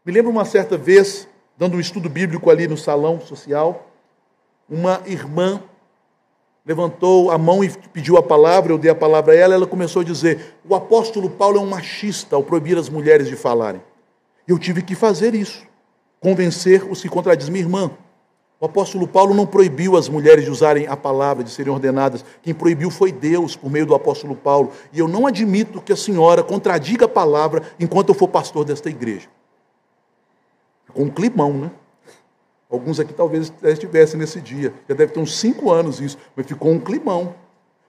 Me 0.06 0.10
lembro 0.10 0.30
uma 0.30 0.46
certa 0.46 0.78
vez, 0.78 1.28
dando 1.54 1.76
um 1.76 1.80
estudo 1.80 2.08
bíblico 2.08 2.50
ali 2.50 2.66
no 2.66 2.78
salão 2.78 3.20
social, 3.20 3.90
uma 4.66 5.02
irmã 5.04 5.62
levantou 6.64 7.30
a 7.30 7.36
mão 7.36 7.62
e 7.62 7.68
pediu 7.68 8.16
a 8.16 8.22
palavra, 8.22 8.72
eu 8.72 8.78
dei 8.78 8.90
a 8.90 8.94
palavra 8.94 9.34
a 9.34 9.36
ela, 9.36 9.54
ela 9.54 9.66
começou 9.66 10.00
a 10.00 10.04
dizer: 10.04 10.56
"O 10.66 10.74
apóstolo 10.74 11.28
Paulo 11.28 11.58
é 11.58 11.60
um 11.60 11.66
machista 11.66 12.36
ao 12.36 12.42
proibir 12.42 12.78
as 12.78 12.88
mulheres 12.88 13.28
de 13.28 13.36
falarem". 13.36 13.82
Eu 14.48 14.58
tive 14.58 14.80
que 14.80 14.94
fazer 14.94 15.34
isso, 15.34 15.66
convencer 16.20 16.90
os 16.90 17.02
que 17.02 17.08
contradizem 17.08 17.52
minha 17.52 17.64
irmã. 17.64 17.90
O 18.62 18.66
apóstolo 18.66 19.08
Paulo 19.08 19.34
não 19.34 19.44
proibiu 19.44 19.96
as 19.96 20.08
mulheres 20.08 20.44
de 20.44 20.50
usarem 20.52 20.86
a 20.86 20.96
palavra, 20.96 21.42
de 21.42 21.50
serem 21.50 21.72
ordenadas. 21.72 22.24
Quem 22.44 22.54
proibiu 22.54 22.92
foi 22.92 23.10
Deus, 23.10 23.56
por 23.56 23.68
meio 23.68 23.84
do 23.84 23.92
apóstolo 23.92 24.36
Paulo. 24.36 24.70
E 24.92 25.00
eu 25.00 25.08
não 25.08 25.26
admito 25.26 25.82
que 25.82 25.92
a 25.92 25.96
senhora 25.96 26.44
contradiga 26.44 27.06
a 27.06 27.08
palavra 27.08 27.64
enquanto 27.80 28.10
eu 28.10 28.14
for 28.14 28.28
pastor 28.28 28.64
desta 28.64 28.88
igreja. 28.88 29.28
Com 30.94 31.02
um 31.02 31.10
climão, 31.10 31.54
né? 31.54 31.72
Alguns 32.70 33.00
aqui 33.00 33.12
talvez 33.12 33.52
estivessem 33.64 34.16
nesse 34.20 34.40
dia. 34.40 34.72
Já 34.88 34.94
deve 34.94 35.12
ter 35.12 35.18
uns 35.18 35.36
cinco 35.36 35.72
anos 35.72 36.00
isso, 36.00 36.16
mas 36.36 36.46
ficou 36.46 36.70
um 36.70 36.78
climão. 36.78 37.34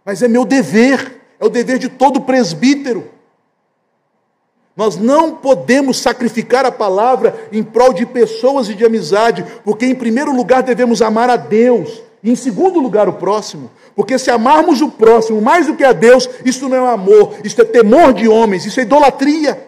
Mas 0.04 0.24
é 0.24 0.28
meu 0.28 0.44
dever, 0.44 1.22
é 1.40 1.46
o 1.46 1.50
dever 1.50 1.78
de 1.78 1.88
todo 1.88 2.20
presbítero. 2.20 3.12
Nós 4.76 4.98
não 4.98 5.36
podemos 5.36 6.00
sacrificar 6.00 6.66
a 6.66 6.72
palavra 6.72 7.48
em 7.52 7.62
prol 7.62 7.94
de 7.94 8.06
pessoas 8.06 8.70
e 8.70 8.74
de 8.74 8.84
amizade, 8.84 9.46
porque 9.64 9.86
em 9.86 9.94
primeiro 9.94 10.36
lugar 10.36 10.64
devemos 10.64 11.02
amar 11.02 11.30
a 11.30 11.36
Deus, 11.36 12.02
e 12.24 12.32
em 12.32 12.36
segundo 12.36 12.80
lugar 12.80 13.08
o 13.08 13.14
próximo. 13.14 13.70
Porque 13.96 14.18
se 14.18 14.32
amarmos 14.32 14.82
o 14.82 14.90
próximo 14.90 15.40
mais 15.42 15.68
do 15.68 15.76
que 15.76 15.84
a 15.84 15.94
Deus, 15.94 16.28
isso 16.44 16.68
não 16.68 16.88
é 16.88 16.94
amor, 16.94 17.36
isso 17.44 17.62
é 17.62 17.66
temor 17.66 18.14
de 18.14 18.28
homens, 18.28 18.66
isso 18.66 18.80
é 18.80 18.84
idolatria. 18.84 19.68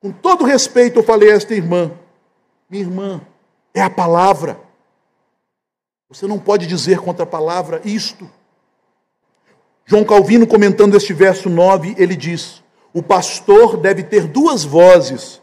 Com 0.00 0.10
todo 0.10 0.44
respeito, 0.44 0.98
eu 0.98 1.02
falei 1.02 1.30
a 1.30 1.34
esta 1.34 1.54
irmã: 1.54 1.92
minha 2.70 2.82
irmã, 2.82 3.20
é 3.74 3.82
a 3.82 3.90
palavra. 3.90 4.58
Você 6.08 6.26
não 6.26 6.38
pode 6.38 6.66
dizer 6.66 6.98
contra 7.00 7.24
a 7.24 7.26
palavra 7.26 7.82
isto. 7.84 8.28
João 9.84 10.04
Calvino, 10.04 10.46
comentando 10.46 10.96
este 10.96 11.12
verso 11.12 11.50
9, 11.50 11.94
ele 11.98 12.16
diz: 12.16 12.61
o 12.94 13.02
pastor 13.02 13.76
deve 13.76 14.02
ter 14.02 14.24
duas 14.24 14.64
vozes. 14.64 15.40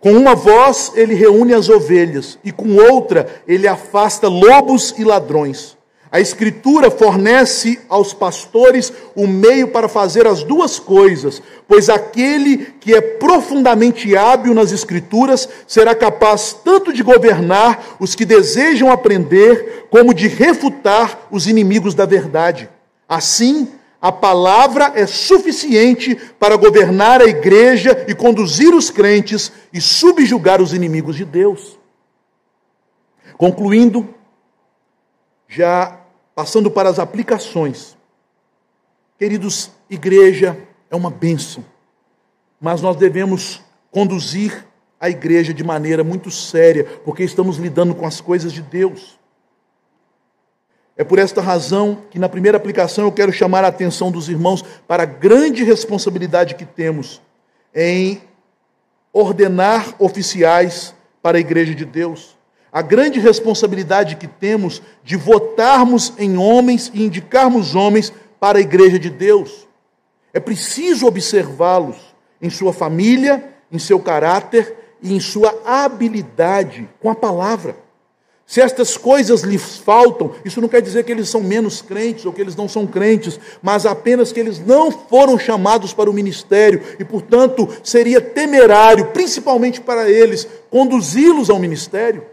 Com 0.00 0.12
uma 0.12 0.34
voz 0.34 0.92
ele 0.96 1.14
reúne 1.14 1.54
as 1.54 1.68
ovelhas, 1.68 2.38
e 2.42 2.50
com 2.50 2.76
outra 2.76 3.26
ele 3.46 3.68
afasta 3.68 4.28
lobos 4.28 4.94
e 4.98 5.04
ladrões. 5.04 5.76
A 6.12 6.20
Escritura 6.20 6.90
fornece 6.90 7.80
aos 7.88 8.12
pastores 8.12 8.92
o 9.16 9.26
meio 9.26 9.68
para 9.68 9.88
fazer 9.88 10.26
as 10.26 10.42
duas 10.42 10.78
coisas, 10.78 11.40
pois 11.66 11.88
aquele 11.88 12.58
que 12.78 12.92
é 12.92 13.00
profundamente 13.00 14.14
hábil 14.14 14.52
nas 14.52 14.72
Escrituras 14.72 15.48
será 15.66 15.94
capaz 15.94 16.52
tanto 16.52 16.92
de 16.92 17.02
governar 17.02 17.96
os 17.98 18.14
que 18.14 18.26
desejam 18.26 18.90
aprender, 18.90 19.86
como 19.88 20.12
de 20.12 20.28
refutar 20.28 21.28
os 21.30 21.46
inimigos 21.46 21.94
da 21.94 22.04
verdade. 22.04 22.68
Assim, 23.08 23.68
a 24.02 24.10
palavra 24.10 24.90
é 24.96 25.06
suficiente 25.06 26.16
para 26.36 26.56
governar 26.56 27.22
a 27.22 27.26
igreja 27.26 28.04
e 28.08 28.14
conduzir 28.16 28.74
os 28.74 28.90
crentes 28.90 29.52
e 29.72 29.80
subjugar 29.80 30.60
os 30.60 30.74
inimigos 30.74 31.14
de 31.14 31.24
Deus. 31.24 31.78
Concluindo, 33.38 34.12
já 35.46 36.00
passando 36.34 36.68
para 36.68 36.88
as 36.88 36.98
aplicações. 36.98 37.96
Queridos, 39.16 39.70
igreja 39.88 40.58
é 40.90 40.96
uma 40.96 41.10
bênção, 41.10 41.64
mas 42.60 42.82
nós 42.82 42.96
devemos 42.96 43.62
conduzir 43.92 44.66
a 44.98 45.08
igreja 45.10 45.54
de 45.54 45.62
maneira 45.62 46.02
muito 46.02 46.28
séria, 46.28 46.84
porque 47.04 47.22
estamos 47.22 47.56
lidando 47.56 47.94
com 47.94 48.04
as 48.04 48.20
coisas 48.20 48.52
de 48.52 48.62
Deus. 48.62 49.16
É 50.96 51.02
por 51.02 51.18
esta 51.18 51.40
razão 51.40 51.98
que, 52.10 52.18
na 52.18 52.28
primeira 52.28 52.56
aplicação, 52.56 53.04
eu 53.04 53.12
quero 53.12 53.32
chamar 53.32 53.64
a 53.64 53.68
atenção 53.68 54.10
dos 54.10 54.28
irmãos 54.28 54.62
para 54.86 55.04
a 55.04 55.06
grande 55.06 55.64
responsabilidade 55.64 56.54
que 56.54 56.66
temos 56.66 57.20
em 57.74 58.20
ordenar 59.12 59.94
oficiais 59.98 60.94
para 61.22 61.38
a 61.38 61.40
igreja 61.40 61.74
de 61.74 61.84
Deus. 61.84 62.36
A 62.70 62.82
grande 62.82 63.20
responsabilidade 63.20 64.16
que 64.16 64.26
temos 64.26 64.82
de 65.04 65.16
votarmos 65.16 66.12
em 66.18 66.36
homens 66.36 66.90
e 66.94 67.04
indicarmos 67.04 67.74
homens 67.74 68.12
para 68.40 68.58
a 68.58 68.62
igreja 68.62 68.98
de 68.98 69.10
Deus. 69.10 69.68
É 70.32 70.40
preciso 70.40 71.06
observá-los 71.06 71.96
em 72.40 72.50
sua 72.50 72.72
família, 72.72 73.52
em 73.70 73.78
seu 73.78 74.00
caráter 74.00 74.74
e 75.02 75.14
em 75.14 75.20
sua 75.20 75.54
habilidade 75.64 76.88
com 77.00 77.10
a 77.10 77.14
palavra. 77.14 77.76
Se 78.52 78.60
estas 78.60 78.98
coisas 78.98 79.40
lhes 79.40 79.78
faltam, 79.78 80.34
isso 80.44 80.60
não 80.60 80.68
quer 80.68 80.82
dizer 80.82 81.04
que 81.04 81.10
eles 81.10 81.30
são 81.30 81.40
menos 81.40 81.80
crentes 81.80 82.26
ou 82.26 82.34
que 82.34 82.40
eles 82.42 82.54
não 82.54 82.68
são 82.68 82.86
crentes, 82.86 83.40
mas 83.62 83.86
apenas 83.86 84.30
que 84.30 84.38
eles 84.38 84.58
não 84.58 84.92
foram 84.92 85.38
chamados 85.38 85.94
para 85.94 86.10
o 86.10 86.12
ministério 86.12 86.82
e, 86.98 87.02
portanto, 87.02 87.66
seria 87.82 88.20
temerário, 88.20 89.06
principalmente 89.06 89.80
para 89.80 90.10
eles, 90.10 90.46
conduzi-los 90.68 91.48
ao 91.48 91.58
ministério. 91.58 92.26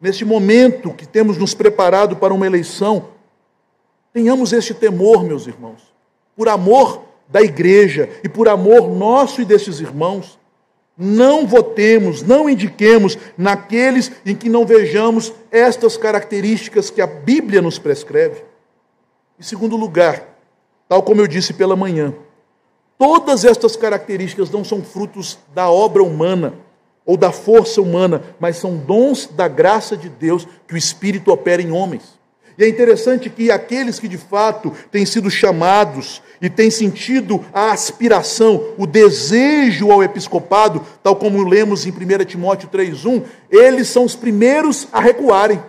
Neste 0.00 0.24
momento 0.24 0.94
que 0.94 1.04
temos 1.04 1.36
nos 1.36 1.52
preparado 1.52 2.14
para 2.14 2.32
uma 2.32 2.46
eleição, 2.46 3.08
tenhamos 4.12 4.52
este 4.52 4.72
temor, 4.72 5.24
meus 5.24 5.48
irmãos, 5.48 5.82
por 6.36 6.48
amor 6.48 7.02
da 7.26 7.42
igreja 7.42 8.08
e 8.22 8.28
por 8.28 8.48
amor 8.48 8.88
nosso 8.88 9.42
e 9.42 9.44
destes 9.44 9.80
irmãos. 9.80 10.38
Não 10.96 11.46
votemos, 11.46 12.22
não 12.22 12.48
indiquemos 12.48 13.18
naqueles 13.36 14.10
em 14.24 14.34
que 14.34 14.48
não 14.48 14.64
vejamos 14.64 15.32
estas 15.50 15.96
características 15.96 16.88
que 16.88 17.02
a 17.02 17.06
Bíblia 17.06 17.60
nos 17.60 17.78
prescreve. 17.78 18.42
Em 19.38 19.42
segundo 19.42 19.76
lugar, 19.76 20.26
tal 20.88 21.02
como 21.02 21.20
eu 21.20 21.26
disse 21.26 21.52
pela 21.52 21.76
manhã, 21.76 22.14
todas 22.96 23.44
estas 23.44 23.76
características 23.76 24.50
não 24.50 24.64
são 24.64 24.82
frutos 24.82 25.38
da 25.54 25.70
obra 25.70 26.02
humana 26.02 26.54
ou 27.04 27.16
da 27.16 27.30
força 27.30 27.82
humana, 27.82 28.22
mas 28.40 28.56
são 28.56 28.76
dons 28.76 29.26
da 29.26 29.46
graça 29.46 29.96
de 29.96 30.08
Deus 30.08 30.48
que 30.66 30.74
o 30.74 30.78
Espírito 30.78 31.30
opera 31.30 31.60
em 31.60 31.70
homens. 31.70 32.18
E 32.58 32.64
é 32.64 32.68
interessante 32.68 33.28
que 33.28 33.50
aqueles 33.50 33.98
que 33.98 34.08
de 34.08 34.16
fato 34.16 34.72
têm 34.90 35.04
sido 35.04 35.30
chamados 35.30 36.22
e 36.40 36.48
têm 36.48 36.70
sentido 36.70 37.44
a 37.52 37.70
aspiração, 37.70 38.72
o 38.78 38.86
desejo 38.86 39.90
ao 39.90 40.02
episcopado, 40.02 40.84
tal 41.02 41.16
como 41.16 41.46
lemos 41.46 41.86
em 41.86 41.90
1 41.90 42.24
Timóteo 42.24 42.68
3,1, 42.72 43.24
eles 43.50 43.88
são 43.88 44.04
os 44.04 44.14
primeiros 44.14 44.88
a 44.90 45.00
recuarem. 45.00 45.62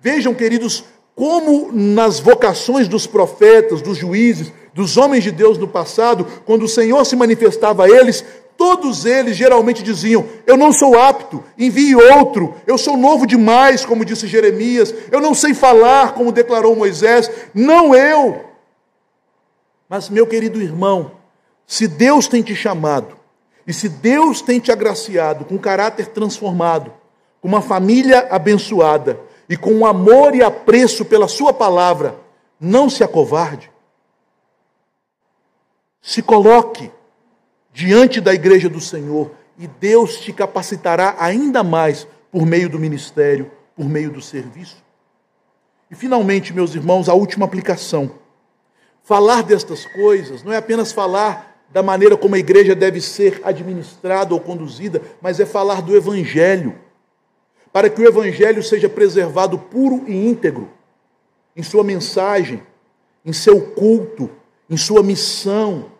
Vejam, 0.00 0.34
queridos, 0.34 0.84
como 1.14 1.70
nas 1.72 2.18
vocações 2.18 2.88
dos 2.88 3.06
profetas, 3.06 3.82
dos 3.82 3.98
juízes, 3.98 4.52
dos 4.72 4.96
homens 4.96 5.22
de 5.22 5.30
Deus 5.30 5.58
no 5.58 5.68
passado, 5.68 6.26
quando 6.46 6.64
o 6.64 6.68
Senhor 6.68 7.04
se 7.04 7.14
manifestava 7.14 7.84
a 7.84 7.90
eles, 7.90 8.24
Todos 8.56 9.04
eles 9.04 9.36
geralmente 9.36 9.82
diziam: 9.82 10.26
Eu 10.46 10.56
não 10.56 10.72
sou 10.72 10.98
apto, 10.98 11.42
envie 11.58 11.96
outro. 11.96 12.54
Eu 12.66 12.78
sou 12.78 12.96
novo 12.96 13.26
demais, 13.26 13.84
como 13.84 14.04
disse 14.04 14.26
Jeremias. 14.26 14.94
Eu 15.10 15.20
não 15.20 15.34
sei 15.34 15.54
falar, 15.54 16.14
como 16.14 16.32
declarou 16.32 16.76
Moisés. 16.76 17.30
Não 17.54 17.94
eu. 17.94 18.44
Mas, 19.88 20.08
meu 20.08 20.26
querido 20.26 20.60
irmão, 20.60 21.12
se 21.66 21.86
Deus 21.86 22.26
tem 22.26 22.42
te 22.42 22.54
chamado, 22.54 23.16
e 23.66 23.72
se 23.72 23.88
Deus 23.88 24.40
tem 24.40 24.58
te 24.58 24.72
agraciado 24.72 25.44
com 25.44 25.58
caráter 25.58 26.08
transformado, 26.08 26.92
com 27.40 27.48
uma 27.48 27.60
família 27.60 28.26
abençoada, 28.30 29.18
e 29.48 29.56
com 29.56 29.72
um 29.72 29.84
amor 29.84 30.34
e 30.34 30.42
apreço 30.42 31.04
pela 31.04 31.28
Sua 31.28 31.52
palavra, 31.52 32.16
não 32.58 32.88
se 32.88 33.04
acovarde. 33.04 33.70
Se 36.00 36.22
coloque 36.22 36.90
diante 37.72 38.20
da 38.20 38.34
igreja 38.34 38.68
do 38.68 38.80
Senhor 38.80 39.32
e 39.58 39.66
Deus 39.66 40.20
te 40.20 40.32
capacitará 40.32 41.16
ainda 41.18 41.62
mais 41.62 42.06
por 42.30 42.44
meio 42.46 42.68
do 42.68 42.78
ministério, 42.78 43.50
por 43.74 43.88
meio 43.88 44.10
do 44.10 44.20
serviço. 44.20 44.82
E 45.90 45.94
finalmente, 45.94 46.52
meus 46.52 46.74
irmãos, 46.74 47.08
a 47.08 47.14
última 47.14 47.44
aplicação. 47.44 48.12
Falar 49.02 49.42
destas 49.42 49.84
coisas 49.84 50.42
não 50.42 50.52
é 50.52 50.56
apenas 50.56 50.92
falar 50.92 51.52
da 51.70 51.82
maneira 51.82 52.16
como 52.16 52.34
a 52.34 52.38
igreja 52.38 52.74
deve 52.74 53.00
ser 53.00 53.40
administrada 53.44 54.34
ou 54.34 54.40
conduzida, 54.40 55.02
mas 55.20 55.40
é 55.40 55.46
falar 55.46 55.82
do 55.82 55.96
evangelho. 55.96 56.78
Para 57.72 57.88
que 57.88 58.00
o 58.00 58.06
evangelho 58.06 58.62
seja 58.62 58.88
preservado 58.88 59.58
puro 59.58 60.04
e 60.06 60.14
íntegro 60.14 60.70
em 61.56 61.62
sua 61.62 61.82
mensagem, 61.82 62.62
em 63.24 63.32
seu 63.32 63.60
culto, 63.72 64.30
em 64.68 64.76
sua 64.76 65.02
missão, 65.02 65.90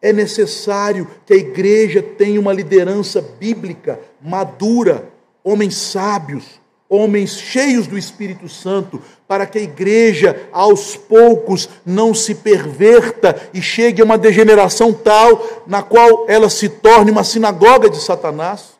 é 0.00 0.12
necessário 0.12 1.08
que 1.24 1.32
a 1.32 1.36
igreja 1.36 2.02
tenha 2.02 2.40
uma 2.40 2.52
liderança 2.52 3.20
bíblica 3.20 3.98
madura, 4.22 5.08
homens 5.42 5.76
sábios, 5.76 6.44
homens 6.88 7.38
cheios 7.38 7.86
do 7.86 7.98
Espírito 7.98 8.48
Santo, 8.48 9.02
para 9.26 9.46
que 9.46 9.58
a 9.58 9.62
igreja, 9.62 10.48
aos 10.52 10.96
poucos, 10.96 11.68
não 11.84 12.14
se 12.14 12.34
perverta 12.34 13.34
e 13.52 13.60
chegue 13.60 14.00
a 14.00 14.04
uma 14.04 14.18
degeneração 14.18 14.92
tal 14.92 15.64
na 15.66 15.82
qual 15.82 16.26
ela 16.28 16.48
se 16.48 16.68
torne 16.68 17.10
uma 17.10 17.24
sinagoga 17.24 17.90
de 17.90 18.00
Satanás 18.00 18.75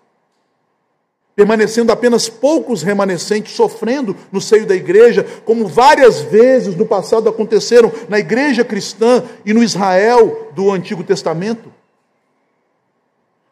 permanecendo 1.37 1.93
apenas 1.93 2.31
poucos 2.31 2.83
remanescentes 2.83 3.53
sofrendo 3.53 4.17
no 4.33 4.41
seio 4.41 4.65
da 4.65 4.75
igreja, 4.75 5.25
como 5.45 5.69
várias 5.69 6.23
vezes 6.23 6.75
no 6.75 6.87
passado 6.87 7.29
aconteceram 7.29 7.93
na 8.09 8.19
igreja 8.19 8.65
cristã 8.65 9.23
e 9.45 9.53
no 9.53 9.63
Israel 9.63 10.51
do 10.55 10.73
Antigo 10.73 11.05
Testamento. 11.05 11.71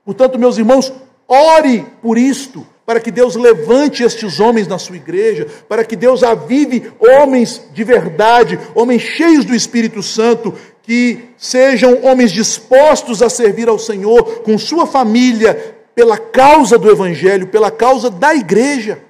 Portanto, 0.03 0.39
meus 0.39 0.57
irmãos, 0.57 0.91
ore 1.29 1.85
por 2.01 2.17
isto, 2.17 2.67
para 2.87 3.01
que 3.01 3.11
Deus 3.11 3.37
levante 3.37 4.03
estes 4.03 4.41
homens 4.41 4.67
na 4.67 4.79
sua 4.79 4.97
igreja, 4.97 5.47
para 5.69 5.85
que 5.85 5.97
Deus 5.97 6.23
avive 6.23 6.91
homens 6.99 7.63
de 7.73 7.85
verdade, 7.85 8.59
homens 8.75 9.03
cheios 9.03 9.45
do 9.45 9.55
Espírito 9.55 10.03
Santo, 10.03 10.55
que 10.83 11.31
sejam 11.37 12.03
homens 12.03 12.33
dispostos 12.33 13.23
a 13.23 13.29
servir 13.29 13.69
ao 13.69 13.79
Senhor 13.79 14.43
com 14.43 14.59
sua 14.59 14.87
família, 14.87 15.75
pela 15.95 16.19
causa 16.19 16.79
do 16.79 16.91
Evangelho, 16.91 17.47
pela 17.47 17.71
causa 17.71 18.11
da 18.11 18.35
igreja. 18.35 19.03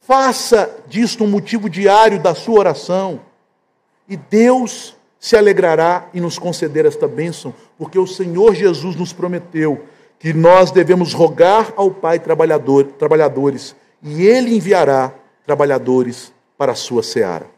Faça 0.00 0.70
disto 0.86 1.24
um 1.24 1.28
motivo 1.28 1.68
diário 1.68 2.20
da 2.20 2.34
sua 2.34 2.60
oração, 2.60 3.20
e 4.08 4.16
Deus 4.16 4.96
se 5.20 5.36
alegrará 5.36 6.08
em 6.14 6.20
nos 6.20 6.38
conceder 6.38 6.86
esta 6.86 7.08
bênção, 7.08 7.52
porque 7.76 7.98
o 7.98 8.06
Senhor 8.06 8.54
Jesus 8.54 8.96
nos 8.96 9.12
prometeu 9.12 9.84
que 10.18 10.32
nós 10.32 10.70
devemos 10.70 11.12
rogar 11.12 11.72
ao 11.76 11.90
Pai 11.90 12.18
trabalhador, 12.18 12.84
trabalhadores, 12.98 13.74
e 14.02 14.24
Ele 14.26 14.56
enviará 14.56 15.12
trabalhadores 15.44 16.32
para 16.56 16.72
a 16.72 16.76
sua 16.76 17.02
seara. 17.02 17.57